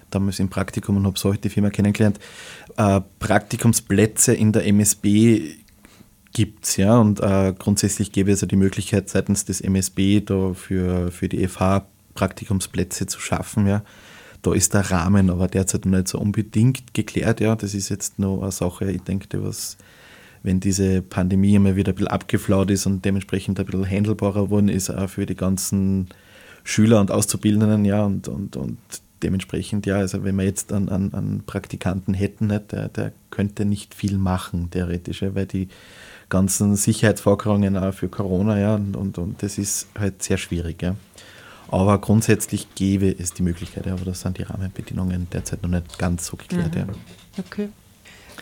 damals 0.09 0.39
im 0.39 0.47
Praktikum 0.47 0.95
und 0.95 1.05
habe 1.05 1.19
so 1.19 1.27
heute 1.27 1.41
die 1.41 1.49
Firma 1.49 1.69
kennengelernt. 1.69 2.17
Äh, 2.77 3.01
Praktikumsplätze 3.19 4.33
in 4.33 4.53
der 4.53 4.65
MSB 4.65 5.41
gibt 6.31 6.63
es, 6.63 6.77
ja, 6.77 6.97
und 6.97 7.19
äh, 7.19 7.53
grundsätzlich 7.59 8.13
gäbe 8.13 8.31
es 8.31 8.39
ja 8.39 8.47
die 8.47 8.55
Möglichkeit 8.55 9.09
seitens 9.09 9.43
des 9.43 9.59
MSB 9.59 10.21
da 10.21 10.53
für, 10.53 11.11
für 11.11 11.27
die 11.27 11.45
FH 11.45 11.85
Praktikumsplätze 12.13 13.05
zu 13.05 13.19
schaffen, 13.19 13.67
ja 13.67 13.83
da 14.49 14.55
ist 14.55 14.73
der 14.73 14.89
Rahmen 14.91 15.29
aber 15.29 15.47
derzeit 15.47 15.85
noch 15.85 15.97
nicht 15.97 16.07
so 16.07 16.19
unbedingt 16.19 16.93
geklärt. 16.93 17.39
Ja, 17.39 17.55
das 17.55 17.73
ist 17.73 17.89
jetzt 17.89 18.19
noch 18.19 18.41
eine 18.41 18.51
Sache, 18.51 18.91
ich 18.91 19.01
denke, 19.01 19.43
was, 19.43 19.77
wenn 20.43 20.59
diese 20.59 21.01
Pandemie 21.01 21.57
mal 21.59 21.75
wieder 21.75 21.91
ein 21.91 21.95
bisschen 21.95 22.07
abgeflaut 22.09 22.71
ist 22.71 22.85
und 22.85 23.03
dementsprechend 23.05 23.59
ein 23.59 23.65
bisschen 23.65 23.89
handelbarer 23.89 24.45
geworden 24.45 24.69
ist, 24.69 24.89
auch 24.89 25.09
für 25.09 25.25
die 25.25 25.35
ganzen 25.35 26.09
Schüler 26.63 26.99
und 26.99 27.11
Auszubildenden, 27.11 27.85
ja, 27.85 28.03
und, 28.03 28.27
und, 28.27 28.55
und 28.57 28.77
dementsprechend, 29.23 29.85
ja, 29.85 29.97
also 29.97 30.23
wenn 30.23 30.35
wir 30.35 30.45
jetzt 30.45 30.71
einen, 30.71 30.89
einen, 30.89 31.13
einen 31.13 31.43
Praktikanten 31.45 32.13
hätten, 32.13 32.47
nicht, 32.47 32.71
der, 32.71 32.89
der 32.89 33.13
könnte 33.31 33.65
nicht 33.65 33.95
viel 33.95 34.17
machen, 34.17 34.69
theoretisch, 34.69 35.21
weil 35.21 35.45
die 35.45 35.69
ganzen 36.29 36.75
Sicherheitsvorkehrungen 36.75 37.77
auch 37.77 37.93
für 37.93 38.09
Corona, 38.09 38.59
ja, 38.59 38.75
und, 38.75 38.95
und, 38.95 39.17
und 39.17 39.41
das 39.41 39.57
ist 39.57 39.87
halt 39.97 40.21
sehr 40.21 40.37
schwierig, 40.37 40.81
ja. 40.81 40.95
Aber 41.69 41.97
grundsätzlich 41.99 42.67
gäbe 42.75 43.13
es 43.17 43.33
die 43.33 43.43
Möglichkeit, 43.43 43.87
aber 43.87 44.05
das 44.05 44.21
sind 44.21 44.37
die 44.37 44.43
Rahmenbedingungen 44.43 45.27
derzeit 45.31 45.61
noch 45.63 45.69
nicht 45.69 45.99
ganz 45.99 46.27
so 46.27 46.37
geklärt. 46.37 46.75
Mhm. 46.75 46.79
Ja. 46.79 46.85
Okay. 47.39 47.69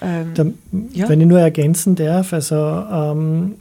Ähm, 0.02 0.34
da, 0.34 0.46
ja. 0.94 1.10
Wenn 1.10 1.22
ich 1.22 1.28
nur 1.28 1.40
ergänzen 1.40 1.96
darf, 1.96 2.34
also 2.34 2.56
ähm, 2.56 3.56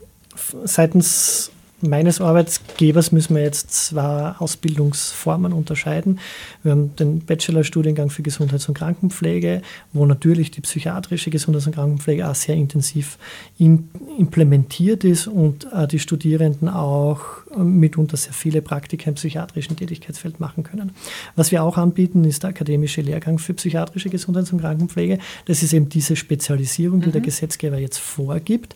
seitens 0.65 1.51
meines 1.81 2.21
Arbeitgebers 2.21 3.12
müssen 3.12 3.37
wir 3.37 3.43
jetzt 3.43 3.71
zwei 3.71 4.35
Ausbildungsformen 4.39 5.53
unterscheiden. 5.53 6.19
Wir 6.62 6.73
haben 6.73 6.97
den 6.97 7.21
Bachelorstudiengang 7.21 8.11
für 8.11 8.23
Gesundheits- 8.23 8.69
und 8.69 8.75
Krankenpflege, 8.75 9.62
wo 9.93 10.07
natürlich 10.07 10.51
die 10.51 10.61
psychiatrische 10.61 11.31
Gesundheits- 11.31 11.67
und 11.67 11.75
Krankenpflege 11.75 12.29
auch 12.29 12.35
sehr 12.35 12.55
intensiv 12.55 13.19
in, 13.59 13.91
implementiert 14.19 15.05
ist 15.05 15.27
und 15.27 15.67
äh, 15.73 15.87
die 15.87 15.99
Studierenden 15.99 16.69
auch 16.69 17.43
mitunter 17.57 18.16
sehr 18.16 18.32
viele 18.32 18.62
Praktika 18.62 19.09
im 19.09 19.14
psychiatrischen 19.14 19.76
Tätigkeitsfeld 19.76 20.40
machen 20.40 20.64
können. 20.64 20.92
Was 21.36 21.52
wir 21.52 21.62
auch 21.62 21.76
anbieten, 21.76 22.24
ist 22.24 22.42
der 22.42 22.50
akademische 22.50 23.00
Lehrgang 23.00 23.38
für 23.38 23.55
psychiatrische 23.55 24.11
Gesundheits- 24.11 24.52
und 24.52 24.61
Krankenpflege. 24.61 25.18
Das 25.46 25.62
ist 25.62 25.72
eben 25.72 25.88
diese 25.88 26.16
Spezialisierung, 26.16 27.00
die 27.00 27.09
mhm. 27.09 27.12
der 27.12 27.20
Gesetzgeber 27.20 27.78
jetzt 27.78 27.98
vorgibt. 27.98 28.74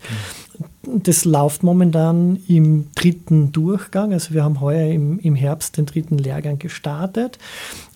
Mhm. 0.83 1.03
Das 1.03 1.25
läuft 1.25 1.63
momentan 1.63 2.39
im 2.47 2.87
dritten 2.95 3.51
Durchgang. 3.51 4.13
Also 4.13 4.33
wir 4.33 4.43
haben 4.43 4.61
heuer 4.61 4.91
im, 4.91 5.19
im 5.19 5.35
Herbst 5.35 5.77
den 5.77 5.85
dritten 5.85 6.17
Lehrgang 6.17 6.59
gestartet. 6.59 7.37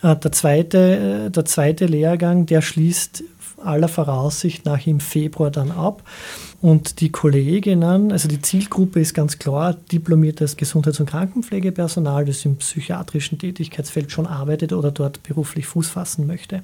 Äh, 0.01 0.15
der 0.15 0.31
zweite, 0.31 1.25
äh, 1.27 1.31
der 1.31 1.45
zweite 1.45 1.85
Lehrgang, 1.85 2.45
der 2.45 2.61
schließt 2.61 3.23
aller 3.63 3.87
Voraussicht 3.87 4.65
nach 4.65 4.85
im 4.85 4.99
Februar 4.99 5.51
dann 5.51 5.71
ab. 5.71 6.03
Und 6.63 7.01
die 7.01 7.11
Kolleginnen, 7.11 8.13
also 8.13 8.29
die 8.29 8.41
Zielgruppe 8.41 9.01
ist 9.01 9.13
ganz 9.13 9.37
klar 9.37 9.73
diplomiertes 9.73 10.55
Gesundheits- 10.55 11.01
und 11.01 11.09
Krankenpflegepersonal, 11.09 12.23
das 12.23 12.45
im 12.45 12.55
psychiatrischen 12.55 13.37
Tätigkeitsfeld 13.37 14.13
schon 14.13 14.25
arbeitet 14.25 14.71
oder 14.71 14.89
dort 14.89 15.21
beruflich 15.23 15.65
Fuß 15.65 15.89
fassen 15.89 16.25
möchte 16.25 16.63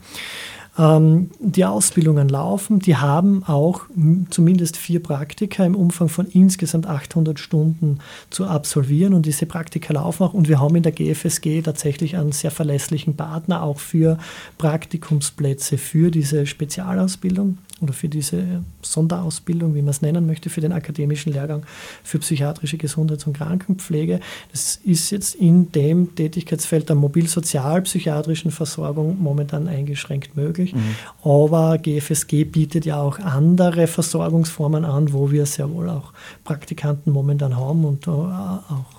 ähm, 0.77 1.31
die 1.39 1.65
Ausbildungen 1.65 2.29
laufen. 2.29 2.79
Die 2.79 2.95
haben 2.95 3.43
auch 3.43 3.81
zumindest 4.29 4.77
vier 4.77 5.03
Praktika 5.03 5.65
im 5.65 5.75
Umfang 5.75 6.07
von 6.07 6.27
insgesamt 6.27 6.87
800 6.87 7.37
Stunden 7.37 7.99
zu 8.29 8.45
absolvieren 8.45 9.13
und 9.13 9.25
diese 9.25 9.45
Praktika 9.45 9.93
laufen 9.93 10.23
auch. 10.23 10.33
Und 10.33 10.47
wir 10.47 10.61
haben 10.61 10.77
in 10.77 10.83
der 10.83 10.93
GFSG 10.93 11.61
tatsächlich 11.61 12.15
einen 12.15 12.31
sehr 12.31 12.51
verlässlichen 12.51 13.17
Partner 13.17 13.63
auch 13.63 13.79
für 13.79 14.17
Praktikumsplätze 14.57 15.77
für 15.77 16.09
diese 16.09 16.45
Spezialausbildung 16.45 17.57
oder 17.81 17.93
für 17.93 18.09
diese 18.09 18.63
Sonderausbildung, 18.81 19.75
wie 19.75 19.81
man 19.81 19.89
es 19.89 20.01
nennen 20.01 20.25
möchte, 20.25 20.49
für 20.49 20.61
den 20.61 20.71
akademischen 20.71 21.33
Lehrgang 21.33 21.63
für 22.03 22.19
psychiatrische 22.19 22.77
Gesundheits- 22.77 23.25
und 23.25 23.33
Krankenpflege. 23.33 24.19
Das 24.51 24.79
ist 24.83 25.11
jetzt 25.11 25.35
in 25.35 25.71
dem 25.71 26.15
Tätigkeitsfeld 26.15 26.89
der 26.89 26.95
mobilsozialpsychiatrischen 26.95 28.51
Versorgung 28.51 29.21
momentan 29.21 29.67
eingeschränkt 29.67 30.35
möglich. 30.35 30.73
Mhm. 30.73 30.95
Aber 31.23 31.77
GFSG 31.77 32.43
bietet 32.45 32.85
ja 32.85 33.01
auch 33.01 33.19
andere 33.19 33.87
Versorgungsformen 33.87 34.85
an, 34.85 35.13
wo 35.13 35.31
wir 35.31 35.45
sehr 35.45 35.69
wohl 35.71 35.89
auch 35.89 36.13
Praktikanten 36.43 37.11
momentan 37.13 37.55
haben 37.55 37.85
und 37.85 38.07
auch 38.07 38.27
äh, 38.69 38.98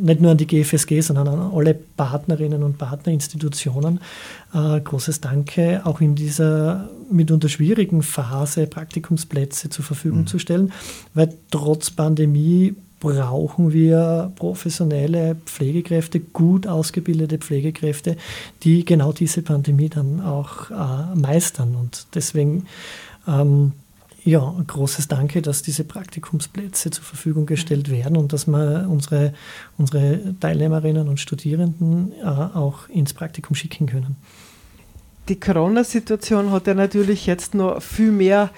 nicht 0.00 0.20
nur 0.20 0.30
an 0.30 0.36
die 0.36 0.46
GFSG, 0.46 1.00
sondern 1.00 1.28
an 1.28 1.52
alle 1.54 1.74
Partnerinnen 1.74 2.62
und 2.62 2.78
Partnerinstitutionen. 2.78 4.00
Äh, 4.52 4.80
großes 4.80 5.20
Danke, 5.20 5.82
auch 5.84 6.00
in 6.00 6.14
dieser 6.14 6.88
mitunter 7.10 7.48
schwierigen 7.48 8.02
Phase 8.02 8.66
Praktikumsplätze 8.66 9.70
zur 9.70 9.84
Verfügung 9.84 10.20
mhm. 10.20 10.26
zu 10.26 10.38
stellen, 10.38 10.72
weil 11.14 11.32
trotz 11.50 11.90
Pandemie 11.90 12.74
brauchen 13.00 13.72
wir 13.72 14.32
professionelle 14.36 15.36
Pflegekräfte, 15.44 16.20
gut 16.20 16.66
ausgebildete 16.66 17.36
Pflegekräfte, 17.36 18.16
die 18.62 18.84
genau 18.84 19.12
diese 19.12 19.42
Pandemie 19.42 19.90
dann 19.90 20.22
auch 20.22 20.70
äh, 20.70 21.14
meistern. 21.14 21.74
Und 21.74 22.06
deswegen 22.14 22.66
ähm, 23.28 23.72
ja, 24.24 24.54
ein 24.58 24.66
großes 24.66 25.06
Danke, 25.08 25.42
dass 25.42 25.62
diese 25.62 25.84
Praktikumsplätze 25.84 26.90
zur 26.90 27.04
Verfügung 27.04 27.44
gestellt 27.44 27.90
werden 27.90 28.16
und 28.16 28.32
dass 28.32 28.46
wir 28.46 28.86
unsere, 28.88 29.34
unsere 29.76 30.34
Teilnehmerinnen 30.40 31.08
und 31.08 31.20
Studierenden 31.20 32.12
äh, 32.12 32.24
auch 32.24 32.88
ins 32.88 33.12
Praktikum 33.12 33.54
schicken 33.54 33.86
können. 33.86 34.16
Die 35.28 35.38
Corona-Situation 35.38 36.50
hat 36.50 36.66
ja 36.66 36.74
natürlich 36.74 37.26
jetzt 37.26 37.54
noch 37.54 37.82
viel 37.82 38.12
mehr 38.12 38.50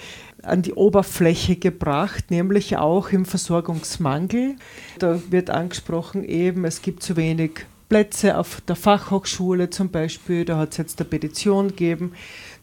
an 0.43 0.63
die 0.63 0.75
Oberfläche 0.75 1.57
gebracht, 1.57 2.31
nämlich 2.31 2.77
auch 2.77 3.11
im 3.11 3.25
Versorgungsmangel. 3.25 4.57
Da 4.99 5.21
wird 5.31 5.51
angesprochen 5.51 6.25
eben, 6.25 6.65
es 6.65 6.83
gibt 6.83 7.03
zu 7.03 7.17
wenig 7.17 7.67
Plätze 7.89 8.37
auf 8.37 8.61
der 8.63 8.77
Fachhochschule 8.77 9.71
zum 9.71 9.91
Beispiel. 9.91 10.45
Da 10.45 10.59
hat 10.59 10.73
es 10.73 10.77
jetzt 10.77 11.01
eine 11.01 11.09
Petition 11.09 11.69
gegeben, 11.69 12.13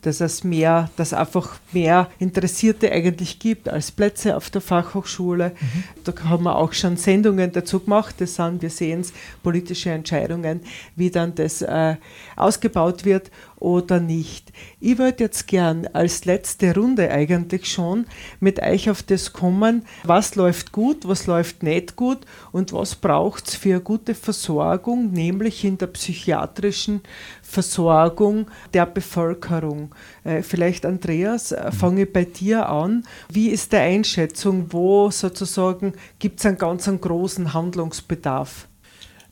dass 0.03 0.21
es 0.21 0.43
mehr, 0.43 0.89
dass 0.97 1.13
einfach 1.13 1.59
mehr 1.71 2.09
Interessierte 2.19 2.91
eigentlich 2.91 3.39
gibt 3.39 3.67
als 3.67 3.91
Plätze 3.91 4.37
auf 4.37 4.49
der 4.49 4.61
Fachhochschule. 4.61 5.49
Mhm. 5.49 5.83
Da 6.03 6.13
haben 6.25 6.43
wir 6.43 6.55
auch 6.55 6.73
schon 6.73 6.97
Sendungen 6.97 7.51
dazu 7.51 7.79
gemacht. 7.79 8.15
Das 8.19 8.35
sind, 8.35 8.61
wir 8.61 8.69
sehen 8.69 9.01
es, 9.01 9.13
politische 9.41 9.89
Entscheidungen, 9.89 10.61
wie 10.95 11.09
dann 11.09 11.33
das 11.33 11.61
äh, 11.61 11.95
ausgebaut 12.35 13.05
wird 13.05 13.31
oder 13.63 14.01
nicht. 14.01 14.51
Ich 14.81 14.97
würde 14.97 15.23
jetzt 15.23 15.47
gern 15.47 15.87
als 15.93 16.25
letzte 16.25 16.75
Runde 16.75 17.09
eigentlich 17.09 17.71
schon 17.71 18.05
mit 18.41 18.61
euch 18.61 18.89
auf 18.89 19.03
das 19.03 19.31
kommen, 19.31 19.85
was 20.03 20.35
läuft 20.35 20.73
gut, 20.73 21.07
was 21.07 21.27
läuft 21.27 21.63
nicht 21.63 21.95
gut 21.95 22.19
und 22.51 22.73
was 22.73 22.95
braucht 22.95 23.47
es 23.47 23.55
für 23.55 23.75
eine 23.75 23.81
gute 23.81 24.15
Versorgung, 24.15 25.11
nämlich 25.11 25.63
in 25.63 25.77
der 25.77 25.87
psychiatrischen 25.87 27.01
Versorgung 27.41 28.47
der 28.73 28.85
Bevölkerung. 28.85 29.95
Äh, 30.25 30.41
vielleicht, 30.41 30.85
Andreas, 30.85 31.53
äh, 31.53 31.71
fange 31.71 32.03
ich 32.03 32.11
bei 32.11 32.25
dir 32.25 32.67
an. 32.67 33.05
Wie 33.29 33.47
ist 33.47 33.71
der 33.71 33.81
Einschätzung? 33.81 34.73
Wo 34.73 35.09
sozusagen 35.09 35.93
gibt 36.19 36.41
es 36.41 36.45
einen 36.45 36.57
ganz 36.57 36.89
einen 36.89 36.99
großen 36.99 37.53
Handlungsbedarf? 37.53 38.67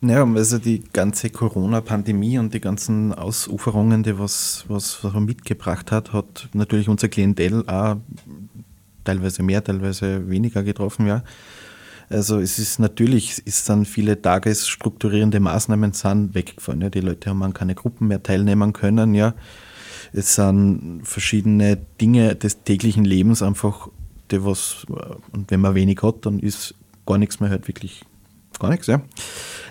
Naja, 0.04 0.26
also 0.34 0.58
die 0.58 0.82
ganze 0.92 1.30
Corona-Pandemie 1.30 2.36
und 2.36 2.52
die 2.52 2.60
ganzen 2.60 3.14
Ausuferungen, 3.14 4.02
die 4.02 4.18
was, 4.18 4.64
was, 4.66 5.00
mitgebracht 5.14 5.92
hat, 5.92 6.12
hat 6.12 6.48
natürlich 6.54 6.88
unser 6.88 7.08
Klientel 7.08 7.64
auch 7.68 7.98
teilweise 9.04 9.44
mehr, 9.44 9.62
teilweise 9.62 10.28
weniger 10.28 10.64
getroffen, 10.64 11.06
ja. 11.06 11.22
Also 12.10 12.40
es 12.40 12.58
ist 12.58 12.80
natürlich, 12.80 13.42
es 13.46 13.64
sind 13.64 13.86
viele 13.86 14.20
tagesstrukturierende 14.20 15.38
Maßnahmen 15.38 15.92
sind 15.92 16.34
weggefallen. 16.34 16.80
Ja. 16.80 16.90
Die 16.90 17.00
Leute 17.00 17.30
haben 17.30 17.42
an 17.44 17.54
keine 17.54 17.76
Gruppen 17.76 18.08
mehr 18.08 18.24
teilnehmen 18.24 18.72
können. 18.72 19.14
Ja. 19.14 19.34
Es 20.12 20.34
sind 20.34 21.02
verschiedene 21.04 21.78
Dinge 22.00 22.34
des 22.34 22.64
täglichen 22.64 23.04
Lebens 23.04 23.40
einfach, 23.40 23.88
die 24.32 24.44
was, 24.44 24.84
und 25.30 25.48
wenn 25.52 25.60
man 25.60 25.76
wenig 25.76 26.02
hat, 26.02 26.26
dann 26.26 26.40
ist 26.40 26.74
gar 27.06 27.18
nichts 27.18 27.38
mehr 27.38 27.50
halt 27.50 27.68
wirklich 27.68 28.04
gar 28.58 28.70
nichts. 28.70 28.88
Ja. 28.88 29.00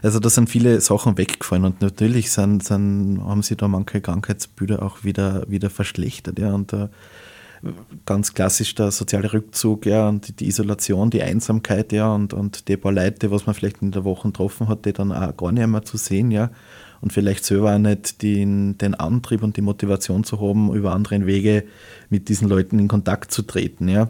Also 0.02 0.20
da 0.20 0.30
sind 0.30 0.50
viele 0.50 0.82
Sachen 0.82 1.18
weggefallen 1.18 1.66
und 1.66 1.82
natürlich 1.82 2.32
sind, 2.32 2.64
sind, 2.64 3.22
haben 3.24 3.44
sich 3.44 3.58
da 3.58 3.68
manche 3.68 4.02
Krankheitsbilder 4.02 4.82
auch 4.82 5.04
wieder, 5.04 5.46
wieder 5.48 5.70
verschlechtert. 5.70 6.40
Ja. 6.40 6.54
Und 6.54 6.74
da 6.74 6.90
ganz 8.06 8.34
klassisch 8.34 8.74
der 8.76 8.92
soziale 8.92 9.32
Rückzug, 9.32 9.86
ja, 9.86 10.10
und 10.10 10.40
die 10.40 10.48
Isolation, 10.48 11.10
die 11.10 11.22
Einsamkeit, 11.22 11.92
ja, 11.92 12.14
und, 12.14 12.34
und 12.34 12.68
die 12.68 12.78
paar 12.78 12.92
Leute, 12.92 13.32
was 13.32 13.46
man 13.46 13.54
vielleicht 13.54 13.82
in 13.82 13.92
der 13.92 14.04
Woche 14.04 14.30
getroffen 14.30 14.68
hat, 14.68 14.86
die 14.86 14.94
dann 14.94 15.12
auch 15.12 15.36
gar 15.38 15.52
nicht 15.52 15.68
mehr 15.68 15.84
zu 15.84 15.98
sehen, 15.98 16.32
ja, 16.32 16.50
und 17.02 17.14
vielleicht 17.14 17.46
selber 17.46 17.76
auch 17.76 17.80
nicht 17.80 18.22
den, 18.22 18.78
den 18.78 18.96
Antrieb 18.96 19.44
und 19.44 19.58
die 19.58 19.62
Motivation 19.62 20.24
zu 20.24 20.40
haben, 20.40 20.74
über 20.74 20.94
andere 20.94 21.26
Wege 21.26 21.66
mit 22.10 22.30
diesen 22.30 22.48
Leuten 22.48 22.80
in 22.80 22.88
Kontakt 22.88 23.32
zu 23.32 23.44
treten, 23.44 23.88
ja. 23.88 24.10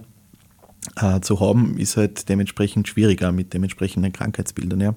Äh, 0.95 1.21
zu 1.21 1.39
haben, 1.39 1.77
ist 1.77 1.97
halt 1.97 2.27
dementsprechend 2.27 2.87
schwieriger 2.87 3.31
mit 3.31 3.53
dementsprechenden 3.53 4.13
Krankheitsbildern, 4.13 4.81
ja. 4.81 4.95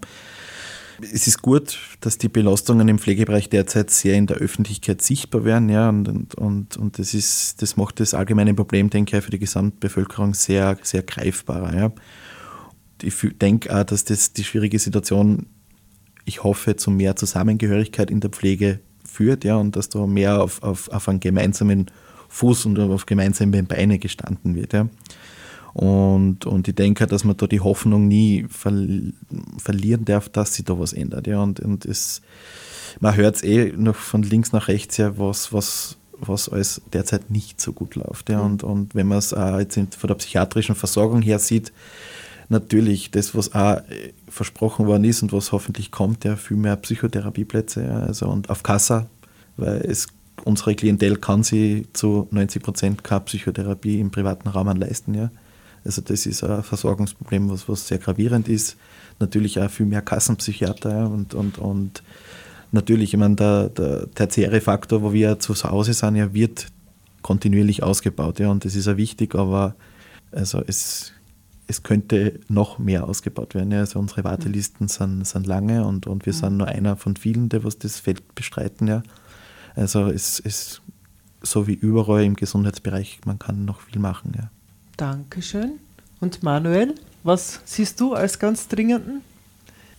Es 1.01 1.26
ist 1.26 1.42
gut, 1.42 1.78
dass 2.01 2.18
die 2.18 2.28
Belastungen 2.28 2.88
im 2.88 2.99
Pflegebereich 2.99 3.49
derzeit 3.49 3.90
sehr 3.90 4.14
in 4.14 4.26
der 4.26 4.36
Öffentlichkeit 4.36 5.03
sichtbar 5.03 5.45
werden, 5.45 5.68
ja, 5.68 5.88
und, 5.88 6.34
und, 6.34 6.76
und 6.76 6.99
das, 6.99 7.14
ist, 7.14 7.62
das 7.62 7.76
macht 7.76 8.01
das 8.01 8.14
allgemeine 8.14 8.55
Problem, 8.55 8.90
denke 8.90 9.18
ich, 9.18 9.24
für 9.24 9.30
die 9.30 9.38
Gesamtbevölkerung 9.38 10.34
sehr, 10.34 10.78
sehr 10.82 11.03
greifbarer. 11.03 11.76
Ja. 11.76 11.92
Ich 13.03 13.14
denke 13.40 13.74
auch, 13.74 13.84
dass 13.84 14.05
das 14.05 14.32
die 14.32 14.45
schwierige 14.45 14.78
Situation, 14.78 15.47
ich 16.24 16.45
hoffe, 16.45 16.76
zu 16.76 16.90
mehr 16.90 17.16
Zusammengehörigkeit 17.16 18.11
in 18.11 18.20
der 18.20 18.30
Pflege 18.30 18.80
führt, 19.05 19.45
ja, 19.45 19.57
und 19.57 19.76
dass 19.76 19.88
da 19.88 20.07
mehr 20.07 20.42
auf, 20.42 20.62
auf, 20.62 20.88
auf 20.88 21.09
einen 21.09 21.20
gemeinsamen 21.20 21.86
Fuß 22.28 22.66
und 22.66 22.78
auf 22.78 23.07
gemeinsame 23.07 23.62
Beine 23.62 23.99
gestanden 23.99 24.55
wird. 24.55 24.72
Ja. 24.72 24.88
Und, 25.75 26.47
und 26.47 26.68
ich 26.68 26.75
denke, 26.77 27.07
dass 27.09 27.25
man 27.25 27.37
da 27.37 27.49
die 27.49 27.61
Hoffnung 27.61 28.07
nie 28.07 28.47
ver 28.49 28.72
verlieren 29.59 30.05
darf, 30.05 30.29
dass 30.29 30.55
sich 30.55 30.64
da 30.64 30.79
was 30.79 30.93
ändert. 30.93 31.27
Ja. 31.27 31.43
Und, 31.43 31.59
und 31.61 31.85
es, 31.85 32.22
man 33.01 33.16
hört 33.16 33.37
es 33.37 33.43
eh 33.43 33.72
noch 33.77 33.97
von 33.97 34.22
links 34.22 34.53
nach 34.53 34.68
rechts 34.68 34.97
ja, 34.99 35.18
was, 35.18 35.53
was, 35.53 35.97
was 36.12 36.49
alles 36.49 36.81
derzeit 36.93 37.29
nicht 37.31 37.61
so 37.61 37.72
gut 37.72 37.97
läuft. 37.97 38.31
Ja. 38.31 38.41
Und, 38.41 38.62
und 38.62 38.95
wenn 38.95 39.09
man 39.09 39.18
es 39.18 39.35
auch 39.35 39.59
jetzt 39.59 39.97
von 39.97 40.09
der 40.09 40.14
psychiatrischen 40.14 40.77
Versorgung 40.77 41.22
her 41.22 41.41
sieht, 41.41 41.72
natürlich 42.49 43.11
das, 43.11 43.35
was 43.35 43.53
auch 43.53 43.79
äh, 43.79 44.12
versprochen 44.29 44.87
worden 44.87 45.03
ist 45.03 45.22
und 45.22 45.33
was 45.33 45.51
hoffentlich 45.51 45.91
kommt, 45.91 46.25
ja, 46.25 46.37
viel 46.37 46.57
mehr 46.57 46.77
Psychotherapieplätze 46.77 47.85
ja, 47.85 47.99
also 48.01 48.29
und 48.29 48.49
auf 48.49 48.62
Kassa, 48.62 49.07
weil 49.57 49.81
es 49.81 50.07
unsere 50.45 50.77
Klientel 50.77 51.16
kann 51.16 51.43
sie 51.43 51.87
zu 51.95 52.29
90 52.31 52.62
Prozent 52.62 53.05
keine 53.05 53.22
Psychotherapie 53.22 53.99
im 53.99 54.12
privaten 54.12 54.49
Rahmen 54.49 54.77
leisten. 54.77 55.14
Ja. 55.14 55.31
Also 55.85 56.03
das 56.03 56.26
ist 56.26 56.43
ein 56.43 56.62
Versorgungsproblem, 56.62 57.51
was, 57.51 57.68
was 57.68 57.89
sehr 57.89 57.99
gravierend 57.99 58.49
ist. 58.49 58.76
Natürlich 59.20 59.61
auch 59.61 59.70
viel 59.70 59.87
mehr 59.87 60.03
Kassenpsychiater 60.03 61.09
und, 61.11 61.35
und, 61.35 61.59
und 61.59 62.03
natürlich, 62.72 63.14
ich 63.14 63.18
meine, 63.18 63.37
der, 63.37 63.68
der 63.68 64.11
tertiäre 64.11 64.61
Faktor, 64.61 65.03
wo 65.03 65.12
wir 65.12 65.39
zu 65.39 65.55
Hause 65.55 65.93
sind, 65.93 66.16
ja, 66.16 66.32
wird 66.32 66.66
kontinuierlich 67.22 67.82
ausgebaut. 67.82 68.39
Ja, 68.41 68.51
und 68.51 68.64
das 68.64 68.74
ist 68.74 68.87
ja 68.87 68.97
wichtig, 68.97 69.35
aber 69.35 69.74
also 70.32 70.62
es 70.66 71.14
es 71.66 71.82
könnte 71.82 72.41
noch 72.49 72.78
mehr 72.78 73.09
ausgebaut 73.09 73.55
werden. 73.55 73.72
Ja. 73.72 73.80
Also 73.80 73.99
unsere 73.99 74.24
Wartelisten 74.24 74.89
sind, 74.89 75.26
sind 75.26 75.47
lange 75.47 75.87
und, 75.87 76.07
und 76.07 76.26
wir 76.26 76.32
sind 76.32 76.57
nur 76.57 76.68
einer 76.68 76.97
von 76.97 77.16
vielen, 77.16 77.49
die 77.49 77.64
was 77.64 77.78
das 77.78 77.99
Feld 77.99 78.35
bestreiten. 78.35 78.89
Ja. 78.89 79.03
Also 79.74 80.09
es 80.09 80.39
ist 80.39 80.82
so 81.43 81.66
wie 81.66 81.74
überall 81.74 82.24
im 82.24 82.37
Gesundheitsbereich, 82.37 83.20
man 83.24 83.39
kann 83.39 83.64
noch 83.64 83.80
viel 83.80 83.99
machen. 83.99 84.32
Ja. 84.37 84.51
Dankeschön. 84.97 85.80
Und 86.20 86.42
Manuel, 86.42 86.95
was 87.22 87.61
siehst 87.64 88.01
du 88.01 88.14
als 88.14 88.38
ganz 88.38 88.68
dringenden? 88.68 89.22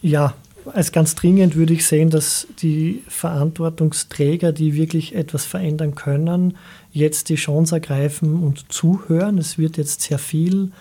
Ja, 0.02 0.36
als 0.74 0.92
ganz 0.92 1.16
dringend 1.16 1.56
würde 1.56 1.74
ich 1.74 1.86
sehen, 1.86 2.10
dass 2.10 2.48
die 2.60 3.04
Verantwortungsträger, 3.08 4.52
die 4.52 4.76
wirklich 4.76 5.16
etwas 5.16 5.46
verändern 5.46 5.96
können, 5.96 6.58
jetzt 6.92 7.30
die 7.30 7.36
Chance 7.36 7.76
ergreifen 7.76 8.42
und 8.42 8.72
zuhören. 8.72 9.38
Es 9.38 9.58
wird 9.58 9.78
jetzt 9.78 10.02
sehr 10.02 10.20
viel 10.20 10.72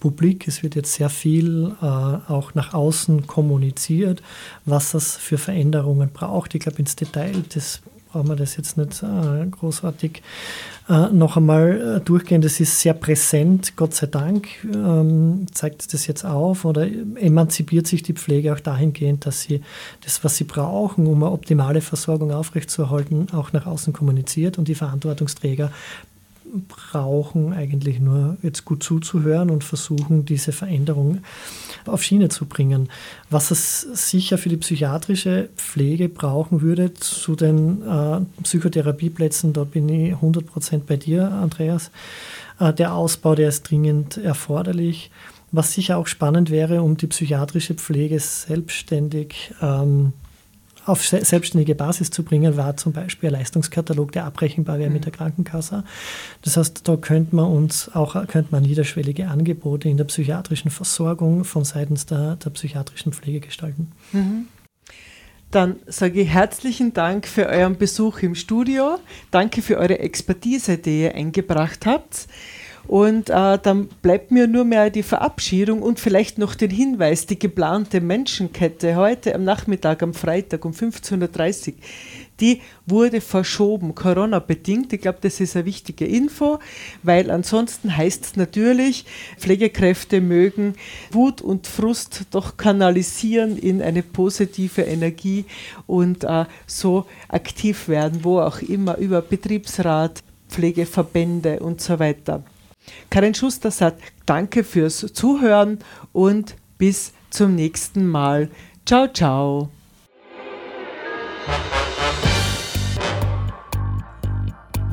publik, 0.00 0.46
es 0.48 0.62
wird 0.62 0.74
jetzt 0.74 0.94
sehr 0.94 1.10
viel 1.10 1.74
äh, 1.80 1.84
auch 1.84 2.54
nach 2.54 2.74
außen 2.74 3.26
kommuniziert, 3.26 4.22
was 4.64 4.92
das 4.92 5.16
für 5.16 5.38
Veränderungen 5.38 6.10
braucht. 6.10 6.54
Ich 6.54 6.60
glaube, 6.60 6.78
ins 6.78 6.96
Detail, 6.96 7.42
das 7.54 7.80
brauchen 8.14 8.28
wir 8.28 8.36
das 8.36 8.56
jetzt 8.56 8.76
nicht 8.76 9.02
äh, 9.02 9.44
großartig 9.50 10.22
äh, 10.88 11.08
noch 11.08 11.36
einmal 11.36 11.96
äh, 11.96 12.00
durchgehen. 12.00 12.42
Das 12.42 12.60
ist 12.60 12.78
sehr 12.78 12.94
präsent, 12.94 13.74
Gott 13.74 13.92
sei 13.92 14.06
Dank, 14.06 14.46
ähm, 14.64 15.46
zeigt 15.52 15.92
das 15.92 16.06
jetzt 16.06 16.24
auf 16.24 16.64
oder 16.64 16.86
emanzipiert 17.16 17.88
sich 17.88 18.04
die 18.04 18.12
Pflege 18.12 18.52
auch 18.52 18.60
dahingehend, 18.60 19.26
dass 19.26 19.42
sie 19.42 19.62
das, 20.04 20.22
was 20.22 20.36
sie 20.36 20.44
brauchen, 20.44 21.08
um 21.08 21.24
eine 21.24 21.32
optimale 21.32 21.80
Versorgung 21.80 22.30
aufrechtzuerhalten, 22.30 23.26
auch 23.32 23.52
nach 23.52 23.66
außen 23.66 23.92
kommuniziert 23.92 24.58
und 24.58 24.68
die 24.68 24.76
Verantwortungsträger 24.76 25.72
brauchen 26.68 27.52
eigentlich 27.52 27.98
nur 27.98 28.36
jetzt 28.42 28.64
gut 28.64 28.84
zuzuhören 28.84 29.50
und 29.50 29.64
versuchen, 29.64 30.24
diese 30.24 30.52
Veränderung 30.52 31.18
auf 31.86 32.02
Schiene 32.02 32.28
zu 32.28 32.46
bringen. 32.46 32.88
Was 33.30 33.50
es 33.50 33.80
sicher 33.80 34.38
für 34.38 34.48
die 34.48 34.56
psychiatrische 34.56 35.48
Pflege 35.56 36.08
brauchen 36.08 36.60
würde 36.60 36.94
zu 36.94 37.36
den 37.36 37.82
äh, 37.82 38.20
Psychotherapieplätzen, 38.42 39.52
da 39.52 39.64
bin 39.64 39.88
ich 39.88 40.12
100 40.12 40.46
Prozent 40.46 40.86
bei 40.86 40.96
dir, 40.96 41.30
Andreas. 41.30 41.90
Äh, 42.58 42.72
der 42.72 42.94
Ausbau, 42.94 43.34
der 43.34 43.48
ist 43.48 43.70
dringend 43.70 44.16
erforderlich. 44.16 45.10
Was 45.52 45.72
sicher 45.72 45.98
auch 45.98 46.06
spannend 46.06 46.50
wäre, 46.50 46.82
um 46.82 46.96
die 46.96 47.06
psychiatrische 47.06 47.74
Pflege 47.74 48.18
selbstständig 48.18 49.52
ähm, 49.62 50.12
auf 50.86 51.06
selbstständige 51.06 51.74
Basis 51.74 52.10
zu 52.10 52.22
bringen, 52.22 52.56
war 52.56 52.76
zum 52.76 52.92
Beispiel 52.92 53.30
ein 53.30 53.34
Leistungskatalog, 53.34 54.12
der 54.12 54.24
abrechenbar 54.24 54.78
wäre 54.78 54.88
mhm. 54.88 54.94
mit 54.94 55.04
der 55.04 55.12
Krankenkasse. 55.12 55.84
Das 56.42 56.56
heißt, 56.56 56.86
da 56.86 56.96
könnte 56.96 57.34
man 57.36 57.46
uns 57.46 57.90
auch 57.94 58.14
könnte 58.26 58.48
man 58.50 58.62
niederschwellige 58.62 59.28
Angebote 59.28 59.88
in 59.88 59.96
der 59.96 60.04
psychiatrischen 60.04 60.70
Versorgung 60.70 61.44
von 61.44 61.64
seitens 61.64 62.06
der, 62.06 62.36
der 62.36 62.50
psychiatrischen 62.50 63.12
Pflege 63.12 63.40
gestalten. 63.40 63.92
Mhm. 64.12 64.46
Dann 65.50 65.76
sage 65.86 66.22
ich 66.22 66.28
herzlichen 66.28 66.94
Dank 66.94 67.28
für 67.28 67.46
euren 67.46 67.78
Besuch 67.78 68.22
im 68.22 68.34
Studio. 68.34 68.98
Danke 69.30 69.62
für 69.62 69.78
eure 69.78 70.00
Expertise, 70.00 70.78
die 70.78 71.02
ihr 71.02 71.14
eingebracht 71.14 71.86
habt. 71.86 72.26
Und 72.86 73.30
äh, 73.30 73.58
dann 73.58 73.88
bleibt 74.02 74.30
mir 74.30 74.46
nur 74.46 74.64
mehr 74.64 74.90
die 74.90 75.02
Verabschiedung 75.02 75.82
und 75.82 76.00
vielleicht 76.00 76.38
noch 76.38 76.54
den 76.54 76.70
Hinweis, 76.70 77.26
die 77.26 77.38
geplante 77.38 78.00
Menschenkette 78.00 78.96
heute 78.96 79.34
am 79.34 79.44
Nachmittag, 79.44 80.02
am 80.02 80.12
Freitag 80.12 80.64
um 80.64 80.72
15.30 80.72 81.68
Uhr, 81.68 81.74
die 82.40 82.60
wurde 82.86 83.20
verschoben, 83.20 83.94
Corona-bedingt. 83.94 84.92
Ich 84.92 85.00
glaube, 85.00 85.18
das 85.20 85.40
ist 85.40 85.56
eine 85.56 85.66
wichtige 85.66 86.04
Info, 86.04 86.58
weil 87.02 87.30
ansonsten 87.30 87.96
heißt 87.96 88.24
es 88.24 88.36
natürlich, 88.36 89.04
Pflegekräfte 89.38 90.20
mögen 90.20 90.74
Wut 91.12 91.40
und 91.40 91.66
Frust 91.66 92.26
doch 92.32 92.56
kanalisieren 92.56 93.56
in 93.56 93.80
eine 93.80 94.02
positive 94.02 94.82
Energie 94.82 95.44
und 95.86 96.24
äh, 96.24 96.44
so 96.66 97.06
aktiv 97.28 97.88
werden, 97.88 98.24
wo 98.24 98.40
auch 98.40 98.60
immer, 98.60 98.98
über 98.98 99.22
Betriebsrat, 99.22 100.22
Pflegeverbände 100.48 101.60
und 101.60 101.80
so 101.80 101.98
weiter. 101.98 102.42
Karin 103.10 103.34
Schuster 103.34 103.70
sagt 103.70 104.02
Danke 104.26 104.64
fürs 104.64 105.00
Zuhören 105.12 105.78
und 106.12 106.56
bis 106.78 107.12
zum 107.30 107.54
nächsten 107.54 108.06
Mal. 108.06 108.48
Ciao, 108.86 109.08
ciao. 109.08 109.70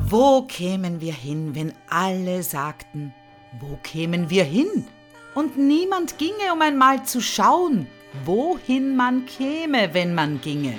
Wo 0.06 0.42
kämen 0.42 1.00
wir 1.00 1.14
hin, 1.14 1.54
wenn 1.54 1.72
alle 1.88 2.42
sagten, 2.42 3.14
wo 3.60 3.78
kämen 3.82 4.28
wir 4.28 4.44
hin? 4.44 4.84
Und 5.34 5.56
niemand 5.56 6.18
ginge, 6.18 6.52
um 6.52 6.60
einmal 6.60 7.04
zu 7.04 7.22
schauen, 7.22 7.86
wohin 8.24 8.94
man 8.94 9.24
käme, 9.24 9.94
wenn 9.94 10.14
man 10.14 10.40
ginge. 10.42 10.74